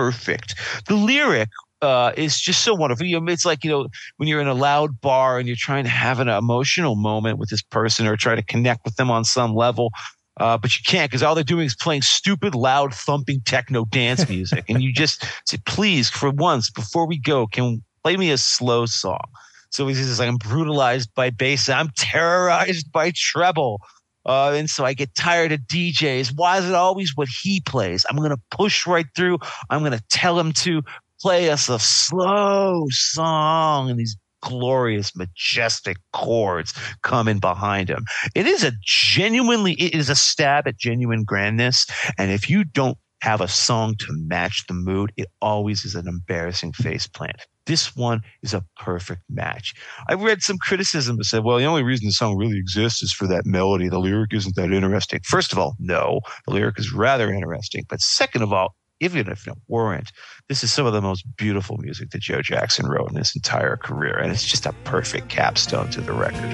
[0.00, 0.54] perfect.
[0.86, 1.50] The lyric
[1.82, 3.06] uh, is just so wonderful.
[3.06, 5.84] You know, it's like, you know, when you're in a loud bar and you're trying
[5.84, 9.24] to have an emotional moment with this person or try to connect with them on
[9.24, 9.90] some level.
[10.38, 14.26] Uh, but you can't because all they're doing is playing stupid, loud, thumping techno dance
[14.28, 14.64] music.
[14.70, 18.86] and you just say, please, for once, before we go, can play me a slow
[18.86, 19.24] song?
[19.68, 21.68] So he says, I'm brutalized by bass.
[21.68, 23.80] I'm terrorized by treble.
[24.30, 26.34] Uh, and so I get tired of DJs.
[26.36, 28.06] Why is it always what he plays?
[28.08, 29.38] I'm going to push right through.
[29.70, 30.82] I'm going to tell him to
[31.20, 38.04] play us a slow song and these glorious, majestic chords coming behind him.
[38.36, 41.84] It is a genuinely, it is a stab at genuine grandness.
[42.16, 46.06] And if you don't have a song to match the mood, it always is an
[46.06, 47.48] embarrassing face plant.
[47.66, 49.74] This one is a perfect match.
[50.08, 53.12] I read some criticism that said, well, the only reason the song really exists is
[53.12, 53.88] for that melody.
[53.88, 55.20] The lyric isn't that interesting.
[55.24, 57.84] First of all, no, the lyric is rather interesting.
[57.88, 60.12] But second of all, even if it weren't,
[60.48, 63.76] this is some of the most beautiful music that Joe Jackson wrote in his entire
[63.76, 64.18] career.
[64.18, 66.50] And it's just a perfect capstone to the record.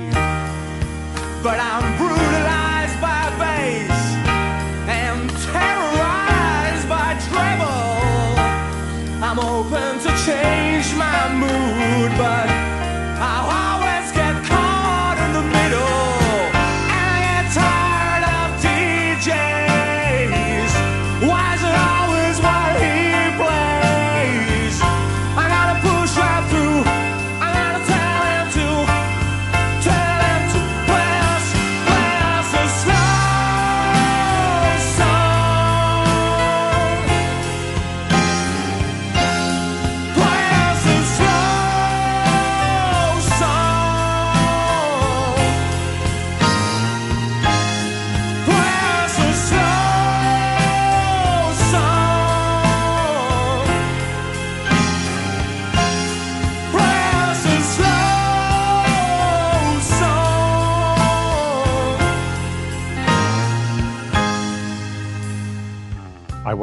[1.43, 2.66] But I'm brutalized
[12.27, 12.56] mood,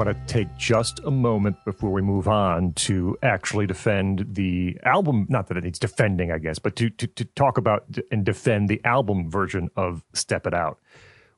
[0.04, 5.26] want to take just a moment before we move on to actually defend the album.
[5.30, 8.70] Not that it needs defending, I guess, but to to, to talk about and defend
[8.70, 10.80] the album version of "Steppin' Out,"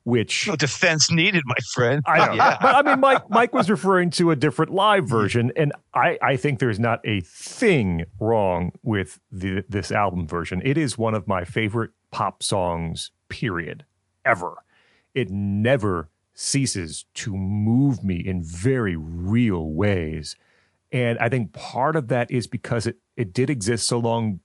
[0.04, 2.02] which No defense needed, my friend.
[2.06, 2.32] I know.
[2.34, 2.58] Yeah.
[2.60, 5.10] But I mean, Mike, Mike was referring to a different live mm-hmm.
[5.10, 10.60] version, and I, I think there's not a thing wrong with the, this album version.
[10.64, 13.84] It is one of my favorite pop songs, period,
[14.24, 14.54] ever.
[15.14, 20.36] It never ceases to move me in very real ways.
[20.92, 24.40] And I think part of that is because it, it did exist so long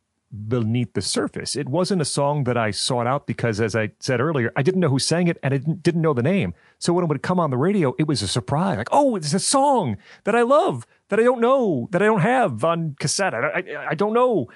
[0.47, 1.57] beneath the surface.
[1.57, 4.79] It wasn't a song that I sought out because, as I said earlier, I didn't
[4.79, 6.53] know who sang it and I didn't, didn't know the name.
[6.79, 8.77] So when it would come on the radio, it was a surprise.
[8.77, 12.21] Like, oh, it's a song that I love, that I don't know, that I don't
[12.21, 13.35] have on cassette.
[13.35, 14.47] I, I, I don't know.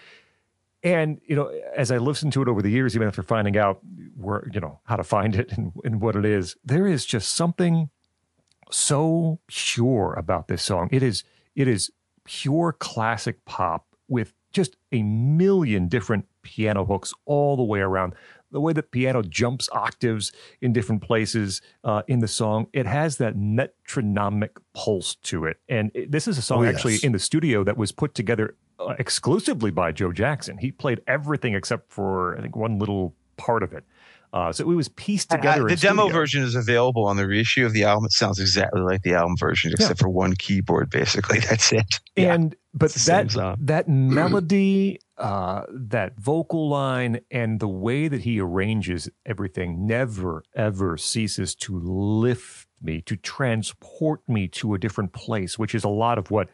[0.86, 3.80] And, you know, as I listened to it over the years, even after finding out
[4.16, 7.34] where, you know, how to find it and, and what it is, there is just
[7.36, 7.90] something
[8.72, 10.90] so pure about this song.
[10.92, 11.24] It is
[11.56, 11.92] it is
[12.24, 18.14] pure classic pop with just a million different piano hooks all the way around.
[18.52, 20.32] The way that piano jumps octaves
[20.62, 25.58] in different places uh, in the song, it has that metronomic pulse to it.
[25.68, 28.56] And it- this is a song Oh, actually in the studio that was put together
[28.98, 30.58] exclusively by Joe Jackson.
[30.58, 33.84] He played everything except for I think one little part of it.
[34.34, 35.64] Uh, so it was pieced together.
[35.64, 36.20] Uh, the demo studio.
[36.20, 38.04] version is available on the reissue of the album.
[38.06, 40.90] It sounds exactly like the album version, except for one keyboard.
[40.90, 42.02] Basically, that's it.
[42.18, 42.34] Yeah.
[42.34, 48.22] and but the same that that melody uh that vocal line and the way that
[48.22, 55.14] he arranges everything never ever ceases to lift me to transport me to a different
[55.14, 56.50] place which is a lot of what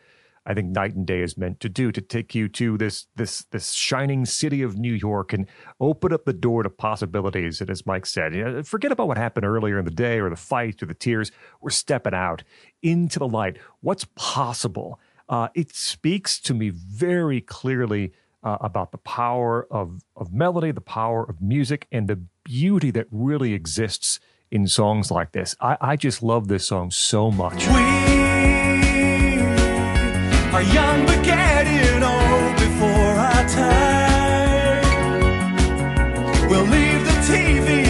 [0.46, 3.46] I think Night and Day is meant to do to take you to this this
[3.52, 5.48] this shining city of New York and
[5.80, 7.62] open up the door to possibilities.
[7.62, 10.30] And as Mike said, you know, forget about what happened earlier in the day or
[10.30, 11.32] the fight or the tears.
[11.62, 12.44] We're stepping out
[12.82, 13.58] into the light.
[13.82, 15.00] What's possible?
[15.30, 18.12] Uh, it speaks to me very clearly
[18.44, 23.06] uh, about the power of of melody, the power of music, and the beauty that
[23.12, 24.20] really exists
[24.50, 25.56] in songs like this.
[25.62, 27.68] I, I just love this song so much.
[27.68, 28.21] We
[30.54, 34.82] are young but getting old before our time.
[36.50, 37.81] We'll leave the TV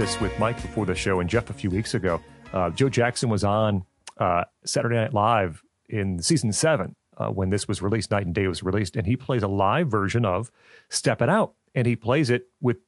[0.00, 2.22] this with Mike before the show and Jeff a few weeks ago.
[2.54, 3.84] Uh, Joe Jackson was on
[4.16, 8.46] uh, Saturday Night Live in season seven uh, when this was released, Night and Day
[8.46, 10.50] was released, and he plays a live version of
[10.88, 12.78] "Steppin' Out," and he plays it with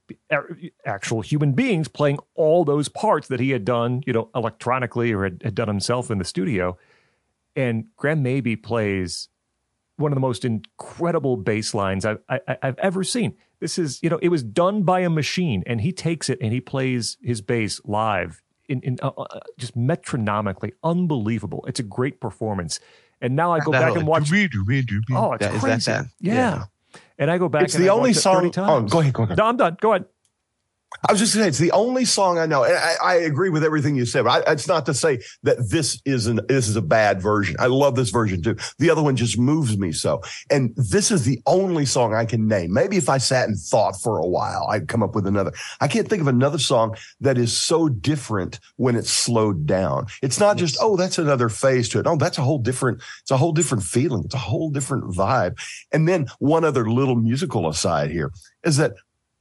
[0.86, 5.24] actual human beings playing all those parts that he had done, you know, electronically or
[5.24, 6.78] had, had done himself in the studio.
[7.54, 9.28] And Graham Maby plays
[9.96, 13.34] one of the most incredible bass lines I've, I, I- I've ever seen.
[13.60, 16.52] This is, you know, it was done by a machine, and he takes it and
[16.52, 21.64] he plays his bass live in, in uh, uh, just metronomically unbelievable.
[21.68, 22.80] It's a great performance.
[23.20, 24.30] And now I go back and watch.
[25.16, 25.90] Oh, it's That- is crazy.
[25.92, 26.06] that that?
[26.20, 26.64] Yeah.
[27.18, 27.62] And I go back.
[27.62, 28.68] It's the I only watch it 30 song.
[28.68, 29.12] Oh, go ahead.
[29.14, 29.38] Go ahead.
[29.38, 29.76] No, I'm done.
[29.80, 30.06] Go ahead.
[31.08, 33.14] I was just going to say it's the only song I know, and I, I
[33.14, 34.24] agree with everything you said.
[34.24, 37.56] But I, it's not to say that this isn't this is a bad version.
[37.58, 38.56] I love this version too.
[38.78, 42.46] The other one just moves me so, and this is the only song I can
[42.46, 42.72] name.
[42.72, 45.52] Maybe if I sat and thought for a while, I'd come up with another.
[45.80, 50.06] I can't think of another song that is so different when it's slowed down.
[50.22, 52.06] It's not just oh that's another phase to it.
[52.06, 53.02] Oh that's a whole different.
[53.22, 54.24] It's a whole different feeling.
[54.24, 55.58] It's a whole different vibe.
[55.90, 58.30] And then one other little musical aside here
[58.64, 58.94] is that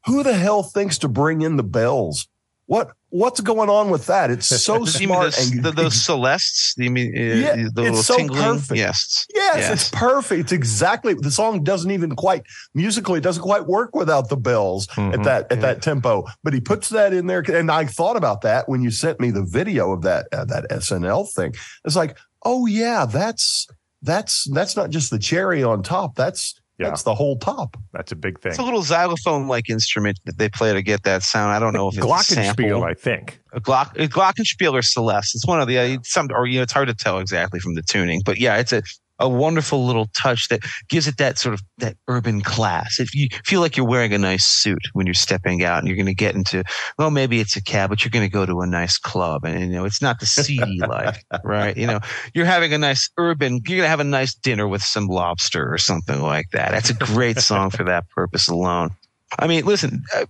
[0.06, 2.28] who the hell thinks to bring in the bells?
[2.68, 4.32] What what's going on with that?
[4.32, 5.34] It's so smart.
[5.34, 6.74] those, and the, those celestes?
[6.78, 8.42] You mean uh, Yeah, the it's little so tingling?
[8.42, 8.78] perfect.
[8.78, 9.26] Yes.
[9.36, 9.72] yes, Yes.
[9.74, 10.40] it's perfect.
[10.40, 14.88] It's exactly the song doesn't even quite musically it doesn't quite work without the bells
[14.92, 15.24] at Mhm.
[15.26, 16.26] that at that tempo.
[16.44, 19.32] But he puts that in there, and I thought about that when you sent me
[19.32, 21.54] the video of that uh, that SNL thing.
[21.84, 23.68] It's like, oh yeah, that's
[24.02, 26.16] that's that's not just the cherry on top.
[26.16, 26.90] That's Yeah.
[26.90, 27.78] that's the whole top.
[27.94, 28.52] That's a big thing.
[28.52, 31.52] It's a little xylophone-like instrument that they play to get that sound.
[31.52, 32.84] I don't know if it's Glockenspiel, sample.
[32.84, 33.40] I think.
[33.54, 35.36] A Glock, a Glockenspiel or Celeste.
[35.36, 37.76] It's one of the uh, some, or you know, it's hard to tell exactly from
[37.76, 38.82] the tuning, but yeah, it's a
[39.22, 43.00] a wonderful little touch that gives it that sort of that urban class.
[43.00, 45.96] If you feel like you're wearing a nice suit when you're stepping out and you're
[45.96, 46.64] going to get into,
[46.98, 49.60] well, maybe it's a cab, but you're going to go to a nice club, and
[49.60, 51.78] you know, it's not the seedy life, right?
[51.78, 52.00] You know,
[52.34, 55.72] you're having a nice urban, you're going to have a nice dinner with some lobster
[55.72, 56.72] or something like that.
[56.72, 58.90] That's a great song for that purpose alone.
[59.40, 60.26] I mean, listen, uh,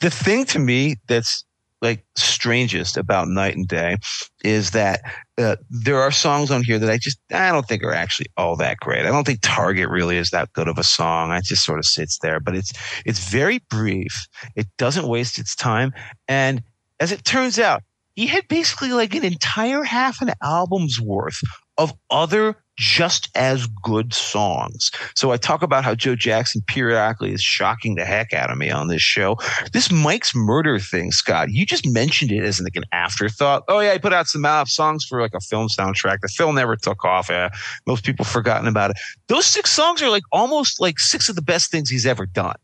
[0.00, 1.44] the thing to me that's
[1.84, 3.96] like strangest about Night and Day
[4.42, 5.02] is that
[5.38, 8.56] uh, there are songs on here that I just I don't think are actually all
[8.56, 9.06] that great.
[9.06, 11.30] I don't think Target really is that good of a song.
[11.32, 12.72] It just sort of sits there, but it's
[13.04, 14.26] it's very brief.
[14.56, 15.92] It doesn't waste its time,
[16.26, 16.62] and
[16.98, 17.82] as it turns out,
[18.14, 21.40] he had basically like an entire half an album's worth
[21.76, 24.90] of other just as good songs.
[25.14, 28.70] So I talk about how Joe Jackson periodically is shocking the heck out of me
[28.70, 29.36] on this show.
[29.72, 33.64] This Mike's Murder thing, Scot, you just mentioned it as like an afterthought.
[33.68, 36.20] Oh yeah, he put out some uh, songs for like a film soundtrack.
[36.20, 37.30] The film never took off.
[37.30, 37.50] Uh,
[37.86, 38.96] most people forgotten about it.
[39.28, 42.56] Those six songs are like almost like six of the best things he's ever done.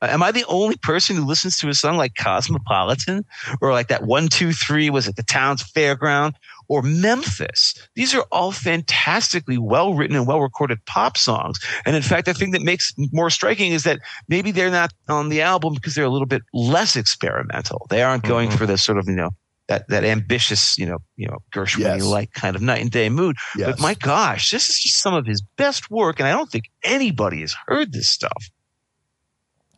[0.00, 3.24] Am I the only person who listens to a song like Cosmopolitan
[3.60, 6.34] or like that one, two, three was it the town's fairground
[6.68, 7.74] or Memphis?
[7.94, 11.58] These are all fantastically well written and well recorded pop songs.
[11.86, 15.28] And in fact, the thing that makes more striking is that maybe they're not on
[15.28, 17.86] the album because they're a little bit less experimental.
[17.90, 18.58] They aren't going Mm-hmm.
[18.58, 19.30] for this sort of, you know,
[19.68, 22.04] that, that ambitious, you know, you know, Gershwin Yes.
[22.04, 23.36] like kind of night and day mood.
[23.56, 23.70] Yes.
[23.72, 26.18] But my gosh, this is just some of his best work.
[26.20, 28.48] And I don't think anybody has heard this stuff.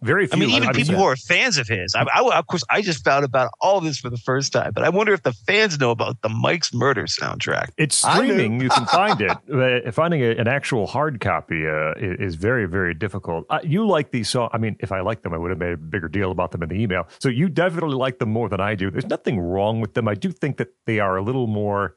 [0.03, 0.37] Very few.
[0.37, 1.95] I mean, even I people who are fans of his.
[1.95, 4.83] I, I, of course, I just found about all this for the first time, but
[4.83, 7.71] I wonder if the fans know about the Mike's Murder soundtrack.
[7.77, 8.61] It's streaming.
[8.61, 9.31] You can find it.
[9.51, 13.45] Uh, Finding a, an actual hard copy uh, is very, very difficult.
[13.51, 14.51] Uh, you like these songs.
[14.55, 16.63] I mean, if I liked them, I would have made a bigger deal about them
[16.63, 17.07] in the email.
[17.19, 18.91] So you definitely like them more than I do.
[18.91, 20.09] There's nothing wrong with them.
[20.09, 21.97] I do think that they are a little more.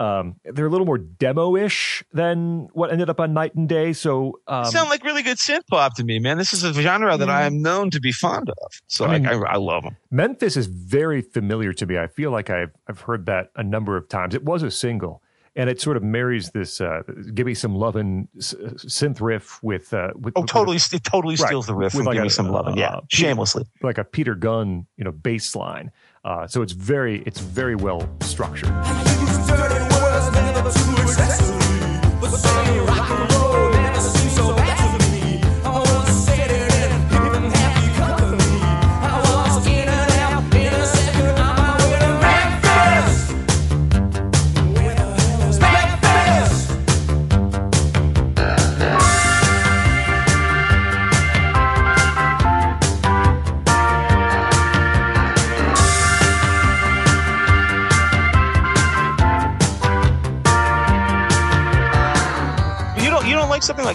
[0.00, 3.92] Um, they're a little more demo-ish than what ended up on Night and Day.
[3.92, 6.38] So um, sound like really good synth pop to me, man.
[6.38, 8.56] This is a genre that I am known to be fond of,
[8.86, 9.96] so I I, mean- I, I love them.
[10.10, 11.98] Memphis is very familiar to me.
[11.98, 14.34] I feel like I've I've heard that a number of times.
[14.34, 15.22] It was a single,
[15.54, 17.02] and it sort of marries this uh,
[17.34, 21.46] "Give Me Some Lovin'" synth riff with uh, with Oh, with- totally, it totally Right.
[21.48, 23.66] steals the riff With like "Give a- Me Some Lovin'." Yeah, uh, shamelessly.
[23.82, 25.90] like a Peter Gunn, you know, bass line.
[26.24, 28.70] Uh, so it's very it's very well structured.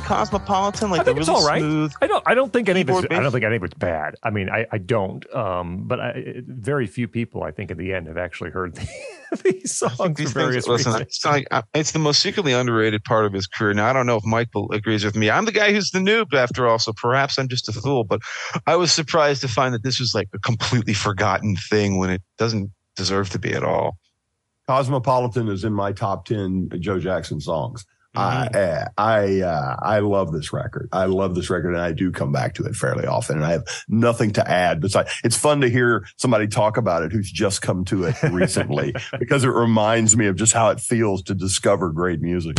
[0.06, 1.60] Cosmopolitan, like I think the it's all right.
[1.60, 1.92] smooth.
[2.00, 4.16] I don't I don't think any of it's I don't think any of it's bad.
[4.22, 5.26] I mean, I, I don't.
[5.36, 8.88] Um, but I, very few people, I think, in the end, have actually heard the,
[9.44, 11.08] these songs for These various things, listen, reasons.
[11.08, 13.74] it's, like, uh, it's the most secretly underrated part of his career.
[13.74, 15.32] Now, I don't know if Michael agrees with me.
[15.32, 18.04] I'm the guy who's the noob, after all, so perhaps I'm just a fool.
[18.04, 18.22] But
[18.68, 22.22] I was surprised to find that this was like a completely forgotten thing when it
[22.38, 23.98] doesn't deserve to be at all.
[24.68, 27.86] Cosmopolitan is in my top 10 Joe Jackson songs.
[28.16, 28.98] Mm-hmm.
[28.98, 30.90] I I uh, I love this record.
[30.92, 33.38] I love this record, and I do come back to it fairly often.
[33.38, 37.12] And I have nothing to add besides it's fun to hear somebody talk about it
[37.12, 41.22] who's just come to it recently because it reminds me of just how it feels
[41.24, 42.58] to discover great music.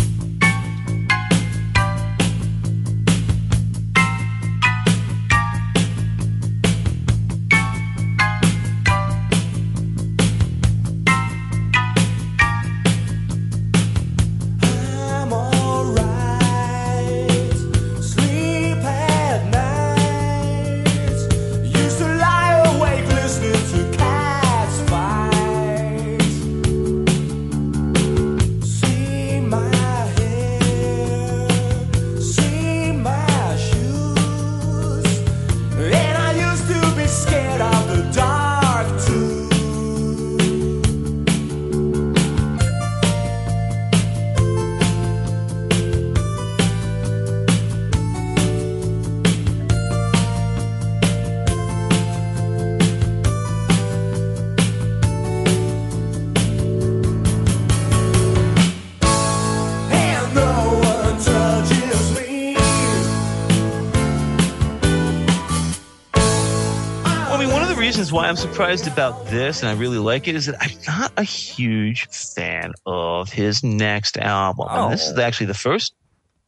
[68.56, 72.72] Surprised about this and I really like it is that I'm not a huge fan
[72.86, 74.66] of his next album.
[74.70, 75.20] And this is Oh.
[75.20, 75.94] actually the first.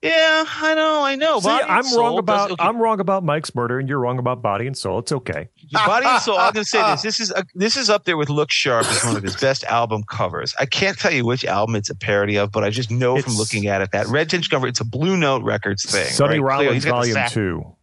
[0.00, 1.38] Yeah, I know, I know.
[1.40, 4.66] See, I'm wrong about okay, I'm wrong about Mike's murder, and you're wrong about Body
[4.66, 5.00] and Soul.
[5.00, 5.50] It's okay.
[5.70, 6.38] Body and Soul.
[6.38, 7.02] I'm going to say this.
[7.08, 9.64] This is a, this is up there with Look Sharp as one of his best
[9.64, 10.54] album covers.
[10.58, 13.34] I can't tell you which album it's a parody of, but I just know from
[13.34, 14.66] looking at it that Red Tinge cover.
[14.66, 16.06] It's a Blue Note Records thing.
[16.06, 16.64] Sonny right?
[16.64, 17.74] Rollins he's got the Volume Two.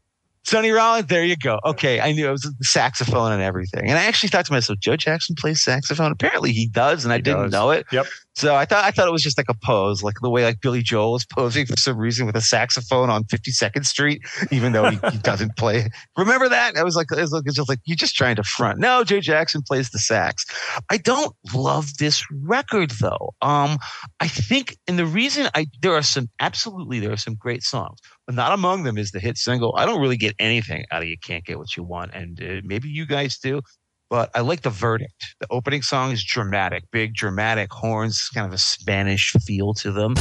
[0.45, 1.59] Sonny Rollins, there you go.
[1.65, 3.89] Okay, I knew it was the saxophone and everything.
[3.89, 6.11] And I actually thought to myself, Joe Jackson plays saxophone.
[6.11, 7.51] Apparently he does, and I didn't does.
[7.51, 7.87] know it.
[7.91, 8.05] Yep.
[8.35, 10.59] So I thought I thought it was just like a pose, like the way like
[10.59, 14.89] Billy Joel was posing for some reason with a saxophone on 52nd Street, even though
[14.89, 15.89] he, he doesn't play.
[16.17, 16.75] Remember that?
[16.75, 18.77] I was like, it was, like, it's just like you're just trying to front.
[18.77, 20.45] No, Joe Jackson plays the sax.
[20.89, 23.33] I don't love this record though.
[23.41, 23.77] Um,
[24.19, 27.99] I think, and the reason I there are some absolutely there are some great songs,
[28.29, 29.75] not among them is the hit single.
[29.77, 32.61] I don't really get anything out of "You Can't Get What You Want," and uh,
[32.63, 33.61] maybe you guys do.
[34.09, 35.35] But I like the verdict.
[35.39, 40.13] The opening song is dramatic, big dramatic horns, kind of a Spanish feel to them.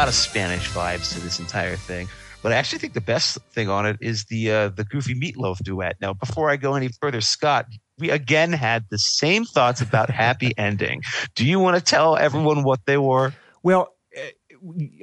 [0.00, 2.08] Lot of Spanish vibes to this entire thing.
[2.42, 5.58] But I actually think the best thing on it is the uh, the Goofy Meatloaf
[5.62, 5.96] duet.
[6.00, 7.66] Now, before I go any further, Scot,
[7.98, 11.02] we again had the same thoughts about Happy Ending.
[11.34, 13.34] Do you want to tell everyone what they were?
[13.62, 13.94] Well,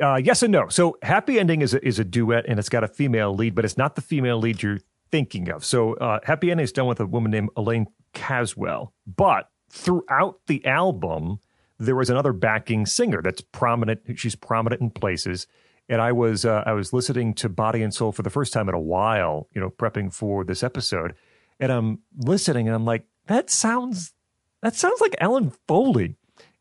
[0.02, 0.68] uh, yes and no.
[0.70, 3.66] So, Happy Ending is a, is a duet, and it's got a female lead, but
[3.66, 4.80] it's not the female lead you're
[5.12, 5.64] thinking of.
[5.64, 8.94] So, uh, Happy Ending is done with a woman named Elaine Caswell.
[9.06, 11.38] But throughout the album,
[11.80, 14.02] there was another backing singer that's prominent.
[14.16, 15.48] She's prominent in places.
[15.90, 18.68] And I was uh, I was listening to Body and Soul for the first time
[18.68, 21.16] in a while, you know, prepping for this episode,
[21.62, 24.14] and I'm listening and I'm like, that sounds
[24.62, 26.16] that sounds like Ellen Foley.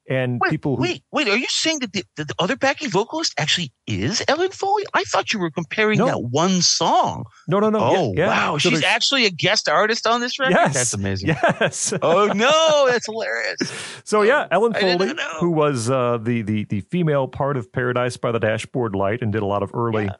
[0.08, 1.26] And Wait, people who wait, wait.
[1.28, 4.84] Are you saying that the, that the other backing vocalist actually is Ellen Foley?
[4.94, 6.06] I thought you were comparing No.
[6.06, 7.24] that one song.
[7.48, 8.28] no no no oh, yeah, yeah.
[8.28, 8.58] wow.
[8.58, 10.52] So She's actually a guest artist on this record?
[10.52, 11.28] yes That's amazing.
[11.30, 12.86] yes Oh, no.
[12.90, 13.58] That's hilarious.
[14.04, 18.30] So yeah, Ellen Foley, who was uh, the the the female part of Paradise by
[18.30, 20.10] the Dashboard Light and did a lot of early Yeah.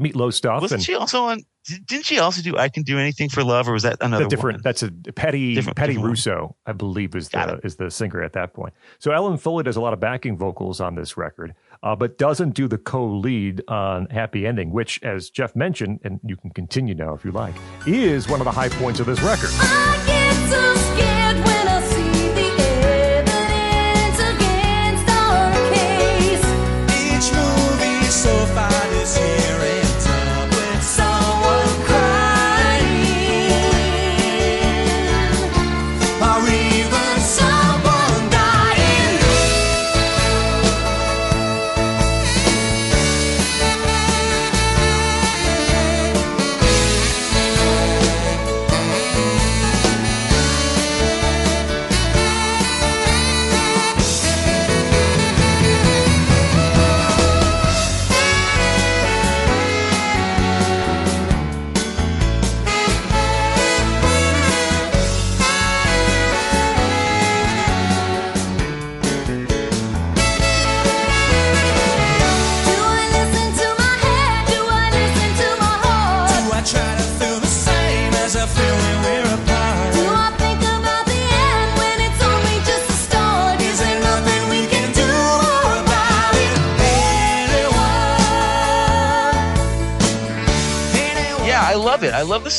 [0.00, 1.42] Meatloaf stuff Wasn't and she also on?
[1.66, 4.24] Did- Didn't she also do I Can Do Anything for Love, or was that another
[4.24, 4.56] the different.
[4.58, 4.62] one?
[4.62, 6.10] That's a Petty Different- Patti different one.
[6.10, 8.74] Russo, I believe, is Got the is the singer at that point.
[8.98, 12.50] So Ellen Foley does a lot of backing vocals on this record, uh, but doesn't
[12.54, 17.14] do the co-lead on Happy Ending, which, as Jeff mentioned, and you can continue now
[17.14, 17.54] if you like,
[17.86, 19.50] is one of the high points of this record.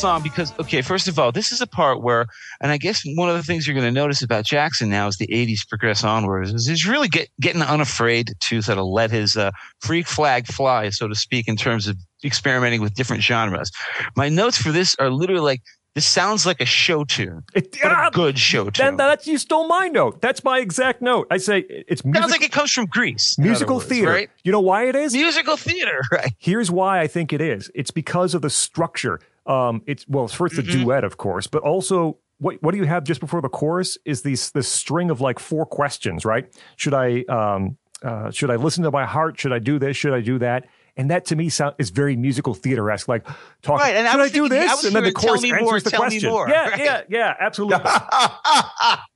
[0.03, 2.25] Song because, okay, first of all, this is a part where,
[2.59, 5.15] and I guess one of the things you're going to notice about Jackson now as
[5.15, 9.37] the 80s progress onwards is he's really get, getting unafraid to sort of let his
[9.37, 13.71] uh, freak flag fly, so to speak, in terms of experimenting with different genres.
[14.17, 15.61] My notes for this are literally like,
[15.95, 18.85] this sounds like a show tune, It, ah, a good show tune.
[18.85, 20.19] then that's you stole my note.
[20.21, 21.27] That's my exact note.
[21.31, 23.37] I say it's music, sounds like it comes from Grease.
[23.39, 24.11] musical words, theater.
[24.11, 24.29] right?
[24.43, 25.13] You know why it is?
[25.13, 26.33] Musical theater, right?
[26.39, 27.71] Here's why I think it is.
[27.73, 29.21] It's because of the structure.
[29.45, 30.83] Um, it's well, first the Mm-hmm.
[30.83, 34.21] duet, of course, but also what what do you have just before the chorus is
[34.21, 36.45] these this string of like four questions, right?
[36.77, 39.39] Should I um uh, should I listen to my heart?
[39.39, 39.95] Should I do this?
[39.97, 40.65] Should I do that?
[40.95, 43.07] And that to me sound is very musical theater esque.
[43.07, 43.25] Like
[43.61, 43.79] talk.
[43.79, 44.71] Right, and should was I do thinking- I this?
[44.75, 46.29] was and then the hearing, "Tell chorus answers more, the question.
[46.29, 46.79] more," Yeah, right.
[46.79, 47.79] yeah, yeah, absolutely.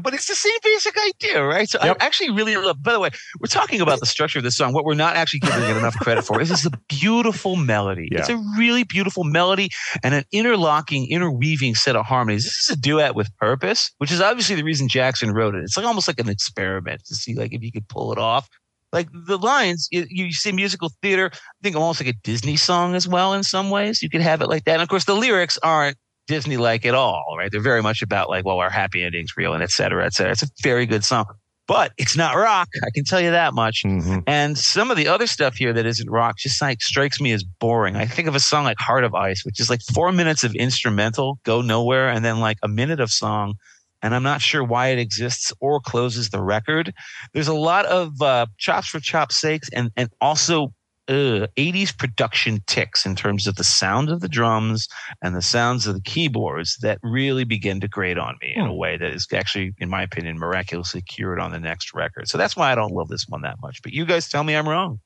[0.00, 1.68] But it's the same basic idea, right?
[1.68, 1.98] So Yep.
[2.00, 2.82] I actually really love.
[2.82, 3.10] By the way,
[3.40, 4.72] we're talking about the structure of this song.
[4.72, 8.08] What we're not actually giving it enough credit for is this is a beautiful melody.
[8.10, 8.18] Yeah.
[8.18, 9.68] It's a really beautiful melody
[10.02, 12.44] and an interlocking, interweaving set of harmonies.
[12.44, 15.62] This is a duet with purpose, which is obviously the reason Jackson wrote it.
[15.62, 18.48] It's like almost like an experiment to see like if you could pull it off.
[18.92, 21.30] Like the lines, you, you see musical theater.
[21.32, 23.32] I think almost like a Disney song as well.
[23.32, 24.74] In some ways, you could have it like that.
[24.74, 27.50] And of course, the lyrics aren't Disney like at all, right?
[27.50, 30.32] They're very much about like, well, our happy ending's real and et cetera, et cetera.
[30.32, 31.26] It's a very good song,
[31.66, 32.68] but it's not rock.
[32.82, 33.82] I can tell you that much.
[33.84, 34.22] Mhm.
[34.26, 37.44] And some of the other stuff here that isn't rock just like strikes me as
[37.44, 37.96] boring.
[37.96, 40.54] I think of a song like Heart of Ice, which is like four minutes of
[40.54, 43.54] instrumental, go nowhere, and then like a minute of song.
[44.02, 46.92] And I'm not sure why it exists or closes the record.
[47.32, 50.74] There's a lot of uh, chops for chops sakes and, and also
[51.08, 54.88] uh, 80s production ticks in terms of the sound of the drums
[55.22, 58.74] and the sounds of the keyboards that really begin to grate on me in a
[58.74, 62.28] way that is actually, in my opinion, miraculously cured on the next record.
[62.28, 63.82] So that's why I don't love this one that much.
[63.82, 65.00] But you guys tell me I'm wrong.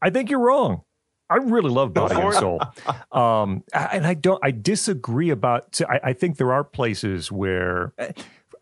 [0.00, 0.82] I think you're wrong.
[1.30, 2.34] I really love Body and.
[2.34, 2.60] Soul,
[3.12, 4.38] um, and I don't.
[4.44, 5.80] I disagree about.
[5.88, 7.94] I, I think there are places where,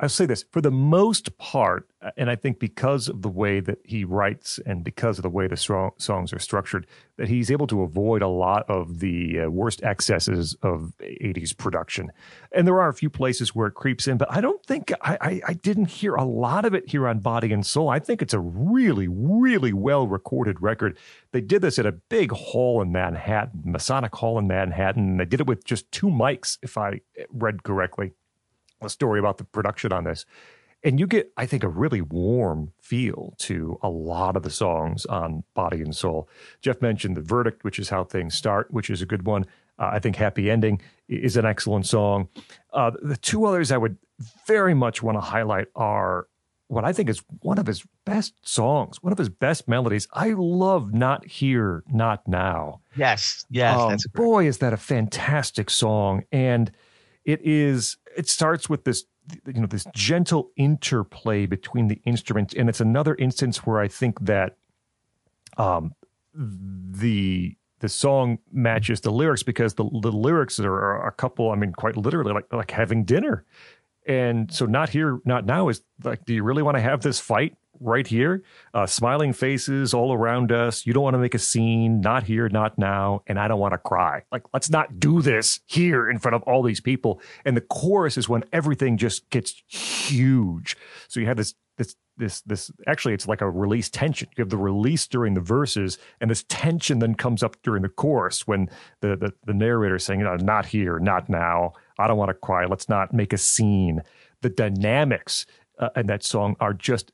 [0.01, 3.61] I'll say this for the most part, uh, and I think because of the way
[3.61, 6.87] that he writes and because of the way the strong, songs are structured,
[7.19, 12.13] that he's able to avoid a lot of the uh, worst excesses of 80s production.
[12.51, 15.19] And there are a few places where it creeps in, but I don't think I,
[15.21, 17.91] I, I didn't hear a lot of it here on Body and Soul.
[17.91, 20.97] I think it's a really, really well recorded record.
[21.33, 25.27] They did this at a big hall in Manhattan, Masonic Hall in Manhattan, and they
[25.27, 28.13] did it with just two mics, if I read correctly
[28.83, 30.25] a story about the production on this.
[30.83, 35.05] And you get, I think, a really warm feel to a lot of the songs
[35.07, 36.27] on Body and Soul.
[36.63, 39.45] Jeff mentioned The Verdict, which is how things start, which is a good one.
[39.79, 42.29] Uh, I think Happy Ending is an excellent song.
[42.73, 43.99] Uh, the two others I would
[44.47, 46.29] very much want to highlight are
[46.69, 50.09] what I think is one of his best songs, one of his best melodies.
[50.15, 52.81] I love Not Here, Not Now.
[52.97, 56.23] Yes, yes, Um, boy, is that a fantastic song.
[56.33, 56.71] And
[57.25, 59.05] it is, it starts with this,
[59.47, 62.55] you know, this gentle interplay between the instruments.
[62.55, 64.57] And it's another instance where I think that
[65.57, 65.95] um,
[66.35, 71.73] the, the song matches the lyrics because the, the lyrics are, a couple, I mean,
[71.73, 73.45] quite literally like, like having dinner.
[74.07, 77.21] And so not here, not now is like, do you really want to have this
[77.21, 78.43] fight right here?
[78.75, 80.87] Uh, smiling faces all around us.
[80.87, 83.23] You don't want to make a scene, not here, not now.
[83.27, 84.23] And I don't want to cry.
[84.31, 87.21] Like, let's not do this here in front of all these people.
[87.45, 90.77] And the chorus is when everything just gets huge.
[91.09, 94.29] So you have this, this, this, this, actually, it's like a release tension.
[94.37, 97.89] You have the release during the verses, and this tension then comes up during the
[97.89, 98.69] chorus when
[99.01, 101.73] the, the, the narrator is saying, not here, not now.
[101.99, 102.67] I don't want to cry.
[102.67, 104.03] Let's not make a scene.
[104.43, 105.47] The dynamics
[105.79, 107.13] uh, in that song are just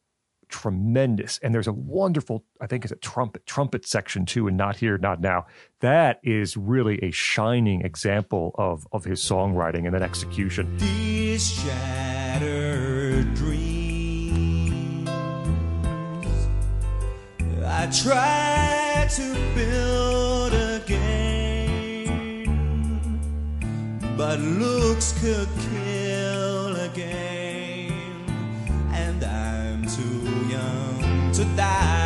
[0.49, 1.39] tremendous.
[1.43, 4.99] And there's a wonderful, I think it's a trumpet, trumpet section too, and not here,
[4.99, 5.47] not now.
[5.81, 10.77] That is really a shining example of, of his songwriting and then execution.
[10.79, 13.67] These shattered dreams
[17.65, 21.27] I try to build again
[24.17, 25.96] But looks could kill
[31.57, 32.06] young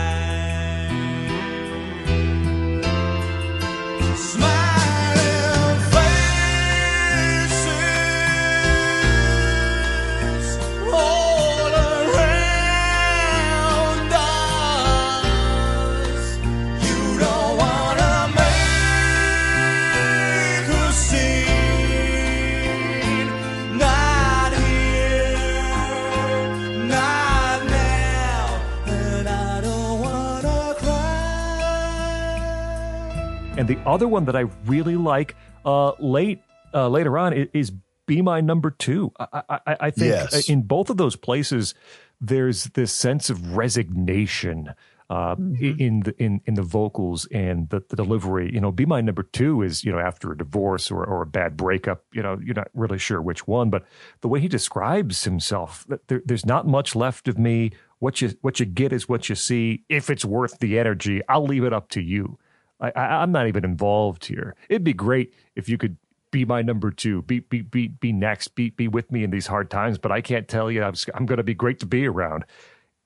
[33.60, 36.40] And the other one that I really like uh, late
[36.72, 37.70] uh, later on i- is
[38.06, 39.12] "Be My Number Two.
[39.20, 40.48] I, I, I think Yes.
[40.48, 41.74] in both of those places,
[42.22, 44.72] there's this sense of resignation
[45.10, 48.50] uh, i- in the in in the vocals and the, the delivery.
[48.50, 51.26] You know, "Be My Number Two is you know after a divorce or or a
[51.26, 52.02] bad breakup.
[52.14, 53.84] You know, you're not really sure which one, but
[54.22, 57.72] the way he describes himself, there, there's not much left of me.
[57.98, 59.84] What you what you get is what you see.
[59.90, 62.38] If it's worth the energy, I'll leave it up to you.
[62.80, 64.56] I, I, I'm not even involved here.
[64.68, 65.96] It'd be great if you could
[66.30, 69.48] be my number two, be be be be next, be be with me in these
[69.48, 69.98] hard times.
[69.98, 72.44] But I can't tell you I'm I'm going to be great to be around.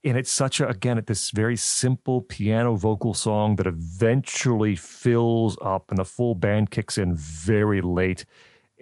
[0.05, 5.56] And it's such a again at this very simple piano vocal song that eventually fills
[5.62, 8.24] up, and the full band kicks in very late.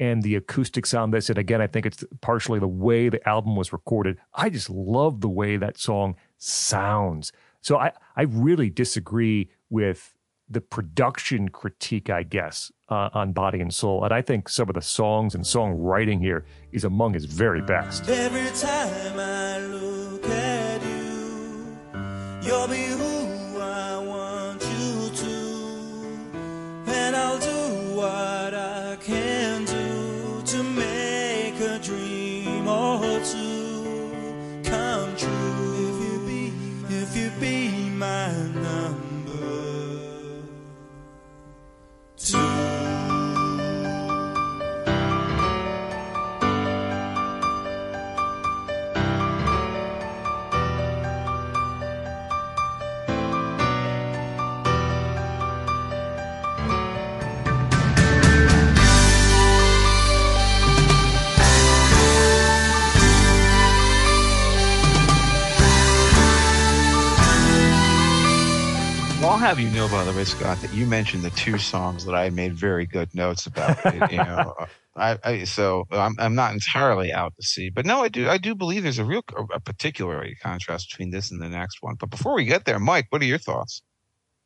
[0.01, 3.55] And the acoustics on this, and again, I think it's partially the way the album
[3.55, 4.17] was recorded.
[4.35, 7.31] I just love the way that song sounds.
[7.61, 10.15] So I, I really disagree with
[10.53, 14.05] the production critique, I guess, uh, on Body and Soul.
[14.05, 18.09] And I think some of the songs and songwriting here is among his very best.
[18.09, 21.79] Every time I look at you,
[22.43, 23.12] you'll be
[69.33, 72.15] I'll have you know, by the way, Scot, that you mentioned the two songs that
[72.15, 73.79] I made very good notes about.
[74.11, 74.55] you know,
[74.95, 78.37] I, I so I'm I'm not entirely out to sea, but no, I do I
[78.37, 79.23] do believe there's a real
[79.55, 81.95] a particular contrast between this and the next one.
[81.99, 83.83] But before we get there, Mike, what are your thoughts?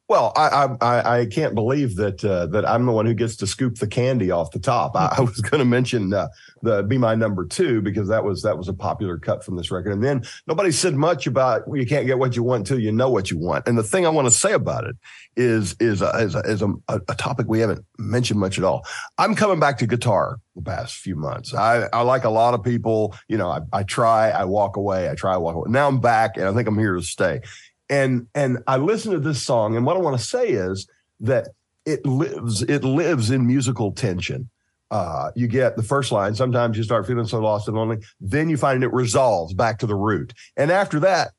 [0.09, 3.47] Well, I I, I, can't believe that uh, that I'm the one who gets to
[3.47, 4.95] scoop the candy off the top.
[4.95, 6.28] I, I was going to mention uh,
[6.62, 9.73] the "Be My Number Two because that was that was a popular cut from this
[9.73, 12.78] record, and then nobody said much about well, you can't get what you want until
[12.78, 13.66] you know what you want.
[13.66, 14.97] And the thing I want to say about it
[15.37, 18.87] is is a, is, a, is a, a topic we haven't mentioned much at all.
[19.19, 21.53] I'm coming back to guitar the past few months.
[21.53, 25.11] I, I like a lot of people, you know, I, I try, I walk away,
[25.11, 25.66] I try, I walk away.
[25.69, 27.41] Now I'm back, and I think I'm here to stay
[27.88, 30.88] and and I listen to this song, and what I want to say is
[31.20, 31.48] that
[31.84, 34.48] it lives it lives in musical tension.
[34.90, 36.34] Uh, you get the first line.
[36.34, 37.98] Sometimes you start feeling so lost and lonely.
[38.20, 41.32] Then you find it resolves back to the root, and after that,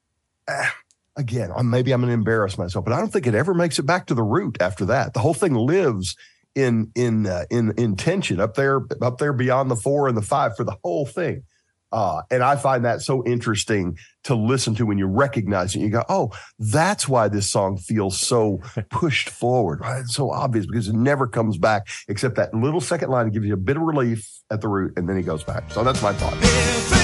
[0.47, 0.69] eh,
[1.15, 3.83] again, maybe I'm going to embarrass myself, but I don't think it ever makes it
[3.83, 4.57] back to the root.
[4.61, 6.15] After that, the whole thing lives
[6.55, 10.21] in in uh, in in tension up there up there beyond the four and the
[10.21, 11.43] five for the whole thing.
[11.91, 15.79] Uh, and I find that so interesting to listen to when you recognize it.
[15.79, 19.81] You go, oh, that's why this song feels so pushed forward.
[19.81, 20.01] Right?
[20.01, 23.53] It's so obvious because it never comes back except that little second line gives you
[23.53, 25.71] a bit of relief at the root, and then he goes back.
[25.71, 26.96] So that's my thought.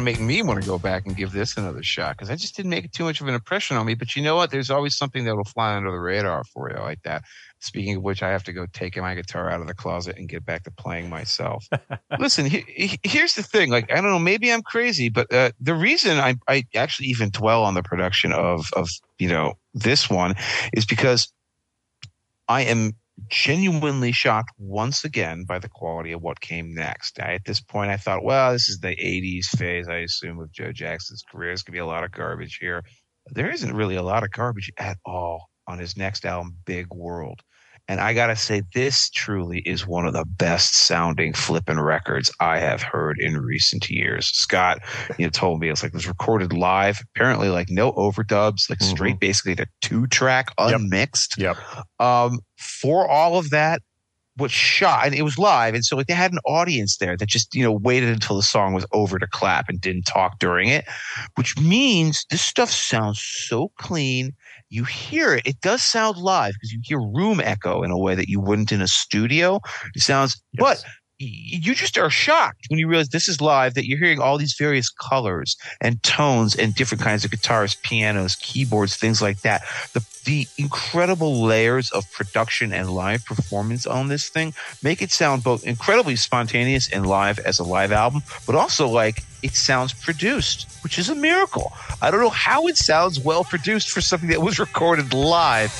[0.00, 2.56] To make me want to go back and give this another shot because I just
[2.56, 3.94] didn't make too much of an impression on me.
[3.94, 4.50] But you know what?
[4.50, 7.22] There's always something that'll fly under the radar for you like that.
[7.60, 10.28] Speaking of which, I have to go take my guitar out of the closet and
[10.28, 11.66] get back to playing myself.
[12.18, 13.70] Listen, he, he- here's the thing.
[13.70, 17.30] Like, I don't know, maybe I'm crazy, but uh, the reason I, I actually even
[17.30, 20.34] dwell on the production of, of, you know, this one
[20.72, 21.32] is because
[22.48, 22.92] I am
[23.28, 27.18] genuinely shocked once again by the quality of what came next.
[27.18, 30.72] At this point, I thought, well, this is the 80s phase, I assume, of Joe
[30.72, 31.50] Jackson's career.
[31.50, 32.82] There's going to be a lot of garbage here.
[33.26, 37.40] There isn't really a lot of garbage at all on his next album, Big World.
[37.90, 42.30] And I got to say, this truly is one of the best sounding flipping records
[42.38, 44.28] I have heard in recent years.
[44.28, 44.78] Scot,
[45.18, 48.78] you know, told me it's like it was recorded live, apparently like no overdubs, like
[48.78, 48.84] Mhm.
[48.84, 50.80] straight basically to two track, Yep.
[50.82, 51.56] unmixed Yep.
[51.98, 53.82] um, for all of that
[54.38, 57.28] was shot and it was live and so like they had an audience there that
[57.28, 60.68] just you know waited until the song was over to clap and didn't talk during
[60.68, 60.86] it
[61.34, 64.32] which means this stuff sounds so clean
[64.70, 68.14] you hear it it does sound live because you hear room echo in a way
[68.14, 69.60] that you wouldn't in a studio
[69.94, 70.84] it sounds but Yes.
[71.20, 74.38] y- you just are shocked when you realize this is live that you're hearing all
[74.38, 79.62] these various colors and tones and different kinds of guitars pianos keyboards things like that
[79.92, 84.52] the the incredible layers of production and live performance on this thing
[84.82, 89.22] make it sound both incredibly spontaneous and live as a live album, but also like
[89.42, 91.72] it sounds produced, which is a miracle.
[92.02, 95.72] I don't know how it sounds well produced for something that was recorded live.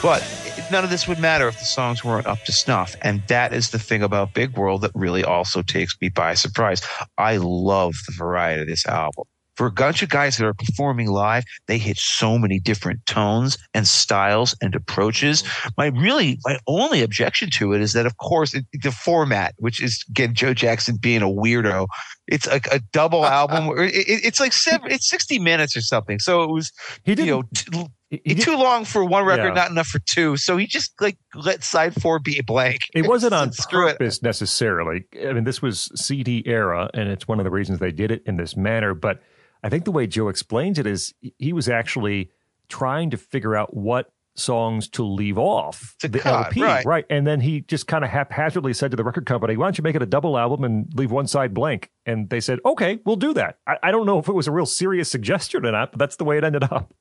[0.00, 0.22] But
[0.70, 2.96] none of this would matter if the songs weren't up to snuff.
[3.02, 6.80] And that is the thing about Big World that really also takes me by surprise.
[7.18, 9.24] I love the variety of this album.
[9.58, 13.58] For a bunch of guys that are performing live, they hit so many different tones
[13.74, 15.42] and styles and approaches.
[15.76, 19.82] My really, my only objection to it is that, of course, it, the format, which
[19.82, 21.88] is again Joe Jackson being a weirdo.
[22.28, 23.76] It's like a double album.
[23.78, 26.20] it, it- it's like seven, it's sixty minutes or something.
[26.20, 26.70] So it was,
[27.04, 27.28] He didn't.
[27.28, 29.54] know, t- he- too long for one record, Yeah.
[29.54, 30.36] not enough for two.
[30.36, 32.82] So he just like let side four be a blank.
[32.94, 33.98] It wasn't on Screw it.
[33.98, 35.04] purpose necessarily.
[35.26, 38.22] I mean, this was CD era, and it's one of the reasons they did it
[38.24, 38.94] in this manner.
[38.94, 39.20] But
[39.62, 42.30] I think the way Joe explains it is he was actually
[42.68, 47.04] trying to figure out what songs to leave off To the cut, LP, right.
[47.10, 49.82] And then he just kind of haphazardly said to the record company, "Why don't you
[49.82, 53.16] make it a double album and leave one side blank?" And they said, "Okay, we'll
[53.16, 55.92] do that." I, I don't know if it was a real serious suggestion or not,
[55.92, 56.94] but that's the way it ended up.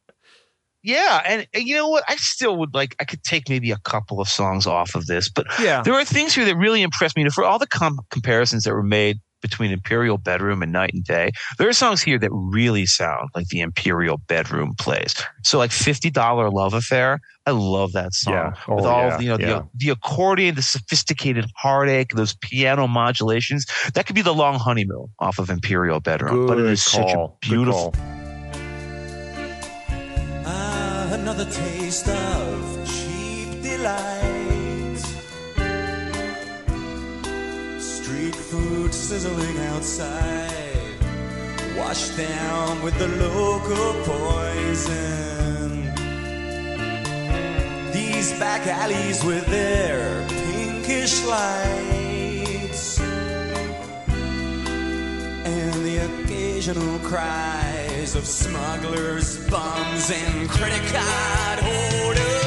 [0.84, 2.03] Yeah, and, and you know what?
[2.07, 2.95] I still would like.
[2.99, 6.05] I could take maybe a couple of songs off of this, but Yeah, there are
[6.05, 7.27] things here that really impressed me.
[7.29, 11.31] For all the com- comparisons that were made between Imperial Bedroom and Night and Day,
[11.57, 15.15] there are songs here that really sound like the Imperial Bedroom plays.
[15.43, 18.49] So, like Fifty Dollar Love Affair, I love that song Yeah.
[18.76, 19.47] with Oh, all yeah, of the, you know yeah.
[19.47, 23.65] the, the accordion, the sophisticated heartache, those piano modulations.
[23.93, 26.84] That could be the Long Honeymoon off of Imperial Bedroom, but it is Good is
[26.84, 27.93] such a beautiful.
[30.45, 34.36] Ah, another taste of cheap delight.
[38.68, 40.98] Food sizzling outside,
[41.77, 45.91] washed down with the local poison.
[47.94, 52.99] These back alleys with their pinkish lights
[55.56, 62.47] and the occasional cries of smugglers, bums, and credit card holders.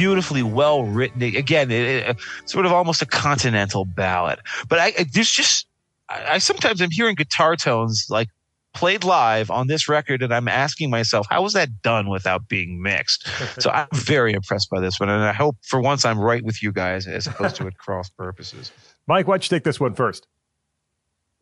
[0.00, 1.22] Beautifully well written.
[1.22, 2.16] Again, it, it-
[2.46, 4.38] sort of almost a continental ballad.
[4.68, 5.66] But I, I there's just
[6.08, 8.28] I, I sometimes I'm hearing guitar tones like
[8.72, 12.80] played live on this record, and I'm asking myself, how was that done without being
[12.82, 13.26] mixed?
[13.60, 16.62] so I'm very impressed by this one, and I hope for once I'm right with
[16.62, 18.72] you guys as opposed to at cross purposes.
[19.06, 20.26] Mike, why don't you take this one first?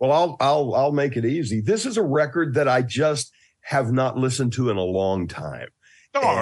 [0.00, 1.60] Well, I'll I'll I'll make it easy.
[1.60, 3.32] This is a record that I just
[3.62, 5.68] have not listened to in a long time.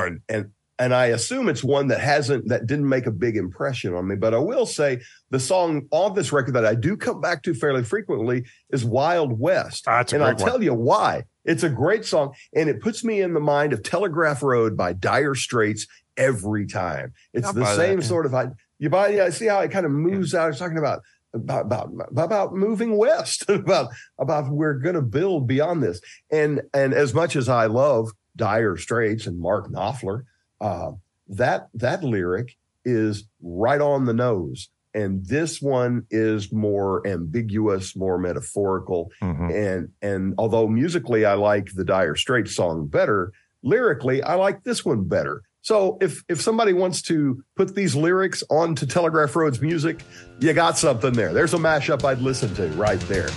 [0.07, 3.95] And and and I assume it's one that hasn't that didn't make a big impression
[3.95, 4.17] on me.
[4.17, 5.01] But I will say
[5.31, 9.39] the song on this record that I do come back to fairly frequently is Wild
[9.39, 9.85] West.
[9.89, 10.37] Ah, and I'll one.
[10.37, 11.25] tell you why.
[11.45, 14.93] It's a great song, and it puts me in the mind of Telegraph Road by
[14.93, 15.87] Dire Straits
[16.17, 17.13] every time.
[17.33, 18.07] It's I'll the that, same yeah.
[18.07, 18.49] sort of I
[18.79, 20.51] you buy yeah, see how it kind of moves out.
[20.51, 21.01] It's talking about
[21.33, 26.01] about about about moving west, about about we're gonna build beyond this.
[26.31, 30.25] And and as much as I love Dire Straits and Mark Knopfler,
[30.61, 30.93] uh,
[31.29, 34.69] that that lyric is right on the nose.
[34.95, 39.11] And this one is more ambiguous, more metaphorical.
[39.23, 39.53] Mhm.
[39.55, 44.85] And and although musically I like the Dire Straits song better, lyrically I like this
[44.85, 45.43] one better.
[45.61, 50.03] So if if somebody wants to put these lyrics onto Telegraph Road's music,
[50.39, 51.35] you got something there.
[51.35, 53.29] There's a mashup I'd listen to right there.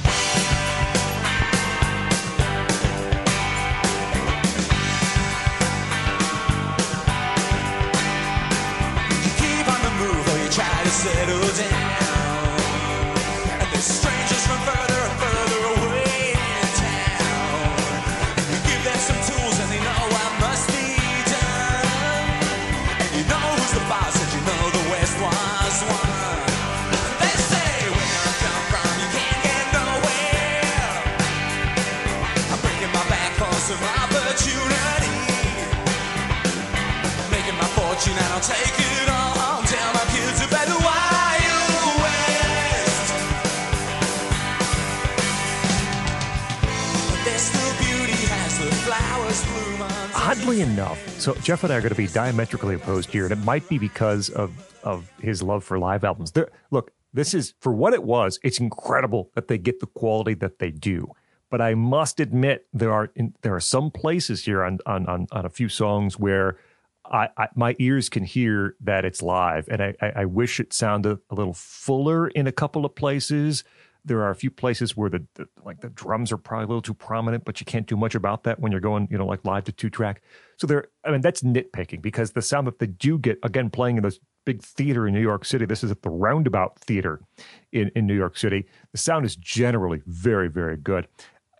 [50.50, 53.38] Oddly enough, so Jeff and I are going to be diametrically opposed here, and it
[53.46, 56.32] might be because of of his love for live albums.
[56.32, 58.40] There, look, This is for what it was.
[58.44, 61.12] It's incredible that they get the quality that they do.
[61.52, 65.28] But I must admit there are in, there are some places here on on on,
[65.32, 66.58] on a few songs where
[67.06, 70.74] I, I my ears can hear that it's live, and I, I I wish it
[70.74, 73.64] sounded a little fuller in a couple of places.
[74.06, 76.82] There are a few places where the, the like the drums are probably a little
[76.82, 79.46] too prominent, but you can't do much about that when you're going, you know, like
[79.46, 80.22] live to two track.
[80.58, 83.98] So there, I mean, that's nitpicking because the sound that they do get again playing
[83.98, 85.66] in this big theater in New York City.
[85.66, 87.22] This is at the Roundabout Theater
[87.72, 88.66] in in New York City.
[88.92, 91.08] The sound is generally very very good.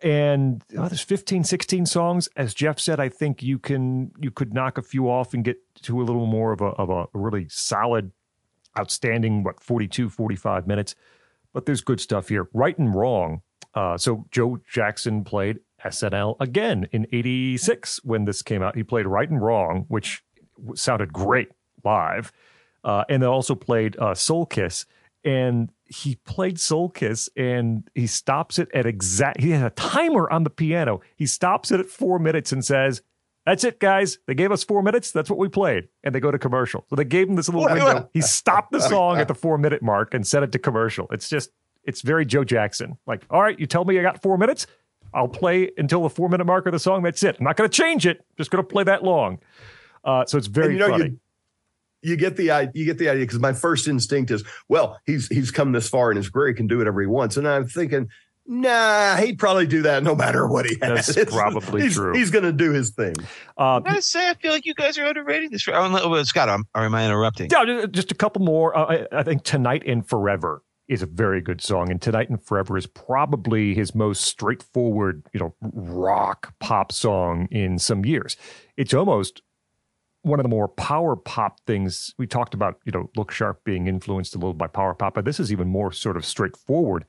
[0.02, 2.30] And oh, there's 15, 16 songs.
[2.38, 5.58] As Jeff said, I think you can you could knock a few off and get
[5.84, 8.12] to a little more of a of a really solid,
[8.78, 10.96] outstanding what 42, 45 minutes.
[11.54, 12.48] But there's good stuff here.
[12.54, 13.42] Right and wrong.
[13.74, 18.76] Uh, so Joe Jackson played SNL again in '86 when this came out.
[18.76, 20.24] He played Right and Wrong, which
[20.76, 21.50] sounded great
[21.84, 22.32] live,
[22.84, 24.86] uh, and they also played uh, Soul Kiss.
[25.26, 29.42] And he played Soul Kiss, and he stops it at exact.
[29.42, 31.02] He had a timer on the piano.
[31.16, 33.02] He stops it at four minutes and says,
[33.50, 34.20] "That's it, guys.
[34.28, 35.12] They gave us four minutes.
[35.12, 36.86] That's what we played." And they go to commercial.
[36.90, 38.08] So they gave him this little window.
[38.14, 41.08] He stopped the song at the four minute mark and set it to commercial.
[41.12, 41.50] It's just,
[41.84, 42.98] it's very Joe Jackson.
[43.08, 44.68] Like, all right, you tell me I got four minutes.
[45.14, 47.02] I'll play until the four minute mark of the song.
[47.04, 47.38] That's it.
[47.40, 48.24] I'm not going to change it.
[48.38, 49.40] Just going to play that long.
[50.04, 51.06] Uh, so it's very And you know, funny.
[51.12, 51.20] you-
[52.02, 55.28] you get the i- you get the idea because my first instinct is well he's
[55.28, 57.36] he's come this far in his career he can do whatever he wants.
[57.36, 58.08] and i'm thinking
[58.50, 62.14] nah he'd probably do that no matter what he has That's It's- probably he's, true.
[62.14, 63.14] he's gonna do his thing
[63.58, 65.68] uh, I gotta say, I feel like you guys are underrating this.
[65.68, 67.50] Oh, no, well, Scot, I'm, or am I interrupting?
[67.52, 68.76] Yeah, ju- just a couple more.
[68.76, 72.42] Uh, I, I think Tonight and Forever is a very good song, and Tonight and
[72.42, 78.38] Forever is probably his most straightforward, you know, rock pop song in some years.
[78.78, 79.42] It's almost
[80.22, 82.80] one of the more power pop things we talked about.
[82.86, 85.68] You know, Look Sharp being influenced a little by power pop, but this is even
[85.68, 87.04] more sort of straightforward.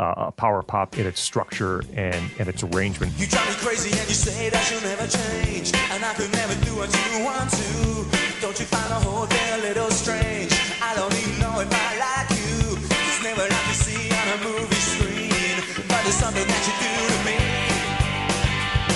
[0.00, 3.12] Uh, power pop in its structure and, and its arrangement.
[3.18, 5.74] You drive me crazy and you say that you'll never change.
[5.92, 8.08] And I could never do what you want to.
[8.40, 10.56] Don't you find the whole thing a little strange?
[10.80, 12.80] I don't even know if I like you.
[12.80, 15.60] It's never like you see on a movie screen.
[15.84, 17.36] But something that you do to me.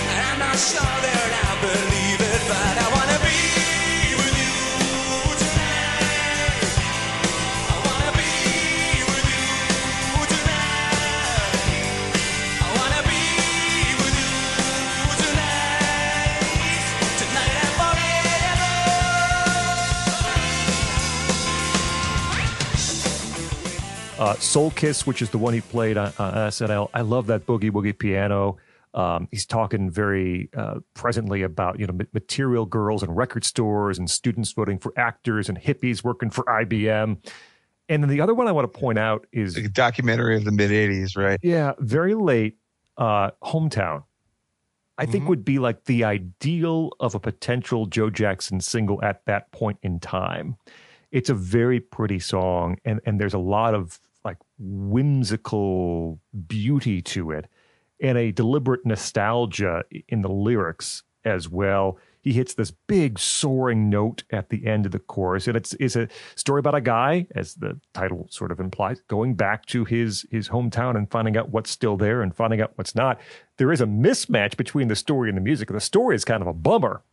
[0.08, 1.43] And I'm not sure that I
[24.18, 26.88] Uh, Soul Kiss, which is the one he played on, on SNL.
[26.94, 28.56] I love that boogie woogie piano.
[28.94, 34.08] Um, he's talking very uh, presently about you know material girls and record stores and
[34.08, 37.16] students voting for actors and hippies working for IBM.
[37.88, 40.44] And then the other one I want to point out is Like a documentary of
[40.44, 41.38] the mid '80s, right?
[41.42, 42.56] yeah, very late.
[42.96, 44.04] Uh, hometown,
[44.96, 45.28] I think Mhm.
[45.28, 49.98] would be like the ideal of a potential Joe Jackson single at that point in
[49.98, 50.54] time.
[51.14, 56.18] It's a very pretty song, and and there's a lot of like whimsical
[56.48, 57.46] beauty to it,
[58.00, 61.98] and a deliberate nostalgia in the lyrics as well.
[62.20, 65.94] He hits this big soaring note at the end of the chorus, and it's it's
[65.94, 70.26] a story about a guy, as the title sort of implies, going back to his
[70.32, 73.20] his hometown and finding out what's still there and finding out what's not.
[73.58, 75.68] There is a mismatch between the story and the music.
[75.68, 77.04] The story is kind of a bummer,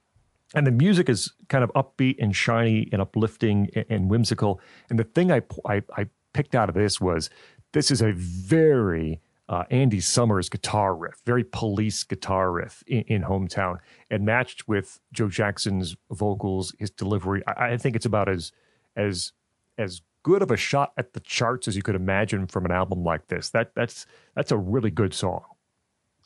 [0.53, 4.59] and the music is kind of upbeat and shiny and uplifting and, whimsical.
[4.89, 7.29] And the thing I, I I picked out of this was
[7.73, 13.21] this is a very uh, Andy Summers guitar riff, very police guitar riff in, in
[13.23, 17.43] hometown, and matched with Joe Jackson's vocals, his delivery.
[17.47, 18.51] I, I think it's about as
[18.95, 19.33] as
[19.77, 23.03] as good of a shot at the charts as you could imagine from an album
[23.03, 23.49] like this.
[23.49, 24.05] That that's
[24.35, 25.43] that's a really good song.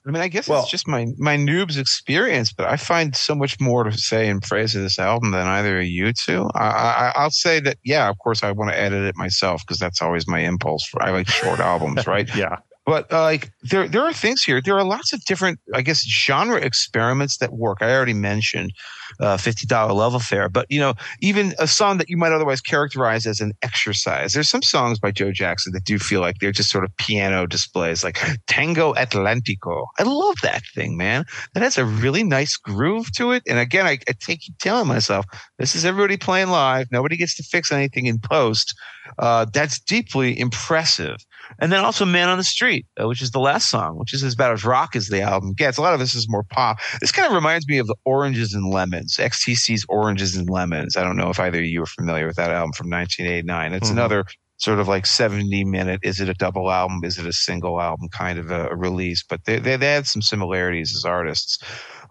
[0.07, 3.33] I mean, I guess Well- it's just my my noob's experience, but I find so
[3.33, 6.47] much more to say in praise of this album than either of you two.
[6.53, 9.79] I, I, I'll say that, yeah, of course, I want to edit it myself because
[9.79, 10.85] that's always my impulse.
[10.85, 12.29] For I like short albums, right?
[12.35, 14.61] Yeah, But uh, like there, there are things here.
[14.61, 17.79] There are lots of different, I guess, genre experiments that work.
[17.81, 18.73] I already mentioned
[19.19, 22.61] uh, fifty dollar love affair, but you know, even a song that you might otherwise
[22.61, 24.33] characterize as an exercise.
[24.33, 27.47] There's some songs by Joe Jackson that do feel like they're just sort of piano
[27.47, 29.85] displays, like Tango Atlantico.
[29.97, 31.25] I love that thing, man.
[31.53, 33.41] That has a really nice groove to it.
[33.47, 35.25] And again, I, I take keep telling myself,
[35.57, 36.87] this is everybody playing live.
[36.91, 38.75] Nobody gets to fix anything in post.
[39.17, 41.17] Uh, that's deeply impressive.
[41.59, 44.23] And then also Man on the Street, uh, which is the last song, which is
[44.23, 45.77] as about as rock as the album gets.
[45.77, 46.77] A lot of this is more pop.
[47.01, 50.97] This kind of reminds me of the Oranges and Lemons, XTC's Oranges and Lemons.
[50.97, 53.73] I don't know if either of you are familiar with that album from 1989.
[53.73, 53.93] It's Mhm.
[53.93, 54.25] another
[54.57, 55.99] sort of like 70 minute.
[56.03, 57.01] Is it a double album?
[57.03, 59.23] Is it a single album kind of a, a release?
[59.27, 61.59] But they, they, they had some similarities as artists.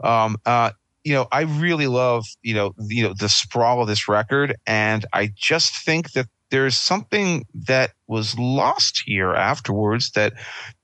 [0.02, 0.70] Um, uh,
[1.04, 4.56] you know, I really love, you know, you know, the sprawl of this record.
[4.66, 10.34] And I just think that there's something that was lost here afterwards that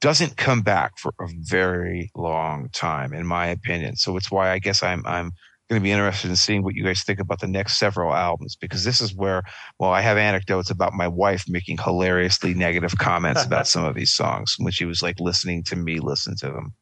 [0.00, 3.94] doesn't come back for a very long time, in my opinion.
[3.94, 5.30] So it's why I guess I'm, I'm,
[5.68, 8.56] going to be interested in seeing what you guys think about the next several albums
[8.56, 9.44] because this is where,
[9.78, 14.10] well, I have anecdotes about my wife making hilariously negative comments about some of these
[14.10, 16.74] songs when she was like listening to me listen to them.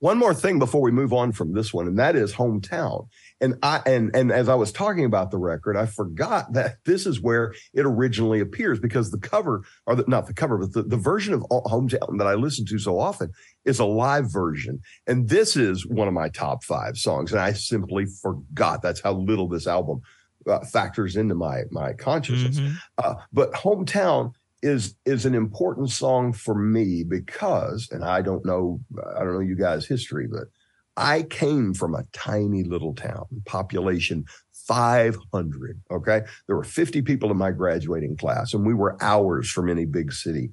[0.00, 3.08] One more thing before we move on from this one, and that is hometown.
[3.40, 7.06] And I and and as I was talking about the record, I forgot that this
[7.06, 10.82] is where it originally appears because the cover, or the, not the cover, but the,
[10.82, 13.32] the version of hometown that I listen to so often
[13.64, 14.80] is a live version.
[15.06, 17.32] And this is one of my top five songs.
[17.32, 18.82] And I simply forgot.
[18.82, 20.00] That's how little this album
[20.46, 22.58] uh, factors into my my consciousness.
[22.60, 22.76] Mhm.
[22.98, 28.80] Uh, but hometown is is an important song for me because, and I don't know,
[29.16, 30.48] I don't know you guys' history, but
[30.96, 35.80] I came from a tiny little town, population 500.
[35.90, 36.22] Okay.
[36.46, 40.12] There were 50 people in my graduating class, and we were hours from any big
[40.12, 40.50] city.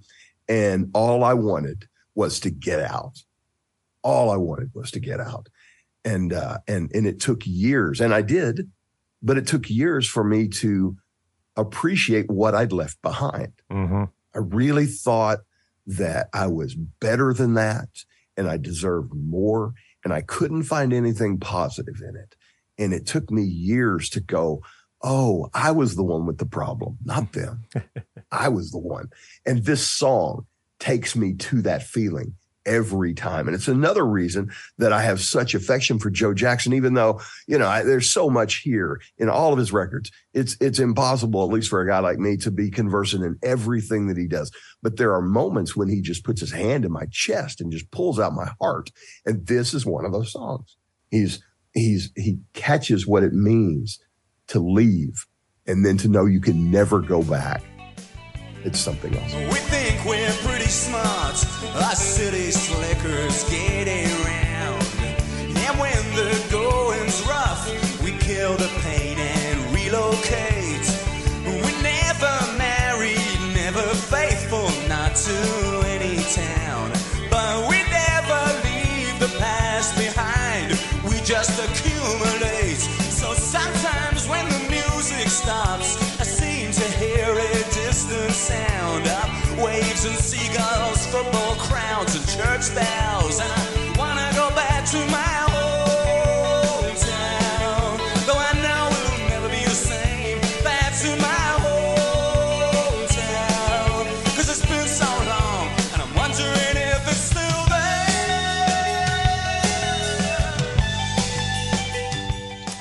[0.48, 3.24] And all I wanted was to get out.
[4.02, 5.50] All I wanted was to get out.
[6.06, 8.72] And, uh, and, and it took years, and I did,
[9.22, 10.96] but it took years for me to
[11.58, 13.54] appreciate what I'd left behind.
[13.70, 15.40] hmm I really thought
[15.88, 17.90] that I was better than that
[18.36, 19.74] and I deserved more.
[20.08, 22.34] And I couldn't find anything positive in it.
[22.78, 24.62] And it took me years to go,
[25.04, 27.66] Oh, I was the one with the problem, not them.
[28.32, 29.10] I was the one.
[29.46, 30.46] And this song
[30.80, 32.36] takes me to that feeling
[32.68, 33.48] every time.
[33.48, 37.58] And it's another reason that I have such affection for Joe Jackson, even though, you
[37.58, 40.12] know, I, there's so much here in all of his records.
[40.34, 44.08] It's, it's impossible, at least for a guy like me to be conversant in everything
[44.08, 44.52] that he does.
[44.84, 47.90] But there are moments when he just puts his hand in my chest and just
[47.90, 48.92] pulls out my heart.
[49.26, 50.76] And this is one of those songs.
[51.10, 51.42] He's,
[51.74, 54.00] he's, he catches what it means
[54.48, 55.26] to leave
[55.66, 57.64] and then to know you can never go back.
[58.64, 59.77] It's something else.
[63.38, 63.77] Slickers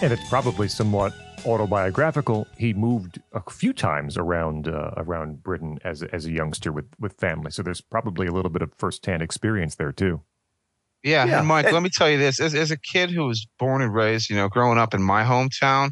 [0.07, 1.13] And it's probably somewhat
[1.45, 2.47] autobiographical.
[2.57, 7.15] He moved a few times around uh, around Britain as as a youngster with with
[7.15, 10.23] family, so there's probably a little bit of firsthand experience there too.
[11.03, 13.27] Yeah, Yeah, and Mike, and- let me tell you this: as, as a kid who
[13.27, 15.89] was born and raised, you know, growing up in my hometown,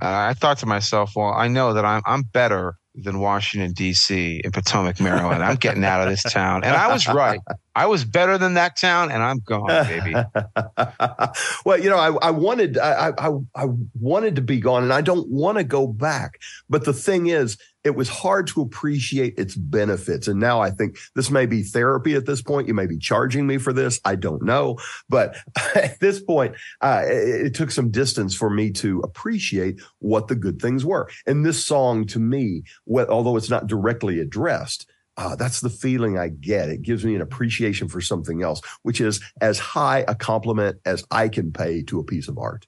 [0.00, 4.40] uh, I thought to myself, well, I know that I'm I'm better than Washington D.C.
[4.44, 5.42] in Potomac, Maryland.
[5.42, 7.40] I'm getting out of this town, and I was right.
[7.78, 10.12] I was better than that town, and I'm gone, baby.
[11.64, 15.00] well, you know, I, I wanted, I, I, I wanted to be gone, and I
[15.00, 16.40] don't want to go back.
[16.68, 20.26] But the thing is, it was hard to appreciate its benefits.
[20.26, 22.66] And now I think this may be therapy at this point.
[22.66, 24.00] You may be charging me for this.
[24.04, 24.78] I don't know.
[25.08, 25.36] But
[25.76, 30.34] at this point, uh, it, it took some distance for me to appreciate what the
[30.34, 31.08] good things were.
[31.26, 36.28] And this song to me, although it's not directly addressed, uh, that's the feeling I
[36.28, 36.70] get.
[36.70, 41.04] It gives me an appreciation for something else, which is as high a compliment as
[41.10, 42.66] I can pay to a piece of art.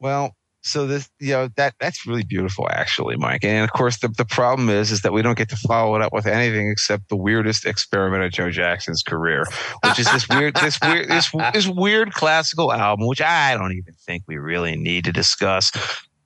[0.00, 3.44] Well, so this, you know, that that's really beautiful, actually, Mike.
[3.44, 6.02] And of course, the, the problem is, is that we don't get to follow it
[6.02, 9.44] up with anything except the weirdest experiment of Joe Jackson's career,
[9.84, 13.94] which is this weird, this weird, this this weird classical album, which I don't even
[13.94, 15.70] think we really need to discuss.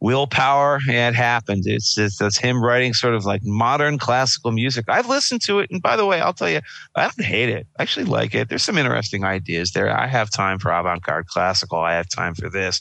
[0.00, 1.64] Willpower, yeah, it happened.
[1.66, 4.86] It's, it's it's him writing sort of like modern classical music.
[4.88, 6.60] I've listened to it, and by the way, I'll tell you,
[6.96, 7.66] I don't hate it.
[7.78, 8.48] I actually like it.
[8.48, 9.90] There's some interesting ideas there.
[9.94, 11.80] I have time for avant-garde classical.
[11.80, 12.80] I have time for this.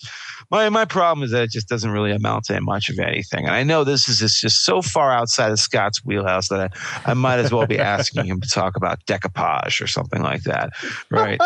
[0.50, 3.46] My my problem is that it just doesn't really amount to much of anything.
[3.46, 6.72] And I know this is just so far outside of Scot's wheelhouse that
[7.06, 10.44] I, I might as well be asking him to talk about decoupage or something like
[10.44, 10.72] that,
[11.12, 11.38] right?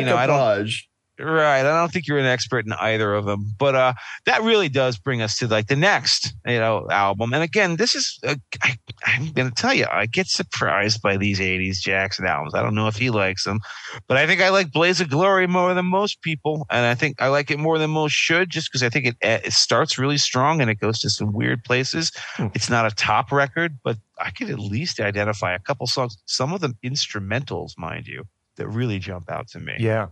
[0.00, 0.82] You know, I don't- Decoupage.
[1.18, 1.60] Right.
[1.60, 4.98] I don't think you're an expert in either of them, but uh, that really does
[4.98, 7.32] bring us to like the next, you know, album.
[7.32, 11.16] And again, this is uh, I, I'm going to tell you, I get surprised by
[11.16, 12.54] these '80s Jackson albums.
[12.54, 13.58] I don't know if he likes them,
[14.06, 17.20] but I think I like Blaze of Glory more than most people, and I think
[17.20, 20.18] I like it more than most should, just because I think it it starts really
[20.18, 22.12] strong and it goes to some weird places.
[22.34, 22.46] Hmm.
[22.54, 26.52] It's not a top record, but I could at least identify a couple songs, some
[26.52, 28.24] of them instrumentals, mind you,
[28.56, 29.74] that really jump out to me.
[29.78, 30.08] Yeah,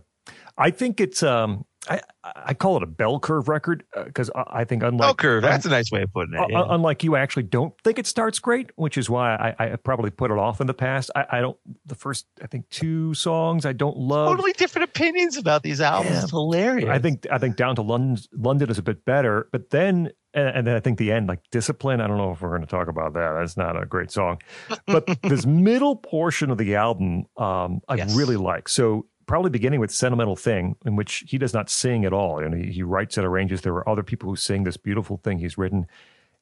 [0.57, 4.63] I think it's um, I I call it a bell curve record because I, I
[4.65, 5.41] think unlike Bell curve.
[5.43, 6.53] That's a nice way of putting it.
[6.53, 6.65] Uh.
[6.69, 10.09] Unlike you, I actually don't think it starts great, which is why I, I probably
[10.09, 11.11] put it off in the past.
[11.15, 11.57] I, I don't.
[11.85, 14.29] The first, I think, two songs I don't love.
[14.29, 16.15] totally different opinions about these albums.
[16.15, 16.21] Yeah.
[16.23, 16.89] It's hilarious.
[16.89, 20.49] I think I think Down to London London is a bit better, but then and,
[20.49, 22.01] and then I think the end, like Discipline.
[22.01, 23.33] I don't know if we're going to talk about that.
[23.39, 24.39] That's not a great song,
[24.87, 28.13] but this middle portion of the album, um, I Yes.
[28.15, 28.67] really like.
[28.67, 32.55] So probably beginning with Sentimental Thing, in which he does not sing at all, and
[32.55, 33.61] he, he writes and arranges.
[33.61, 35.85] There are other people who sing this beautiful thing he's written,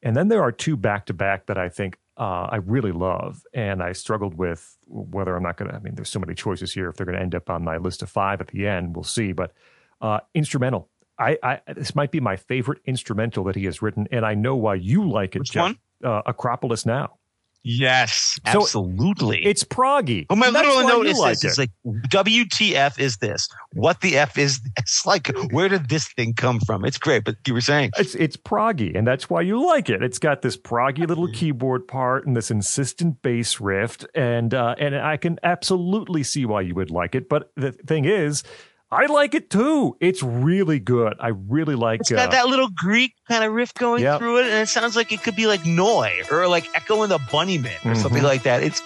[0.01, 3.43] and then there are two back to back that I think uh, I really love,
[3.53, 5.75] and I struggled with whether I'm not going to.
[5.75, 6.89] I mean, there's so many choices here.
[6.89, 9.03] If they're going to end up on my list of five at the end, we'll
[9.03, 9.33] see.
[9.33, 9.51] But
[9.99, 10.89] uh, instrumental.
[11.17, 14.55] I, I this might be my favorite instrumental that he has written, and I know
[14.55, 15.39] why you like it.
[15.39, 15.63] Which Jeff.
[15.63, 15.79] one?
[16.03, 17.17] Uh, Acropolis Now.
[17.65, 19.45] Yes, So absolutely.
[19.45, 20.25] It's proggy.
[20.29, 21.57] Oh, my That's why note is like this.
[21.57, 21.69] it.
[21.85, 23.49] Like, WTF is this?
[23.73, 25.03] What the F is this?
[25.05, 26.85] Like, where did this thing come from?
[26.85, 27.91] It's great, but you were saying.
[27.97, 30.01] It's it's proggy, and that's why you like it.
[30.01, 34.95] It's got this proggy little keyboard part and this insistent bass riff, and uh, and
[34.95, 37.29] I can absolutely see why you would like it.
[37.29, 38.43] But the thing is,
[38.91, 39.97] I like it too.
[39.99, 41.15] It's really good.
[41.19, 42.01] I really like.
[42.01, 44.19] It's got uh, that little Greek kind of riff going Yep.
[44.19, 47.11] through it, and it sounds like it could be like Noi or like Echo and
[47.11, 48.25] the Bunnymen or something Mhm.
[48.25, 48.63] like that.
[48.63, 48.81] It's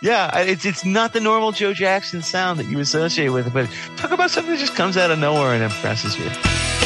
[0.00, 3.68] yeah, it's it's not the normal Joe Jackson sound that you associate with it, but
[3.96, 6.77] talk about something that just comes out of nowhere and impresses you.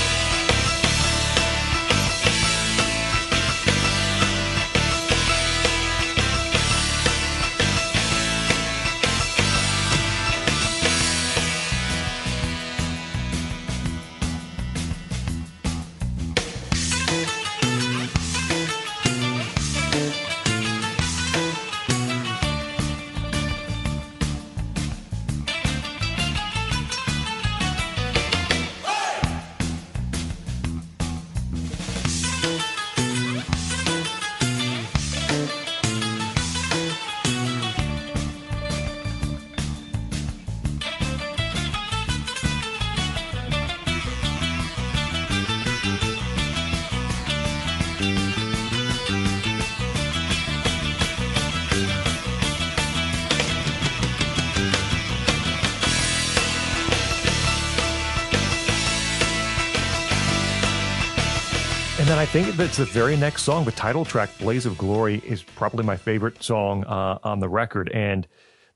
[62.33, 65.99] Think that's the very next song, the title track, Blaze of Glory, is probably my
[65.99, 67.91] favorite song uh, on the record.
[67.91, 68.27] And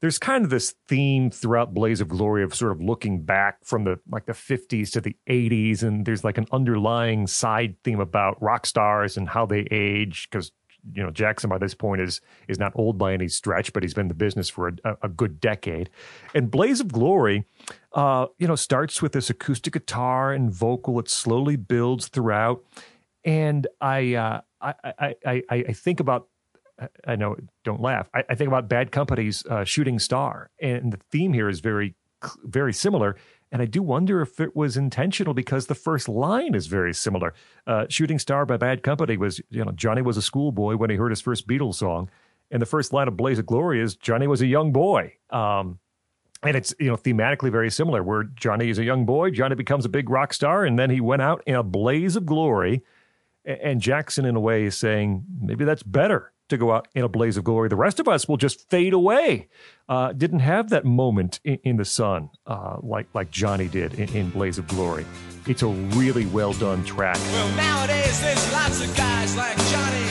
[0.02, 3.84] there's kind of this theme throughout Blaze of Glory of sort of looking back from
[3.84, 5.82] the like the 50s to the 80s.
[5.82, 10.28] And there's like an underlying side theme about rock stars and how they age.
[10.30, 10.52] Because,
[10.92, 13.94] you know, Jackson by this point is is not old by any stretch, but he's
[13.94, 15.88] been in the business for a, a good decade.
[16.34, 17.46] And Blaze of Glory,
[17.94, 20.98] uh, you know, starts with this acoustic guitar and vocal.
[20.98, 22.62] It slowly builds throughout
[23.26, 26.28] and I, uh, I, I, I, I think about,
[27.04, 28.08] I know, don't laugh.
[28.14, 31.96] I, I think about Bad Company's uh, Shooting Star, and the theme here is very,
[32.44, 33.16] very similar.
[33.50, 37.34] And I do wonder if it was intentional because the first line is very similar.
[37.66, 40.96] Uh, Shooting Star by Bad Company was, you know, Johnny was a schoolboy when he
[40.96, 42.08] heard his first Beatles song,
[42.50, 45.14] and the first line of Blaze of Glory is Johnny was a young boy.
[45.30, 45.80] Um,
[46.42, 49.86] and it's you know thematically very similar where johnny is a young boy johnny becomes
[49.86, 52.82] a big rock star and then he went out in a blaze of glory
[53.46, 57.08] and jackson in a way is saying maybe that's better to go out in a
[57.08, 57.68] blaze of glory.
[57.68, 59.48] The rest of us will just fade away.
[59.88, 64.08] Uh, didn't have that moment in, in the sun uh, like like johnny did in,
[64.14, 65.04] in blaze of glory.
[65.46, 67.16] It's a really well done track.
[67.16, 70.05] Well, nowadays there's lots of guys like Johnny.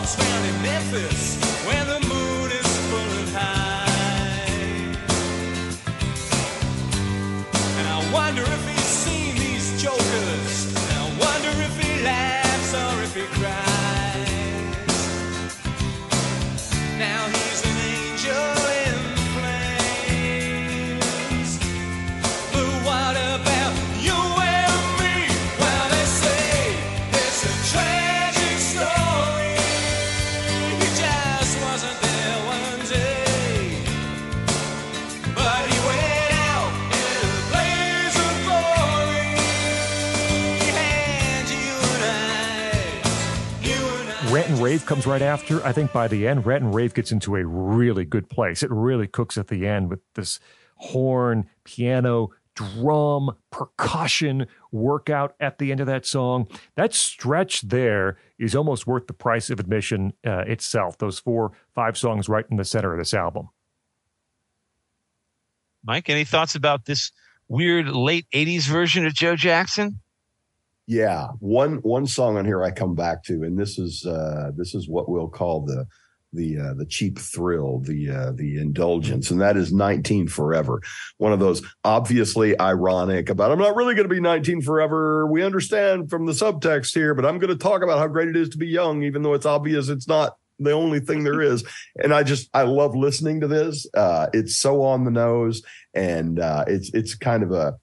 [0.00, 1.36] In Memphis
[1.84, 4.94] the moon is full and high.
[7.78, 8.67] And I wonder if
[44.68, 45.64] Rave comes right after.
[45.64, 48.62] I think by the end, Rant and Rave gets into a really good place.
[48.62, 50.40] It really cooks at the end with this
[50.74, 56.48] horn, piano, drum, percussion workout at the end of that song.
[56.74, 60.98] That stretch there is almost worth the price of admission uh, itself.
[60.98, 63.48] Those four, five songs right in the center of this album.
[65.82, 67.10] Mike, any thoughts about this
[67.48, 70.00] weird late 80s version of Joe Jackson?
[70.90, 74.74] Yeah, one one song on here I come back to, and this is uh, this
[74.74, 75.86] is what we'll call the
[76.32, 80.80] the uh, the cheap thrill, the uh, the indulgence, and that is 19 Forever.
[81.18, 85.26] One of those obviously ironic about I'm not really going to be 19 forever.
[85.26, 88.36] We understand from the subtext here, but I'm going to talk about how great it
[88.36, 91.64] is to be young, even though it's obvious it's not the only thing there is.
[92.02, 93.86] And I just I love listening to this.
[93.92, 95.60] Uh, it's so on the nose,
[95.92, 97.76] and uh, it's it's kind of a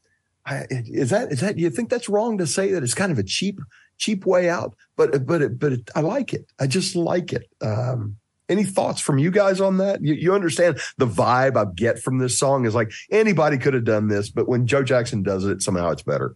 [0.45, 3.17] I- is that is that you think that's wrong to say that it's kind of
[3.19, 3.59] a cheap
[3.97, 7.47] cheap way out but but it, but it, i like it i just like it
[7.61, 8.17] um
[8.49, 12.17] any thoughts from you guys on that you, you understand the vibe i get from
[12.19, 15.61] this song is like anybody could have done this but when joe jackson does it
[15.61, 16.35] somehow it's better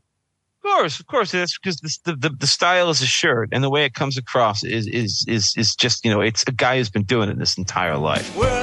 [0.62, 1.32] Of course, of course.
[1.32, 4.88] That's because the, the the style is assured, and the way it comes across is
[4.88, 7.98] is is is just you know it's a guy who's been doing it this entire
[7.98, 8.28] life.
[8.36, 8.60] Well,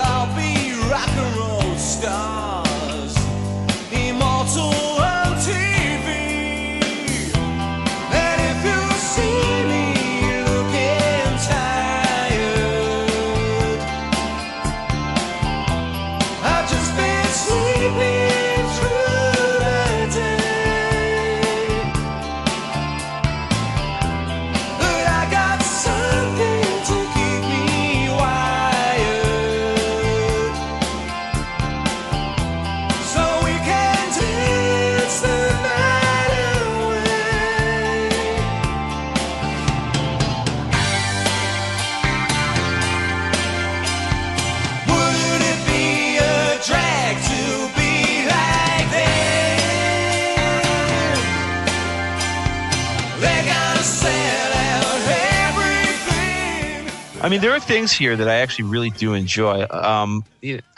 [57.27, 59.67] I mean, there are things here that I actually really do enjoy.
[59.73, 60.23] Um,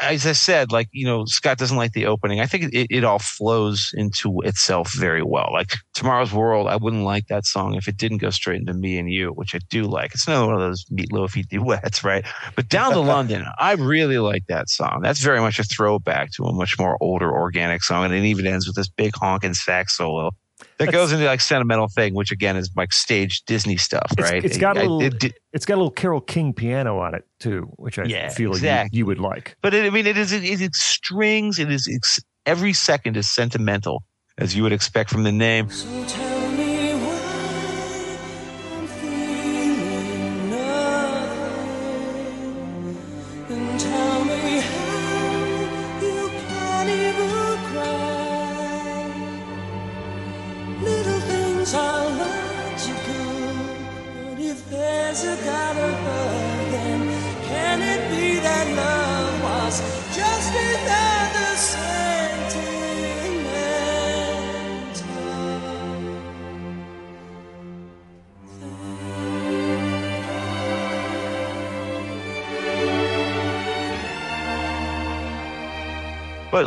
[0.00, 2.40] as I said, like you know, Scot doesn't like the opening.
[2.40, 5.50] I think it, it all flows into itself very well.
[5.52, 8.98] Like Tomorrow's World, I wouldn't like that song if it didn't go straight into Me
[8.98, 10.14] and You, which I do like.
[10.14, 12.24] It's another one of those meatloafy duets, right?
[12.56, 15.00] But Down to London, I really like that song.
[15.02, 18.46] That's very much a throwback to a much more older organic song, and it even
[18.46, 20.30] ends with this big honking sax solo.
[20.78, 24.44] That goes into like sentimental thing, which again is like stage Disney stuff, It's- right?
[24.44, 27.24] it's got a I- little- it- It's got a little Carole King piano on it
[27.40, 28.96] too, which I Yeah, feel exactly.
[28.96, 29.56] you, you would like.
[29.62, 31.58] but it, I mean, it is it is strings.
[31.58, 34.02] It is it's, every second is sentimental,
[34.36, 35.70] as you would expect from the name.
[35.70, 35.86] So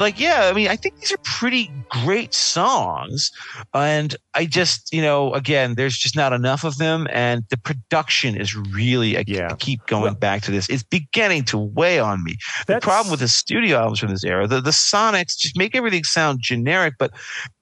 [0.02, 3.32] like, yeah, I mean, I think these are pretty great songs,
[3.74, 8.36] and I just, you know, again, there's just not enough of them, and the production
[8.36, 9.18] is really.
[9.18, 9.50] I, Yeah.
[9.52, 10.68] I keep going back to this.
[10.70, 12.36] It's beginning to weigh on me.
[12.68, 16.04] The problem with the studio albums from this era, the the sonics just make everything
[16.04, 17.12] sound generic, but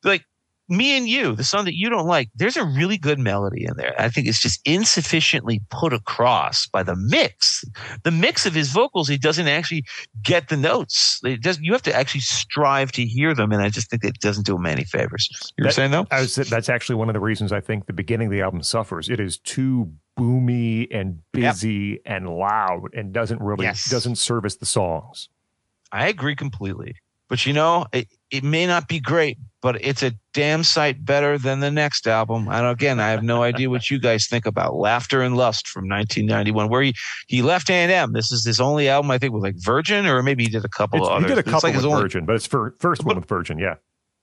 [0.03, 0.23] like.
[0.69, 3.75] Me and you, the song that you don't like, there's a really good melody in
[3.75, 3.93] there.
[3.99, 7.63] I think it's just insufficiently put across by the mix.
[8.03, 9.83] The mix of his vocals, he doesn't actually
[10.23, 11.19] get the notes.
[11.23, 14.19] It does, you have to actually strive to hear them, and I just think it
[14.19, 15.27] doesn't do him any favors.
[15.57, 16.05] You were That- saying though?
[16.11, 18.61] I was, that's actually one of the reasons I think the beginning of the album
[18.61, 19.09] suffers.
[19.09, 21.53] It is too boomy and Yep.
[21.53, 23.89] busy and loud and doesn't really Yes.
[23.89, 25.29] doesn't service the songs.
[25.91, 26.95] I agree completely.
[27.29, 31.37] But you know, it, it may not be great, but it's a damn sight better
[31.37, 32.47] than the next album.
[32.49, 35.89] And again, I have no idea what you guys think about Laughter and Lust from
[35.89, 36.93] 1991, where he,
[37.27, 38.13] he left A&M.
[38.13, 40.69] This is his only album, I think, with like Virgin, or maybe he did a
[40.69, 41.29] couple It's- of he others.
[41.29, 43.57] did a It's couple like with only- Virgin, but it's for first one with Virgin.
[43.59, 43.75] Yeah,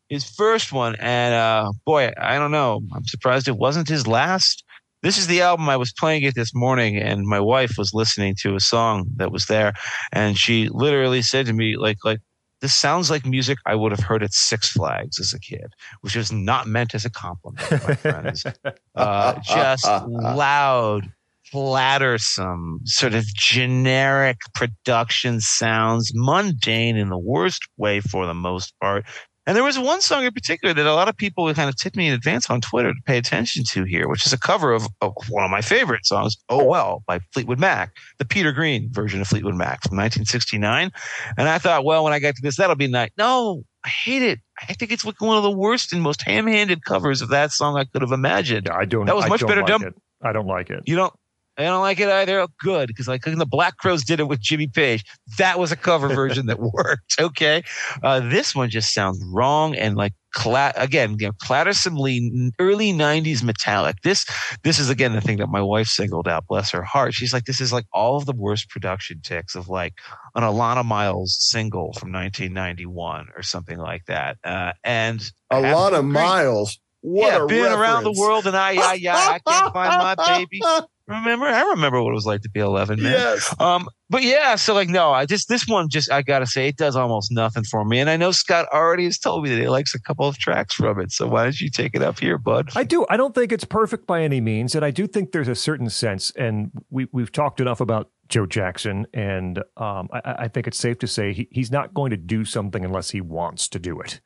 [0.09, 2.81] his first one, and uh, boy, I don't know.
[2.95, 4.63] I'm surprised it wasn't his last.
[5.03, 8.35] This is the album I was playing it this morning, and my wife was listening
[8.41, 9.75] to a song that was there,
[10.13, 12.21] and she literally said to me, like, like
[12.61, 15.67] this sounds like music I would have heard at Six Flags as a kid,
[16.01, 18.45] which was not meant as a compliment, my friends.
[18.95, 21.13] Uh, just loud,
[21.53, 29.05] flattersome, sort of generic production sounds, mundane in the worst way for the most part.
[29.47, 31.97] And there was one song in particular that a lot of people kind of tipped
[31.97, 34.89] me in advance on Twitter to pay attention to here, which is a cover of,
[35.01, 39.21] of one of my favorite songs, Oh Well, by Fleetwood Mac, the Peter Green version
[39.21, 40.91] of Fleetwood Mac from 1969.
[41.39, 43.11] And I thought, well, when I got to this, that'll be nice.
[43.17, 44.41] No, I hate it.
[44.69, 47.77] I think it's like one of the worst and most ham-handed covers of that song
[47.77, 48.69] I could have imagined.
[48.69, 49.07] I don't.
[49.07, 49.95] That was I much better like done-.
[50.23, 50.83] I don't like it.
[50.87, 51.15] You don't.
[51.59, 52.41] I don't like it either.
[52.41, 55.05] Oh, Good, because like the Black Crowes did it with Jimmy Page,
[55.39, 57.15] that was a cover version that worked.
[57.19, 57.63] Okay,
[58.03, 63.43] uh, this one just sounds wrong and like cla- again, you know, clattersomely early '90s
[63.43, 63.97] metallic.
[64.03, 64.27] This
[64.65, 66.47] this is again the thing that my wife singled out.
[66.47, 67.15] Bless her heart.
[67.15, 69.95] She's like, this is like all of the worst production ticks of like
[70.35, 74.37] an Alannah Myles single from 1991 or something like that.
[74.45, 76.03] Uh, and Alannah.
[76.03, 76.79] Myles.
[77.03, 80.61] What yeah, been around the world and I, I, I, I can't find my baby.
[81.09, 81.47] Remember?
[81.47, 83.13] I remember what it was like to be 11, man.
[83.13, 83.55] Yes.
[83.61, 86.77] Um, but yeah, so like, no, I just, this one just, I gotta say, it
[86.77, 88.01] does almost nothing for me.
[88.01, 90.75] And I know Scot already has told me that he likes a couple of tracks
[90.75, 91.13] from it.
[91.13, 92.71] So why don't you take it up here, bud?
[92.75, 93.07] I do.
[93.09, 95.91] I don't think it's perfect by any means, and I do think there's a certain
[95.91, 96.31] sense.
[96.33, 100.99] And we we've talked enough about Joe Jackson, and um, I, I think it's safe
[100.99, 104.21] to say he, he's not going to do something unless he wants to do it.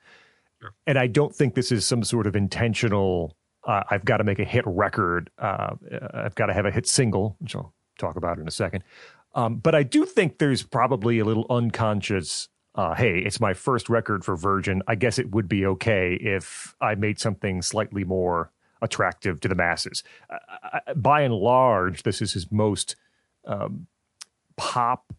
[0.86, 3.36] And I don't think this is some sort of intentional.
[3.70, 5.31] Uh, I've got to make a hit record.
[5.39, 5.76] Uh,
[6.12, 8.82] I've got to have a hit single, which I'll talk about in a second.
[9.36, 12.49] Um, but I do think there's probably a little unconscious.
[12.74, 14.82] Uh, hey, it's my first record for Virgin.
[14.89, 18.50] I guess it would be okay if I made something slightly more
[18.82, 20.02] attractive to the masses.
[20.28, 22.97] I, by and large, this is his most
[23.44, 23.86] um,
[24.57, 25.15] pop,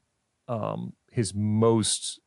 [0.50, 2.20] um, his most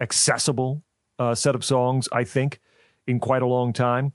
[0.00, 0.84] accessible
[1.18, 2.60] uh, set of songs, I think,
[3.04, 4.12] in quite a long time.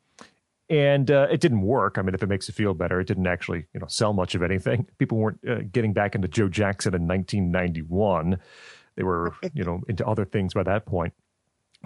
[0.72, 1.98] And uh, it didn't work.
[1.98, 4.36] I mean, if it makes you feel better, it didn't actually, you know, sell much
[4.36, 4.88] of anything.
[5.00, 8.40] People weren't uh, getting back into Joe Jackson in 1991.
[8.96, 11.14] They were, you know, into other things by that point.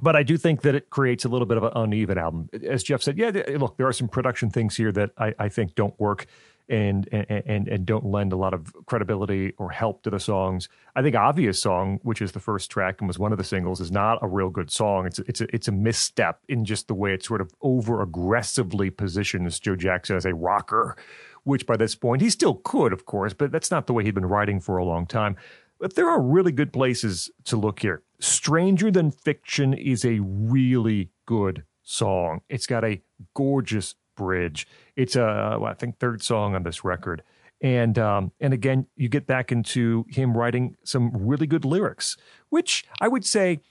[0.03, 2.49] But I do think that it creates a little bit of an uneven album.
[2.69, 5.73] As Jeff said, yeah, look, there are some production things here that I, I think
[5.73, 6.27] don't work
[6.69, 10.67] and, and and don't lend a lot of credibility or help to the songs.
[10.95, 13.79] I think "Obvious Song," which is the first track and was one of the singles,
[13.81, 15.05] is not a real good song.
[15.05, 18.89] It's it's a, it's a misstep in just the way it sort of over aggressively
[18.89, 20.95] positions Joe Jackson as a rocker,
[21.43, 24.15] which by this point he still could, of course, but that's not the way he'd
[24.15, 25.35] been writing for a long time.
[25.79, 28.01] But there are really good places to look here.
[28.19, 32.41] Stranger Than Fiction is a really good song.
[32.49, 33.01] It's got a
[33.33, 34.67] gorgeous bridge.
[34.95, 37.23] It's a, I think, third song on this record.
[37.61, 42.17] And um, and again, you get back into him writing some really good lyrics,
[42.49, 43.61] which I would say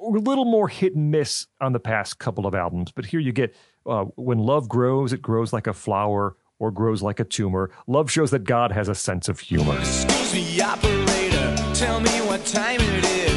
[0.00, 2.92] were a little more hit and miss on the past couple of albums.
[2.92, 3.54] But here you get
[3.86, 7.70] uh, when love grows, it grows like a flower or grows like a tumor.
[7.86, 9.76] Love shows that God has a sense of humor.
[9.78, 11.56] Excuse me, operator.
[11.74, 13.29] Tell me what time it is.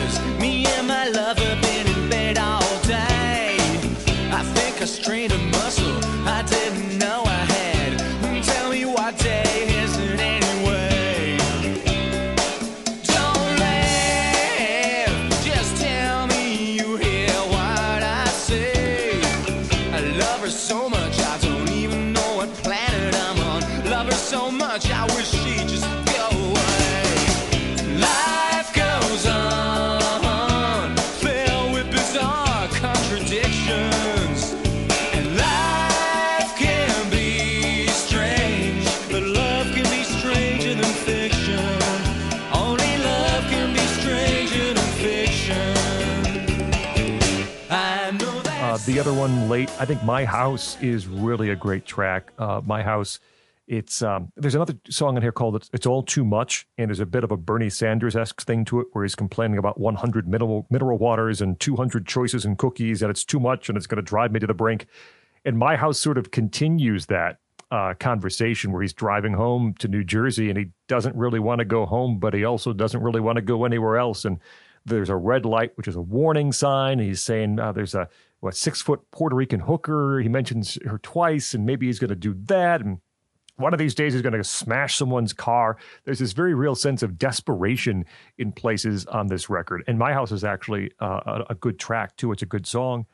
[48.94, 49.72] The other one, late.
[49.80, 52.32] I think "My House" is really a great track.
[52.38, 53.20] Uh, "My House,"
[53.68, 57.00] it's um, there's another song in here called "It's, it's All Too Much," and there's
[57.00, 60.28] a bit of a Bernie Sanders esque thing to it, where he's complaining about 100
[60.28, 63.96] mineral mineral waters and 200 choices and cookies, and it's too much, and it's going
[63.96, 64.86] to drive me to the brink.
[65.44, 67.40] And "My House" sort of continues that
[67.72, 71.66] uh, conversation where he's driving home to New Jersey, and he doesn't really want to
[71.66, 74.38] go home, but he also doesn't really want to go anywhere else, and
[74.86, 77.00] there's a red light, which is a warning sign.
[77.00, 78.08] He's saying uh, there's a
[78.44, 80.20] what six foot Puerto Rican hooker.
[80.20, 82.82] He mentions her twice, and maybe he's going to do that.
[82.82, 83.00] And
[83.56, 85.78] one of these days, he's going to smash someone's car.
[86.04, 88.06] There's this very real sense of desperation
[88.38, 89.84] in places on this record.
[89.88, 92.32] And My House is actually uh, a, a good track too.
[92.32, 93.06] It's a good song.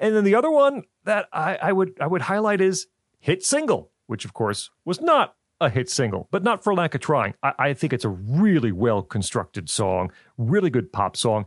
[0.00, 2.86] And then the other one that I, I would I would highlight is
[3.20, 7.02] hit single, which of course was not a hit single, but not for lack of
[7.02, 7.34] trying.
[7.42, 11.44] I, I think it's a really well constructed song, really good pop song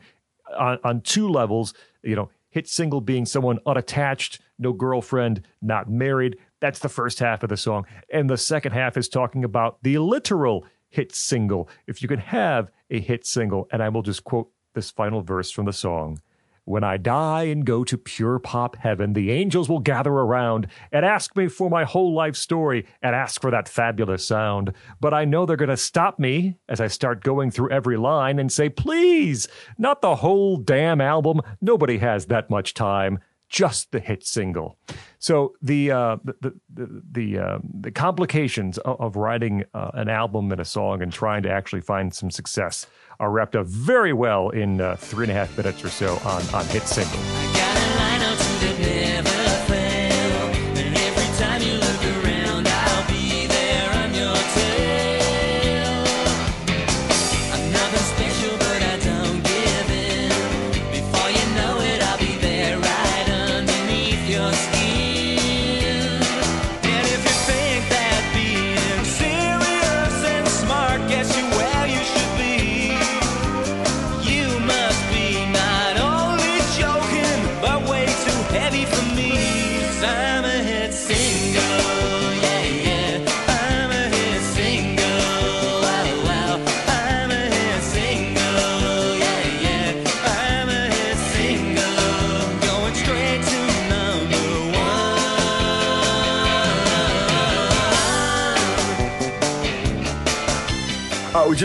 [0.55, 1.73] on, on two levels.
[2.03, 6.37] You know, hit single being someone unattached, no girlfriend, not married.
[6.61, 7.85] That's the first half of the song.
[8.09, 11.67] And the second half is talking about the literal hit single.
[11.85, 15.51] If you can have a hit single, and I will just quote this final verse
[15.51, 16.21] from the song.
[16.67, 21.05] When I die and go to pure pop heaven, the angels will gather around and
[21.05, 24.73] ask me for my whole life story and ask for that fabulous sound.
[24.99, 28.39] But I know they're going to stop me as I start going through every line
[28.39, 31.41] and say, please, not the whole damn album.
[31.61, 33.19] Nobody has that much time.
[33.55, 34.77] Just the hit single.
[35.17, 40.51] So the uh, the the the, uh, the complications of, of writing uh, an album
[40.51, 42.85] and a song and trying to actually find some success
[43.17, 46.43] are wrapped up very well in uh, three and a half minutes or so on
[46.53, 47.94] on hit single.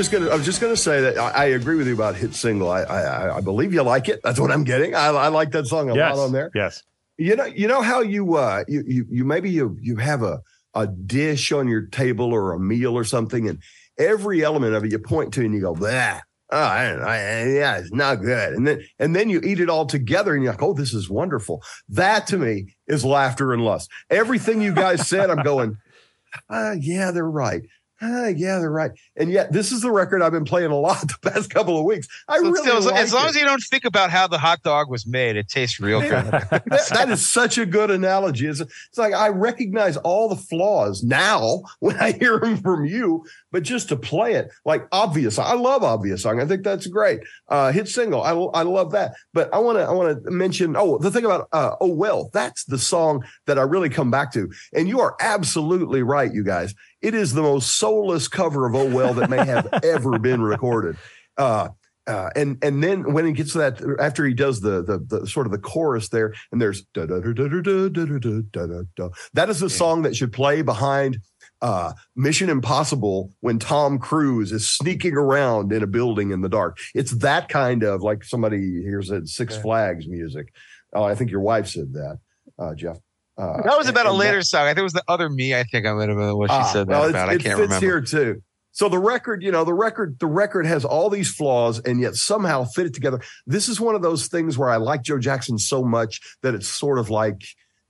[0.01, 0.31] Just gonna.
[0.31, 2.71] I was just gonna say that I, I agree with you about hit single.
[2.71, 4.21] I, I I believe you like it.
[4.25, 4.95] That's what I'm getting.
[4.95, 6.51] I, I like that song a yes, lot on there.
[6.55, 6.83] yes.
[7.19, 7.45] You know.
[7.45, 10.41] You know how you uh you you, you maybe you you have a
[10.75, 13.59] a dish on your table or a meal or something, and
[13.99, 16.21] every element of it you point to and you go, bah.
[16.53, 18.55] Oh, I, I, yeah, it's not good.
[18.55, 21.09] And then, and then you eat it all together and you're like, oh, this is
[21.09, 21.63] wonderful.
[21.89, 23.89] That to me is laughter and lust.
[24.11, 25.77] Everything you guys said, I'm going,
[26.49, 27.63] ah, yeah, they're right.
[28.03, 28.93] Ah, yeah, they're right.
[29.17, 31.85] And yet, this is the record I've been playing a lot the past couple of
[31.85, 32.09] weeks.
[32.29, 33.31] I So really still, as, like as long it.
[33.31, 36.11] as you don't think about how the hot dog was made, it tastes real good.
[36.11, 38.47] that, that is such a good analogy.
[38.47, 43.25] It's, it's like I recognize all the flaws now when I hear them from you,
[43.53, 45.39] but just to play it like obvious.
[45.39, 46.41] I love obvious song.
[46.41, 47.21] I think that's great.
[47.49, 48.23] Uh, hit single.
[48.23, 49.13] I, I love that.
[49.35, 50.77] But I want to I want to mention.
[50.77, 54.33] Oh, the thing about uh, oh well, that's the song that I really come back
[54.33, 54.51] to.
[54.73, 56.75] And you are absolutely right, you guys.
[57.03, 60.97] It is the most soulless cover of oh well that may have ever been recorded.
[61.37, 61.69] Uh,
[62.07, 65.27] uh, and and then when he gets to that after he does the the, the
[65.27, 68.67] sort of the chorus there and there's da da da da da da da da
[68.67, 69.09] da da.
[69.35, 71.19] That is the song that should play behind
[71.63, 76.79] uh, Mission Impossible when Tom Cruise is sneaking around in a building in the dark.
[76.95, 80.53] It's that kind of like somebody here said Six Flags music.
[80.93, 82.19] Oh, I think your wife said that,
[82.59, 82.99] uh, Jeff.
[83.41, 84.63] Uh, That was about a and that- later song.
[84.63, 85.55] I think it was the other me.
[85.55, 87.29] I think I might have been what she Ah, said that well, about.
[87.31, 87.87] I it can't fits remember.
[87.87, 88.43] here too.
[88.73, 92.15] So the record, you know, the record, the record has all these flaws and yet
[92.15, 93.21] somehow fit it together.
[93.47, 96.69] This is one of those things where I like Joe Jackson so much that it's
[96.69, 97.41] sort of like,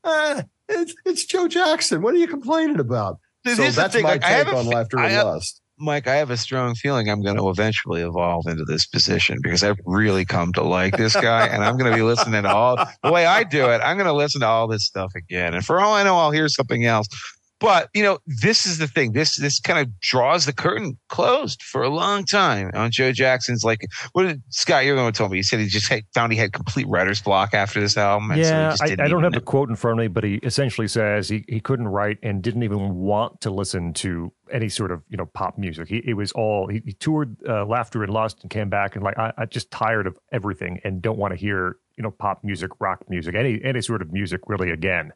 [0.04, 2.00] ah, it's it's Joe Jackson.
[2.00, 3.18] What are you complaining about?
[3.46, 5.60] So that's thing, my like, take a on laughter I and have- lust.
[5.80, 9.64] Mike, I have a strong feeling I'm going to eventually evolve into this position because
[9.64, 12.76] I've really come to like this guy, and I'm going to be listening to all
[13.02, 13.80] the way I do it.
[13.82, 16.30] I'm going to listen to all this stuff again, and for all I know, I'll
[16.30, 17.08] hear something else.
[17.60, 19.12] But you know, this is the thing.
[19.12, 23.62] This this kind of draws the curtain closed for a long time on Joe Jackson's.
[23.64, 24.84] Like, what did Scot?
[24.84, 25.38] You're going to tell me?
[25.38, 28.30] He said he just had, found he had complete writer's block after this album.
[28.30, 30.08] and so he Yeah, just I, I don't have the quote in front of me,
[30.08, 34.32] but he essentially says he, he couldn't write and didn't even want to listen to
[34.50, 35.88] any sort of you know pop music.
[35.88, 39.04] He it was all he, he toured uh, Laughter and Lust and came back and
[39.04, 42.42] like I, I just tired of everything and don't want to hear you know pop
[42.42, 45.12] music, rock music, any any sort of music really again.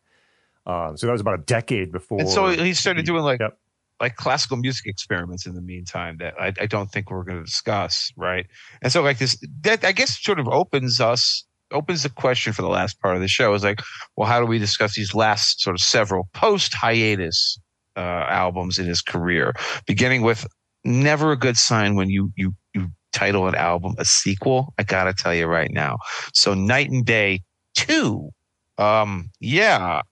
[0.66, 2.20] Uh, so that was about a decade before.
[2.20, 3.58] And so he started doing like Yep.
[4.00, 7.44] like classical music experiments in the meantime that I, I don't think we're going to
[7.44, 8.46] discuss, right?
[8.82, 12.62] And so like this that I guess sort of opens us opens the question for
[12.62, 13.80] the last part of the show is like,
[14.16, 17.58] well, how do we discuss these last sort of several post hiatus
[17.96, 19.54] uh, albums in his career,
[19.86, 20.46] beginning with
[20.84, 24.74] never a good sign when you you you title an album a sequel.
[24.78, 25.98] I gotta tell you right now.
[26.32, 27.42] So Night and Day
[27.74, 28.30] two,
[28.78, 30.02] um, yeah,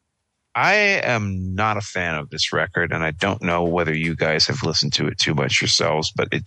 [0.55, 4.47] I am not a fan of this record, and I don't know whether you guys
[4.47, 6.43] have listened to it too much yourselves, but it,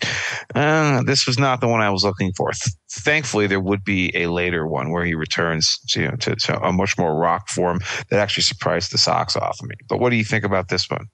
[0.53, 2.51] uh, this was not the one I was looking for.
[2.51, 6.35] Th- thankfully, there would be a later one where he returns to, you know, to,
[6.35, 9.75] to a much more rock form that actually surprised the socks off of me.
[9.89, 11.07] But what do you think about this one?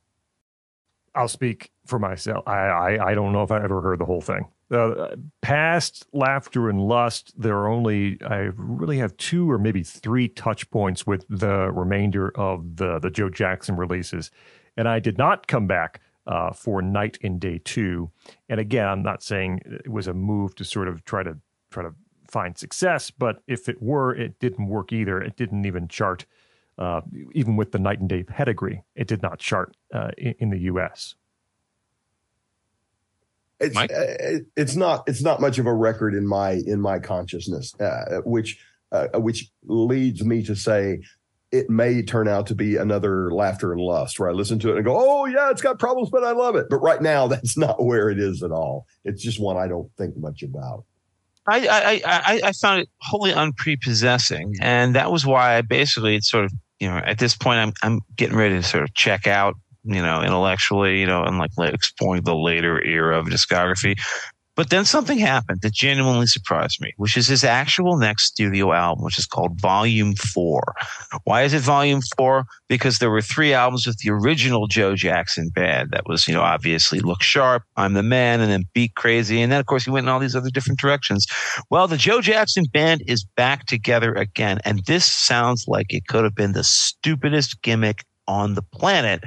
[1.16, 2.48] I'll speak for myself.
[2.48, 4.48] I, I I don't know if I ever heard the whole thing.
[4.72, 10.30] Uh, past laughter and lust, there are only I really have two or maybe three
[10.30, 14.32] touch points with the remainder of the the Joe Jackson releases,
[14.78, 18.12] and I did not come back uh, for Night and Day Two.
[18.48, 21.38] And again, I'm not saying it was a move to sort of try to
[21.70, 21.94] try to
[22.30, 25.22] find success, but if it were, it didn't work either.
[25.22, 26.26] It didn't even chart,
[26.78, 27.02] uh,
[27.34, 30.60] even with the Night and Day pedigree, it did not chart uh, in, in the
[30.60, 31.16] U.S.
[33.62, 33.92] It's Mike?
[33.92, 38.22] uh, it's not it's not much of a record in my in my consciousness, uh,
[38.26, 38.60] which
[38.92, 41.00] uh, which leads me to say
[41.52, 44.78] it may turn out to be another laughter and lust where I listen to it
[44.78, 46.68] and go, oh yeah, it's got problems, but I love it.
[46.70, 48.86] But right now, that's not where it is at all.
[49.06, 50.86] It's just one I don't think much about.
[51.48, 56.30] I, I, I, I found it wholly unprepossessing, and that was why I basically it's
[56.30, 59.28] sort of you know at this point I'm I'm getting ready to sort of check
[59.28, 63.96] out you know intellectually you know and like exploring the later era of discography.
[64.58, 69.04] But then something happened that genuinely surprised me, which is his actual next studio album,
[69.04, 70.76] which is called Volume Four.
[71.24, 72.46] Why is it Volume Four?
[72.68, 75.92] Because there were three albums with the original Joe Jackson band.
[75.92, 79.42] That was, you know, obviously Look Sharp, I'm the Man, and then Beat Crazy.
[79.42, 81.26] And then, of course, he went in all these other different directions.
[81.70, 84.60] Well, the Joe Jackson band is back together again.
[84.66, 89.24] And this sounds like it could have been the stupidest gimmick on the planet.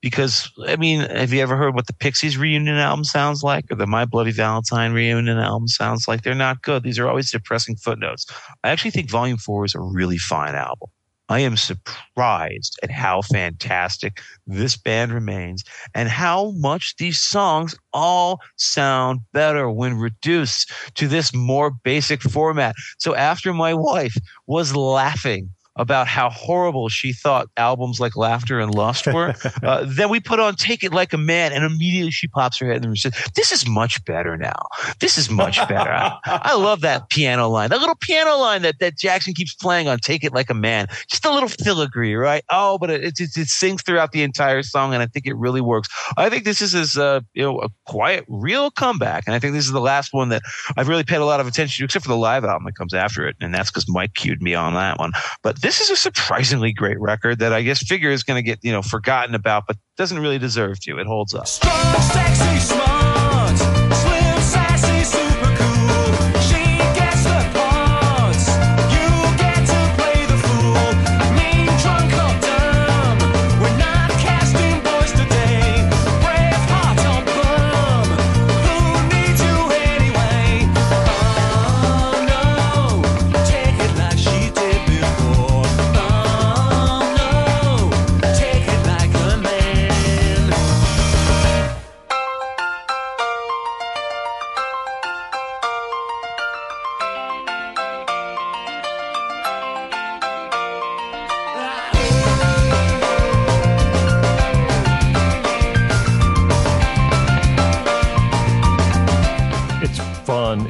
[0.00, 3.76] Because, I mean, have you ever heard what the Pixies reunion album sounds like or
[3.76, 6.22] the My Bloody Valentine reunion album sounds like?
[6.22, 6.82] They're not good.
[6.82, 8.26] These are always depressing footnotes.
[8.64, 10.88] I actually think Volume 4 is a really fine album.
[11.28, 18.40] I am surprised at how fantastic this band remains and how much these songs all
[18.56, 22.76] sound better when reduced to this more basic format.
[22.98, 24.14] So after my wife
[24.46, 30.08] was laughing about how horrible she thought albums like Laughter and Lust were, uh, then
[30.08, 32.96] we put on Take It Like a Man, and immediately she pops her head and
[32.98, 34.56] says, This is much better now.
[35.00, 35.90] This is much better.
[35.90, 39.88] I, I love that piano line, that little piano line that, that Jackson keeps playing
[39.88, 40.86] on Take It Like a Man.
[41.08, 42.42] Just a little filigree, right?
[42.50, 45.36] Oh, but it, it, it, it sings throughout the entire song, and I think it
[45.36, 45.88] really works.
[46.16, 49.54] I think this is his, uh, you know, a quiet, real comeback, and I think
[49.54, 50.42] this is the last one that
[50.76, 52.94] I've really paid a lot of attention to, except for the live album that comes
[52.94, 55.12] after it, and that's because Mike cued me on that one.
[55.42, 58.60] But this is a surprisingly great record that I guess figure is going to get
[58.62, 60.98] you know forgotten about, but doesn't really deserve to.
[60.98, 61.48] It holds up.
[61.48, 62.95] Strong, sexy,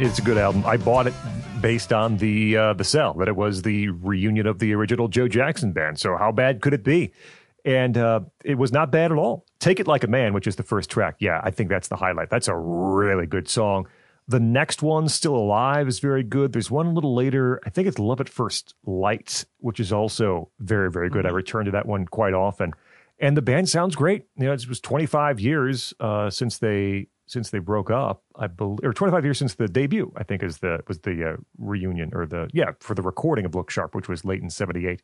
[0.07, 0.65] It's a good album.
[0.65, 1.15] I bought it
[1.61, 5.27] based on the uh, the sell that it was the reunion of the original Joe
[5.27, 5.99] Jackson band.
[5.99, 7.11] So how bad could it be?
[7.65, 9.45] And uh, it was not bad at all.
[9.59, 11.17] Take it like a man, which is the first track.
[11.19, 12.31] Yeah, I think that's the highlight.
[12.31, 13.89] That's a really good song.
[14.29, 16.53] The next one, Still Alive, is very good.
[16.53, 17.61] There's one a little later.
[17.67, 21.27] I think it's Love at First Light, which is also very, very good.
[21.27, 22.75] I return to that one quite often.
[23.19, 24.27] And the band sounds great.
[24.37, 28.23] You know, it was 25 years uh, since they since they broke up.
[28.37, 30.13] I believe, or 25 years since the debut.
[30.17, 33.55] I think is the was the uh, reunion or the yeah for the recording of
[33.55, 35.03] Look Sharp, which was late in '78.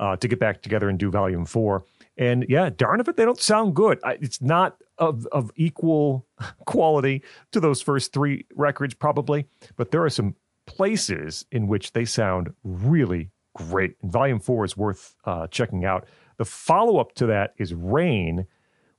[0.00, 1.84] Uh, to get back together and do Volume Four,
[2.16, 4.00] and yeah, darn if it they don't sound good.
[4.02, 6.26] I, it's not of of equal
[6.66, 7.22] quality
[7.52, 10.34] to those first three records, probably, but there are some
[10.66, 13.96] places in which they sound really great.
[14.02, 16.06] And Volume Four is worth uh, checking out.
[16.38, 18.46] The follow up to that is Rain,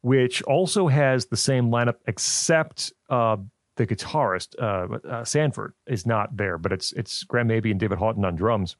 [0.03, 3.37] which also has the same lineup, except uh,
[3.77, 7.97] the guitarist uh, uh, Sanford is not there, but it's it's Graham Maby and David
[7.97, 8.75] Houghton on drums,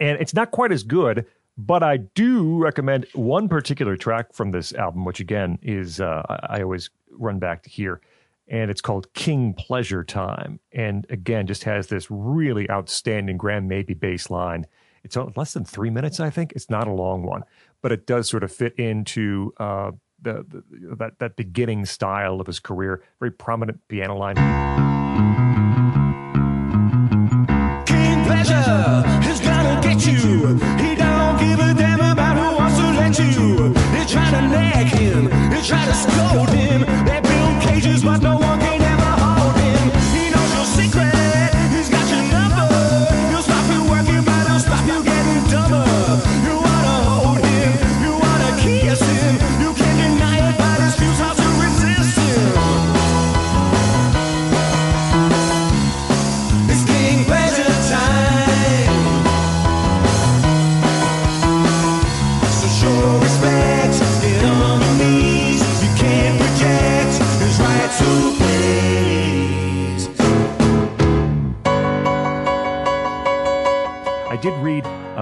[0.00, 1.26] and it's not quite as good.
[1.60, 6.62] But I do recommend one particular track from this album, which again is uh, I
[6.62, 8.00] always run back to here,
[8.48, 13.94] and it's called King Pleasure Time, and again just has this really outstanding Graham Maby
[13.94, 14.66] bass line.
[15.04, 16.52] It's less than three minutes, I think.
[16.52, 17.44] It's not a long one,
[17.82, 22.46] but it does sort of fit into uh, the, the that that beginning style of
[22.46, 23.02] his career.
[23.20, 24.36] Very prominent piano line.
[27.86, 30.77] King pleasure is gonna get you.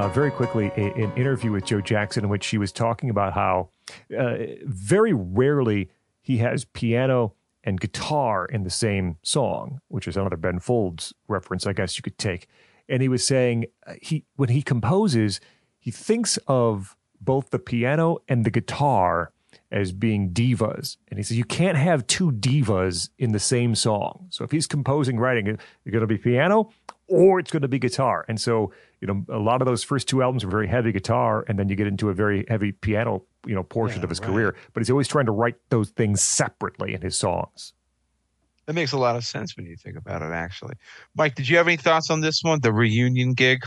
[0.09, 3.71] Very quickly a, an interview with Joe Jackson in which she was talking about how
[4.17, 10.37] uh, very rarely he has piano and guitar in the same song, which is another
[10.37, 12.49] Ben Folds reference, I guess you could take.
[12.89, 15.41] And he was saying uh, he when he composes,
[15.79, 19.33] he thinks of both the piano and the guitar
[19.71, 20.97] as being divas.
[21.09, 24.27] And he says you can't have two divas in the same song.
[24.31, 26.71] So if he's composing, writing, it's going to be piano
[27.09, 28.25] or it's going to be guitar.
[28.29, 31.45] And so, you know, a lot of those first two albums are very heavy guitar,
[31.49, 34.21] and then you get into a very heavy piano, you know, portion Yeah, of his
[34.21, 34.31] right.
[34.31, 34.57] career.
[34.73, 37.73] But he's always trying to write those things separately in his songs.
[38.67, 40.75] That makes a lot of sense when you think about it, actually.
[41.15, 43.65] Mike, did you have any thoughts on this one, the reunion gig?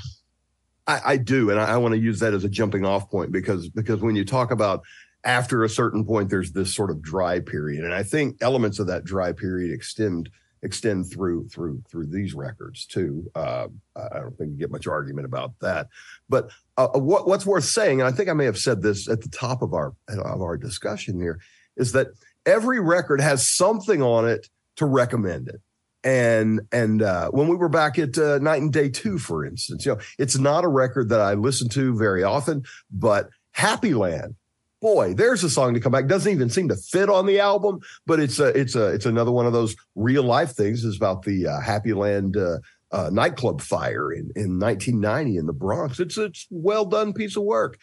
[0.88, 3.32] I, I do, and I, I want to use that as a jumping off point
[3.32, 4.82] because because when you talk about
[5.24, 8.88] after a certain point, there's this sort of dry period, and I think elements of
[8.88, 10.30] that dry period extend
[10.64, 13.30] extend through through through these records too.
[13.36, 15.88] Uh, I don't think you get much argument about that.
[16.28, 19.22] But uh, what what's worth saying, and I think I may have said this at
[19.22, 21.40] the top of our of our discussion here,
[21.78, 22.08] is that
[22.46, 24.48] every record has something on it
[24.78, 25.62] to recommend it
[26.04, 29.86] and and uh, when we were back at uh, Night and Day Two, for instance,
[29.86, 34.36] you know, it's not a record that I listen to very often, but Happy Land,
[34.82, 36.08] boy, there's a song to come back.
[36.08, 39.32] Doesn't even seem to fit on the album, but it's a it's a it's another
[39.32, 40.84] one of those real life things.
[40.84, 42.38] Is about the uh, Happy Land.
[42.38, 42.58] Uh,
[42.92, 46.00] uh, nightclub fire in, in 1990 in the Bronx.
[46.00, 47.78] It's it's well done piece of work.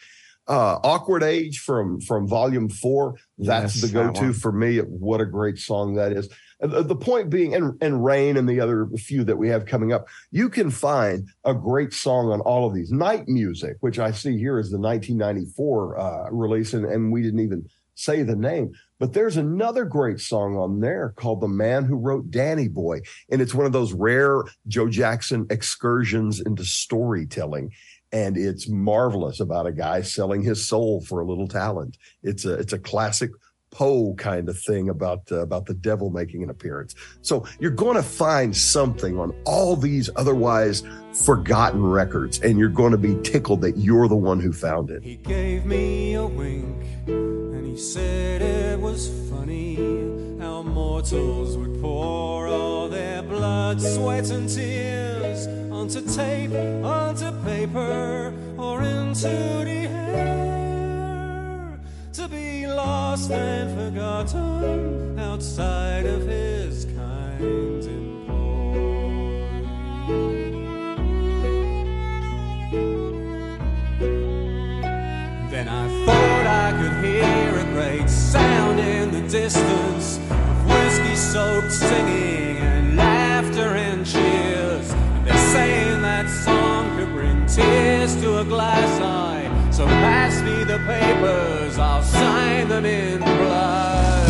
[0.47, 3.15] Uh, Awkward Age from from Volume Four.
[3.37, 4.79] That's Yes, the go to for me.
[4.79, 6.29] What a great song that is.
[6.59, 10.07] The point being, and, and Rain and the other few that we have coming up,
[10.31, 12.91] you can find a great song on all of these.
[12.91, 17.41] Night Music, which I see here is the 1994 uh, release, and, and we didn't
[17.41, 18.71] even say the name.
[18.99, 23.01] But there's another great song on there called The Man Who Wrote Danny Boy.
[23.29, 27.71] And it's one of those rare Joe Jackson excursions into storytelling.
[28.11, 31.97] And it's marvelous about a guy selling his soul for a little talent.
[32.23, 33.31] It's a it's a classic
[33.77, 36.95] Poe kind of thing about uh, about the devil making an appearance.
[37.21, 40.81] So you're going to find something on all these otherwise
[41.13, 45.03] forgotten records, and you're going to be tickled that you're the one who found it.
[45.03, 49.75] He gave me a wink and he said it was funny
[50.39, 56.51] how mortals would pour all their blood, sweat, and tears onto tape,
[56.83, 60.97] onto paper, or into the air
[62.13, 62.46] to be
[62.77, 68.73] lost and forgotten outside of his kind employ.
[75.49, 81.71] Then I thought I could hear a great sound in the distance of whiskey soaked
[81.71, 84.91] singing and laughter and cheers.
[84.91, 89.56] And They're saying that song could bring tears to a glass eye.
[89.77, 94.29] So pass me the papers, I'll sign them in blood.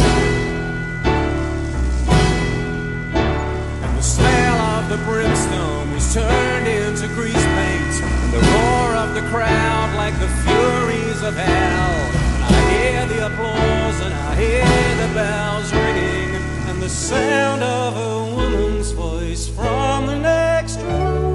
[3.81, 9.15] And the smell of the brimstone was turned into grease paint, and the roar of
[9.15, 11.95] the crowd like the furies of hell.
[12.35, 16.35] And I hear the applause, and I hear the bells ringing,
[16.67, 21.26] and the sound of a woman's voice from the next room.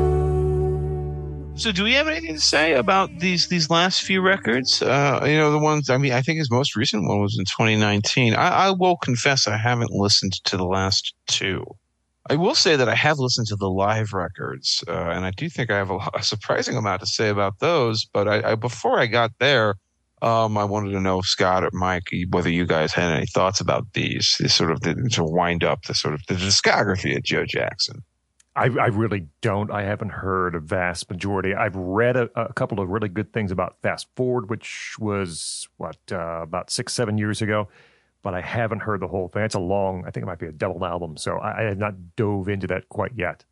[1.63, 4.83] So, do we have anything to say about these these last few records?
[4.83, 5.91] Uh, you know, the ones.
[5.91, 8.35] I mean, I think his most recent one was in 2019.
[8.35, 11.65] I, I will confess, I haven't listened to the last two.
[12.29, 15.49] I will say that I have listened to the live records, uh, and I do
[15.49, 18.07] think I have a, a surprising amount to say about those.
[18.13, 19.77] But I, I before I got there,
[20.21, 23.87] um, I wanted to know, Scot or Mike, whether you guys had any thoughts about
[23.93, 27.45] these, this sort of the, to wind up the sort of the discography of Joe
[27.47, 28.03] Jackson.
[28.55, 29.71] I, I really don't.
[29.71, 31.55] I haven't heard a vast majority.
[31.55, 35.97] I've read a, a couple of really good things about Fast Forward, which was what
[36.11, 37.69] uh, about six, seven years ago,
[38.23, 39.43] but I haven't heard the whole thing.
[39.43, 40.05] It's a long.
[40.07, 42.67] I think it might be a double album, so I, I have not dove into
[42.67, 43.45] that quite yet.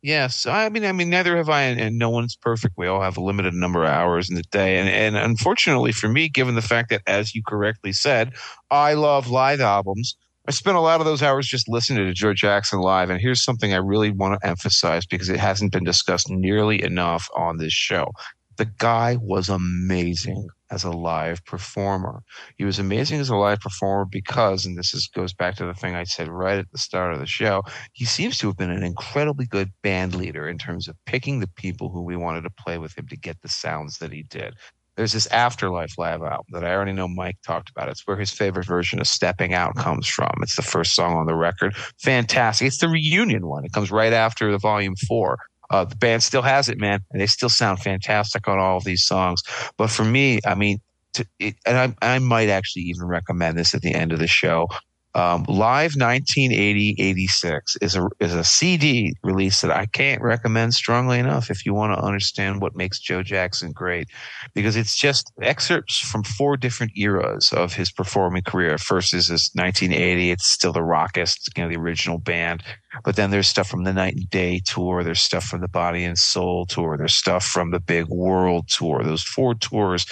[0.00, 2.74] Yes, I mean, I mean, neither have I, and, no one's perfect.
[2.76, 6.08] We all have a limited number of hours in the day, and and unfortunately for
[6.08, 8.34] me, given the fact that, as you correctly said,
[8.70, 10.16] I love live albums.
[10.46, 13.42] I spent a lot of those hours just listening to George Jackson live, and here's
[13.42, 17.72] something I really want to emphasize because it hasn't been discussed nearly enough on this
[17.72, 18.10] show.
[18.58, 22.22] The guy was amazing as a live performer.
[22.56, 25.72] He was amazing as a live performer because, and this is goes back to the
[25.72, 27.62] thing I said right at the start of the show,
[27.94, 31.48] he seems to have been an incredibly good band leader in terms of picking the
[31.56, 34.54] people who we wanted to play with him to get the sounds that he did.
[34.96, 37.88] There's this Afterlife live album that I already know Mike talked about.
[37.88, 40.32] It's where his favorite version of Steppin' Out comes from.
[40.40, 41.74] It's the first song on the record.
[42.00, 42.68] Fantastic.
[42.68, 43.64] It's the reunion one.
[43.64, 45.38] It comes right after the volume four.
[45.70, 48.84] Uh, the band still has it, man, and they still sound fantastic on all of
[48.84, 49.42] these songs.
[49.76, 50.78] But for me, I mean,
[51.14, 54.26] to, it, and I, I might actually even recommend this at the end of the
[54.26, 54.68] show.
[55.14, 61.50] Um, Live 1980-86 is a is a CD release that I can't recommend strongly enough
[61.50, 64.08] if you want to understand what makes Joe Jackson great,
[64.54, 68.76] because it's just excerpts from four different eras of his performing career.
[68.76, 72.64] First is this 1980, it's still the Rockists, you know, the original band.
[73.04, 75.02] But then there's stuff from the Night and Day tour.
[75.02, 76.96] There's stuff from the Body and Soul tour.
[76.96, 79.02] There's stuff from the Big World tour.
[79.02, 80.06] Those four tours,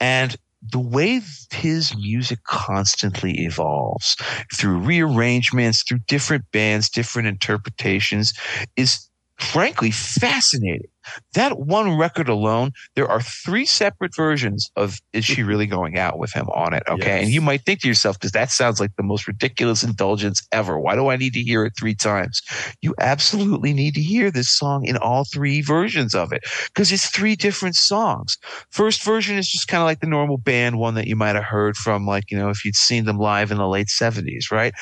[0.00, 0.36] and
[0.72, 1.20] the way
[1.52, 4.16] his music constantly evolves
[4.54, 8.32] through rearrangements, through different bands, different interpretations
[8.76, 10.88] is frankly fascinating.
[11.34, 16.18] That one record alone, there are three separate versions of Is She Really Going Out
[16.18, 16.82] with Him on it.
[16.88, 17.18] Okay.
[17.18, 17.24] Yes.
[17.24, 20.78] And you might think to yourself, because that sounds like the most ridiculous indulgence ever.
[20.78, 22.40] Why do I need to hear it three times?
[22.80, 27.10] You absolutely need to hear this song in all three versions of it because it's
[27.10, 28.38] three different songs.
[28.70, 31.44] First version is just kind of like the normal band one that you might have
[31.44, 34.72] heard from, like, you know, if you'd seen them live in the late 70s, right?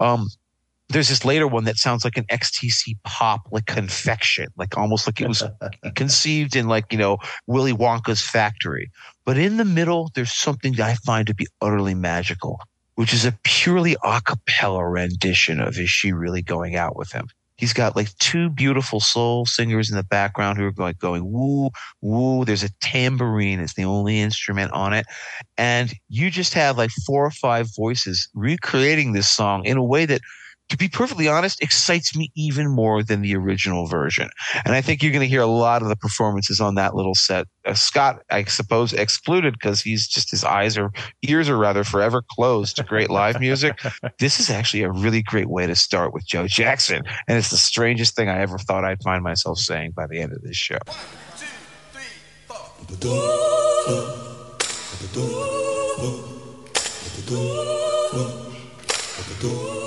[0.00, 0.28] Um,
[0.92, 5.20] there's this later one that sounds like an XTC pop, like confection, like almost like
[5.20, 5.42] it was
[5.94, 8.90] conceived in like, you know, Willy Wonka's factory.
[9.24, 12.60] But in the middle, there's something that I find to be utterly magical,
[12.94, 17.28] which is a purely a cappella rendition of Is She Really Going Out with Him?
[17.56, 21.70] He's got like two beautiful soul singers in the background who are going, going woo,
[22.00, 22.44] woo.
[22.44, 23.60] There's a tambourine.
[23.60, 25.06] It's the only instrument on it.
[25.56, 30.06] And you just have like four or five voices recreating this song in a way
[30.06, 30.22] that
[30.72, 34.30] to be perfectly honest, excites me even more than the original version.
[34.64, 37.14] And I think you're going to hear a lot of the performances on that little
[37.14, 37.46] set.
[37.66, 40.90] Uh, Scot, I suppose, excluded because he's just his eyes or
[41.28, 43.78] ears are rather forever closed to great live music.
[44.18, 47.02] This is actually a really great way to start with Joe Jackson.
[47.28, 50.32] And it's the strangest thing I ever thought I'd find myself saying by the end
[50.32, 50.78] of this show.
[59.42, 59.81] Pretty women are walking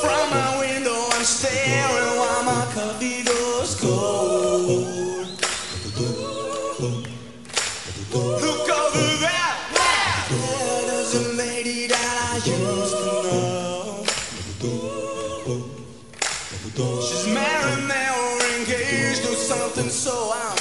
[0.00, 3.21] From my window, I'm staring while my coffee
[20.02, 20.51] so I'm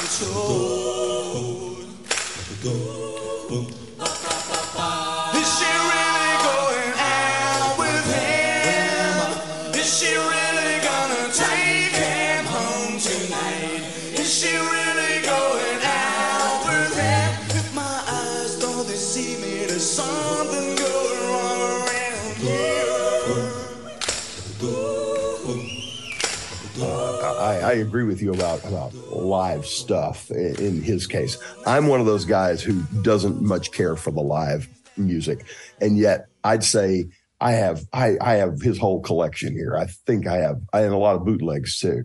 [27.71, 31.37] I, agree with you about about live stuff in, in his case.
[31.65, 34.67] I'm one of those guys who doesn't much care for the live
[34.97, 35.45] music,
[35.79, 37.05] and yet I'd say
[37.39, 39.75] I have I, I have his whole collection here.
[39.77, 42.03] I think I have I have a lot of bootlegs too.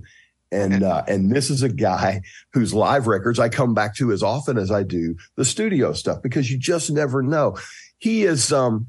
[0.53, 2.23] And uh, and this is a guy
[2.53, 6.23] whose live records I come back to as often as I do the studio stuff
[6.23, 7.57] because you just never know.
[7.99, 8.87] He is um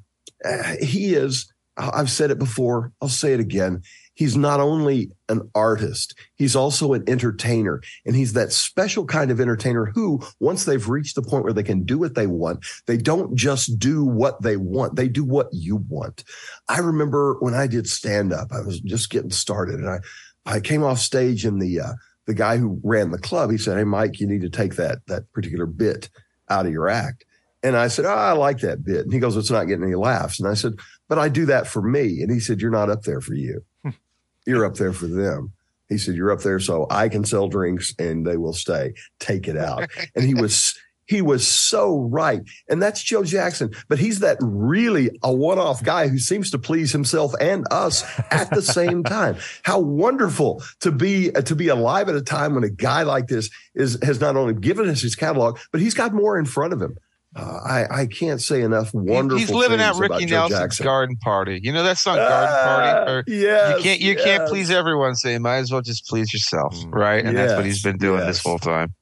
[0.79, 3.83] he is I've said it before, I'll say it again.
[4.17, 7.83] He's not only an artist, he's also an entertainer.
[8.03, 11.61] And he's that special kind of entertainer who, once they've reached the point where they
[11.61, 15.49] can do what they want, they don't just do what they want, they do what
[15.51, 16.23] you want.
[16.67, 19.99] I remember when I did stand up, I was just getting started and I,
[20.47, 21.93] I came off stage and the, uh,
[22.25, 24.97] the guy who ran the club, he said, Hey, Mike, you need to take that,
[25.05, 26.09] that particular bit
[26.49, 27.23] out of your act.
[27.61, 29.01] And I said, oh, I like that bit.
[29.01, 30.39] And he goes, It's not getting any laughs.
[30.39, 30.73] And I said,
[31.07, 32.23] But I do that for me.
[32.23, 33.63] And he said, You're not up there for you.
[34.47, 35.53] You're up there for them.
[35.89, 38.93] He said, You're up there so I can sell drinks and they will stay.
[39.19, 39.89] Take it out.
[40.15, 40.73] And he was
[41.07, 42.41] he was so right.
[42.69, 43.71] And that's Joe Jackson.
[43.87, 48.49] But he's that really a one-off guy who seems to please himself and us at
[48.49, 49.37] the same time.
[49.63, 53.49] How wonderful to be to be alive at a time when a guy like this
[53.73, 56.81] is has not only given us his catalog, but he's got more in front of
[56.81, 56.97] him.
[57.37, 59.37] Uh, I, I can't say enough wonderful.
[59.37, 60.83] He's living things out Ricky Nelson's Jackson.
[60.83, 61.59] garden party.
[61.61, 63.11] You know that song, Garden Party?
[63.11, 65.15] Or yes, you can't you can't please everyone.
[65.15, 67.23] So you might as well just please yourself, right?
[67.23, 68.93] And that's what he's been doing this whole time.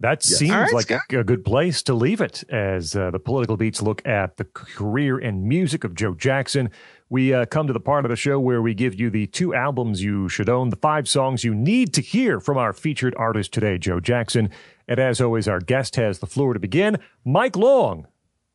[0.00, 0.38] That Yes.
[0.38, 1.00] seems All right, like Scot.
[1.12, 5.18] a good place to leave it as uh, the political beats look at the career
[5.18, 6.70] and music of Joe Jackson.
[7.12, 9.52] We uh, come to the part of the show where we give you the two
[9.52, 13.52] albums you should own, the five songs you need to hear from our featured artist
[13.52, 14.48] today, Joe Jackson.
[14.86, 16.98] And as always, our guest has the floor to begin.
[17.24, 18.06] Mike Long,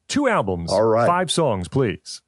[0.08, 1.06] two albums, All right.
[1.06, 2.22] five songs, please.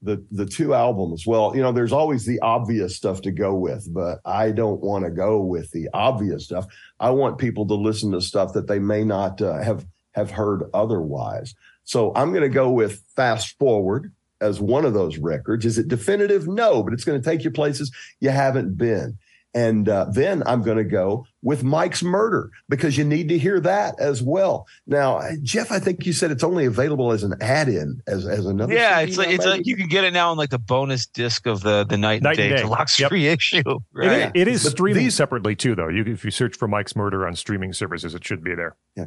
[0.00, 3.92] the the two albums well you know there's always the obvious stuff to go with
[3.92, 6.66] but i don't want to go with the obvious stuff
[7.00, 10.70] i want people to listen to stuff that they may not uh, have have heard
[10.72, 15.78] otherwise so i'm going to go with fast forward as one of those records is
[15.78, 19.16] it definitive no but it's going to take you places you haven't been
[19.54, 23.58] and uh, then I'm going to go with Mike's Murder because you need to hear
[23.60, 24.66] that as well.
[24.86, 28.74] Now, Jeff, I think you said it's only available as an add-in, as as another.
[28.74, 31.06] Yeah, CD it's like it's like you can get it now on like the bonus
[31.06, 32.62] disc of the the night, Night and and day, Day.
[32.62, 33.10] deluxe Yep.
[33.10, 33.62] reissue.
[33.94, 34.30] Right.
[34.34, 35.88] it is But streaming these- separately, too, though.
[35.88, 38.76] You, if you search for Mike's Murder on streaming services, it should be there.
[38.96, 39.06] Yeah,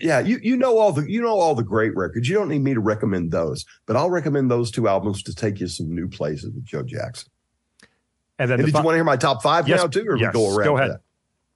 [0.00, 2.28] you you know all the you know all the great records.
[2.28, 5.60] You don't need me to recommend those, but I'll recommend those two albums to take
[5.60, 7.30] you some new places with Joe Jackson.
[8.38, 9.86] And then And the did fi- you want to hear my top five Yes, now
[9.88, 10.64] too, or yes, we go around?
[10.66, 10.90] go ahead.
[10.92, 11.00] that?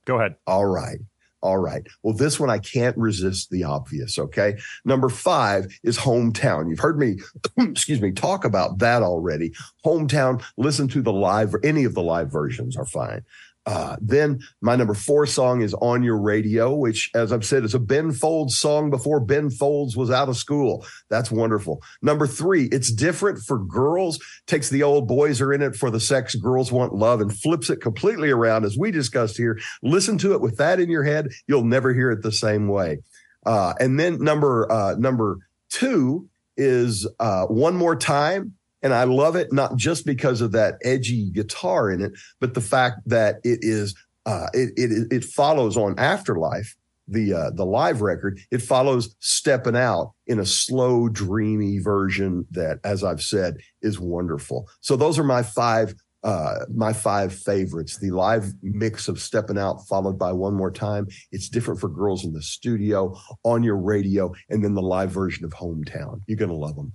[0.04, 0.34] Go ahead.
[0.46, 0.98] All right.
[1.40, 1.82] All right.
[2.02, 4.16] Well, this one I can't resist the obvious.
[4.18, 4.58] Okay.
[4.84, 6.68] Number five is Hometown.
[6.68, 7.18] You've heard me,
[7.58, 9.52] excuse me, talk about that already.
[9.84, 13.22] Hometown, listen to the live, any of the live versions are fine.
[13.64, 17.74] Uh, then my number four song is On Your Radio, which, as I've said, is
[17.74, 20.84] a Ben Folds song before Ben Folds was out of school.
[21.10, 21.82] That's wonderful.
[22.02, 26.00] Number three, it's different for girls, takes the old boys are in it for the
[26.00, 29.60] sex, girls want love, and flips it completely around, as we discussed here.
[29.82, 31.28] Listen to it with that in your head.
[31.46, 32.98] You'll never hear it the same way.
[33.46, 35.38] Uh, and then number uh, number
[35.70, 38.54] two is uh, One More Time.
[38.82, 42.60] And I love it not just because of that edgy guitar in it, but the
[42.60, 43.94] fact that it is
[44.26, 46.76] uh, it, it it follows on Afterlife,
[47.08, 48.40] the uh, the live record.
[48.50, 54.68] It follows Steppin' Out in a slow, dreamy version that, as I've said, is wonderful.
[54.80, 57.98] So those are my five uh, my five favorites.
[57.98, 61.08] The live mix of Steppin' Out, followed by One More Time.
[61.32, 65.44] It's different for girls in the studio, on your radio, and then the live version
[65.44, 66.20] of Hometown.
[66.26, 66.92] You're gonna love them.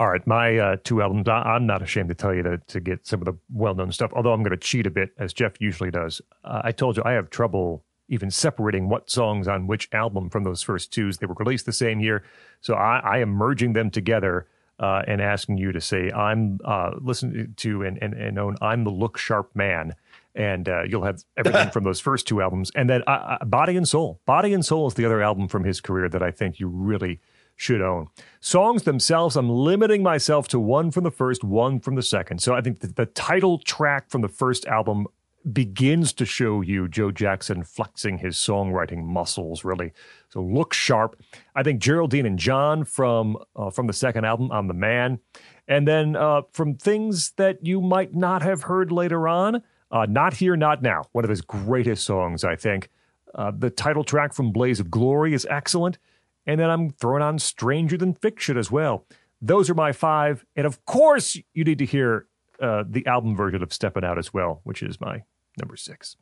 [0.00, 1.28] All right, my uh, two albums.
[1.28, 3.92] I, I'm not ashamed to tell you to, to get some of the well known
[3.92, 6.22] stuff, although I'm going to cheat a bit, as Jeff usually does.
[6.42, 10.44] Uh, I told you I have trouble even separating what songs on which album from
[10.44, 11.18] those first twos.
[11.18, 12.24] They were released the same year.
[12.62, 14.46] So I, I am merging them together
[14.78, 18.84] uh, and asking you to say, I'm uh, listening to and, and, and own I'm
[18.84, 19.94] the Look Sharp Man.
[20.34, 22.72] And uh, you'll have everything from those first two albums.
[22.74, 24.22] And then uh, Body and Soul.
[24.24, 27.20] Body and Soul is the other album from his career that I think you really
[27.60, 28.08] should own.
[28.40, 32.40] Songs themselves, I'm limiting myself to one from the first, one from the second.
[32.40, 35.06] So I think the, title track from the first album
[35.52, 39.92] begins to show you Joe Jackson flexing his songwriting muscles, really.
[40.30, 41.20] So look sharp.
[41.54, 45.18] I think Geraldine and John from uh, from the second album, I'm the Man,
[45.68, 50.34] and then uh, from things that you might not have heard later on, uh, Not
[50.34, 52.88] Here, Not Now, one of his greatest songs, I think.
[53.34, 55.98] Uh, the title track from Blaze of Glory is excellent.
[56.50, 59.06] And then I'm throwing on Stranger Than Fiction as well.
[59.40, 60.44] Those are my five.
[60.56, 62.26] And of course, you need to hear
[62.58, 65.22] uh, the album version of Steppin' Out as well, which is my
[65.60, 66.16] number six.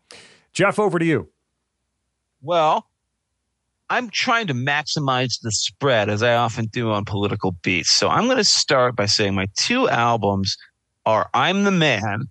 [0.53, 1.31] Jeff, over to you.
[2.43, 2.91] Well,
[3.89, 7.91] I'm trying to maximize the spread as I often do on political beats.
[7.91, 10.59] So I'm going to start by saying my two albums
[11.07, 12.25] are I'm the Man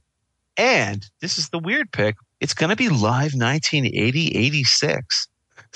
[0.55, 2.15] and this is the weird pick.
[2.41, 5.27] It's going to be live 1980 86.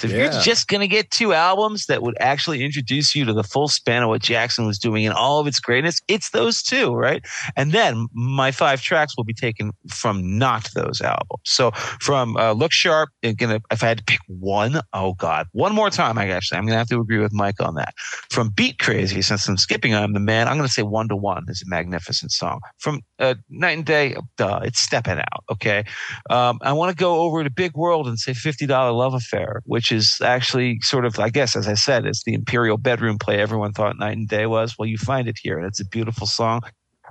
[0.02, 0.32] So if Yeah.
[0.32, 3.68] you're just going to get two albums that would actually introduce you to the full
[3.68, 7.24] span of what Jackson was doing in all of its greatness, it's those two, right?
[7.56, 11.42] And then my five tracks will be taken from not those albums.
[11.46, 15.74] So from uh, Look Sharp, gonna if I had to pick one, oh god, one
[15.76, 17.94] more time, I actually I'm gonna have to agree with Mike on that.
[18.32, 21.46] From Beat Crazy, since I'm skipping I'm the man, I'm gonna say One to One
[21.48, 22.60] is a magnificent song.
[22.80, 25.44] From uh, Night and Day, duh, it's stepping out.
[25.52, 25.84] Okay,
[26.30, 29.62] um, I want to go over to Big World and say Fifty Dollar Love Affair,
[29.66, 33.40] which is actually sort of, I guess, as I said, it's the imperial bedroom play
[33.40, 34.76] everyone thought Night and Day was.
[34.78, 36.62] Well, you find it here, and it's a beautiful song.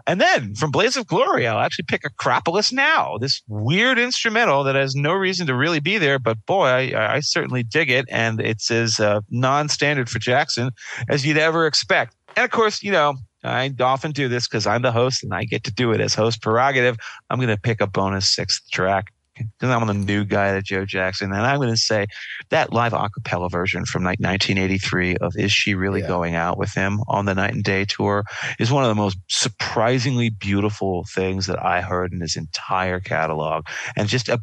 [0.06, 4.74] And then from Blaze of Glory, I'll actually pick Acropolis Now, this weird instrumental that
[4.74, 8.06] has no reason to really be there, but boy, I, I certainly dig it.
[8.10, 10.70] And it's as uh, non standard for Jackson
[11.08, 12.14] as you'd ever expect.
[12.36, 15.44] And of course, you know, I often do this because I'm the host and I
[15.44, 16.96] get to do it as host prerogative.
[17.28, 19.12] I'm going to pick a bonus sixth track
[19.58, 21.32] because I'm the new guy to Joe Jackson.
[21.32, 22.06] And I'm going to say
[22.50, 26.08] that live acapella version from like 1983 of Is She Really Yeah.
[26.08, 28.24] Going Out with Him on the Night and Day tour
[28.58, 33.66] is one of the most surprisingly beautiful things that I heard in his entire catalog.
[33.96, 34.38] And just a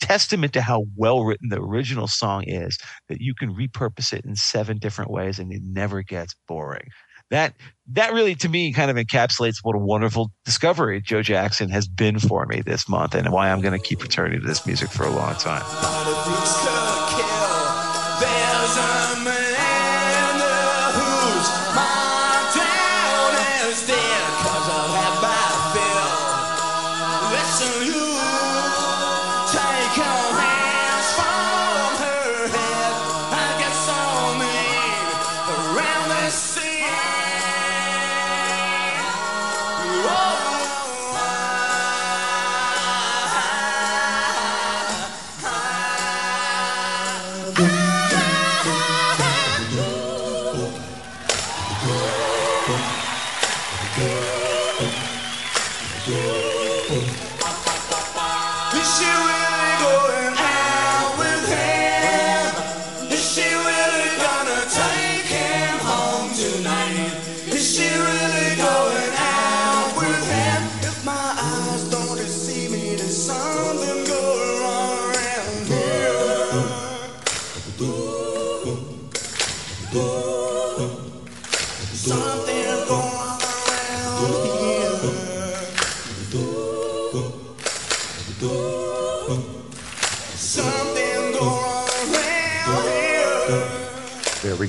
[0.00, 2.78] testament to how well written the original song is
[3.08, 6.88] that you can repurpose it in seven different ways and it never gets boring.
[7.32, 7.54] That
[7.92, 12.18] that really to me kind of encapsulates what a wonderful discovery Joe Jackson has been
[12.18, 15.04] for me this month and why I'm going to keep returning to this music for
[15.04, 15.62] a long time.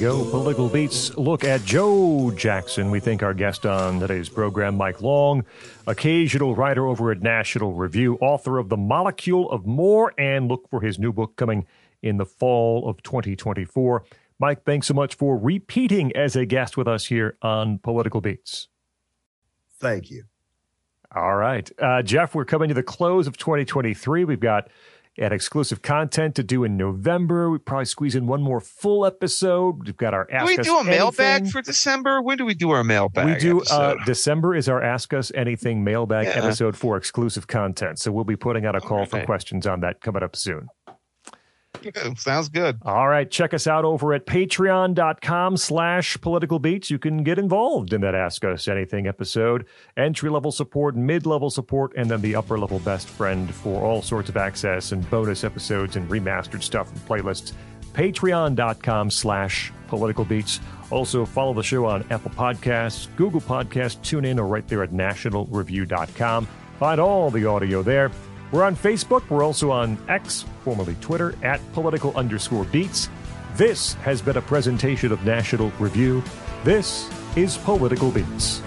[0.04, 0.30] Go.
[0.30, 2.92] Political Beats look at Joe Jackson.
[2.92, 5.46] We thank our guest on today's program, Mike Long,
[5.88, 10.82] occasional writer over at National Review, author of The Molecule of More, and look for
[10.82, 11.66] his new book coming
[12.02, 14.04] in the fall of 2024.
[14.40, 18.68] Mike, thanks so much for repeating as a guest with us here on Political Beats.
[19.80, 20.26] Thank you.
[21.16, 21.72] All right.
[21.80, 24.26] Uh, Jeff, we're coming to the close of 2023.
[24.26, 24.68] We've got
[25.17, 27.50] an exclusive content to do in November.
[27.51, 29.85] We probably squeeze in one more full episode.
[29.85, 32.22] We've got our Ask Do we do a mailbag for December?
[32.22, 33.27] When do we do our mailbag?
[33.27, 33.61] We do.
[33.64, 33.95] Uh.
[34.06, 36.43] December is our Ask Us Anything mailbag Yeah.
[36.43, 38.00] episode for exclusive content.
[38.00, 40.67] So we'll be putting out a call for questions on that coming up soon.
[42.18, 42.77] Sounds good.
[42.84, 43.30] All right.
[43.30, 46.90] Check us out over at patreon.com slash political beats.
[46.90, 49.66] You can get involved in that Ask Us Anything episode.
[49.98, 54.02] Entry level support, mid level support, and then the upper level best friend for all
[54.02, 57.53] sorts of access and bonus episodes and remastered stuff and playlists.
[57.93, 60.60] Patreon.com slash political beats.
[60.90, 66.48] Also follow the show on Apple Podcasts, Google Podcasts, TuneIn, or right there at nationalreview.com.
[66.80, 68.11] Find all the audio there.
[68.54, 69.28] We're on Facebook.
[69.32, 73.10] We're also on X, formerly Twitter, at political underscore beats.
[73.56, 76.24] This has been a presentation of National Review.
[76.64, 78.62] This is Political Beats.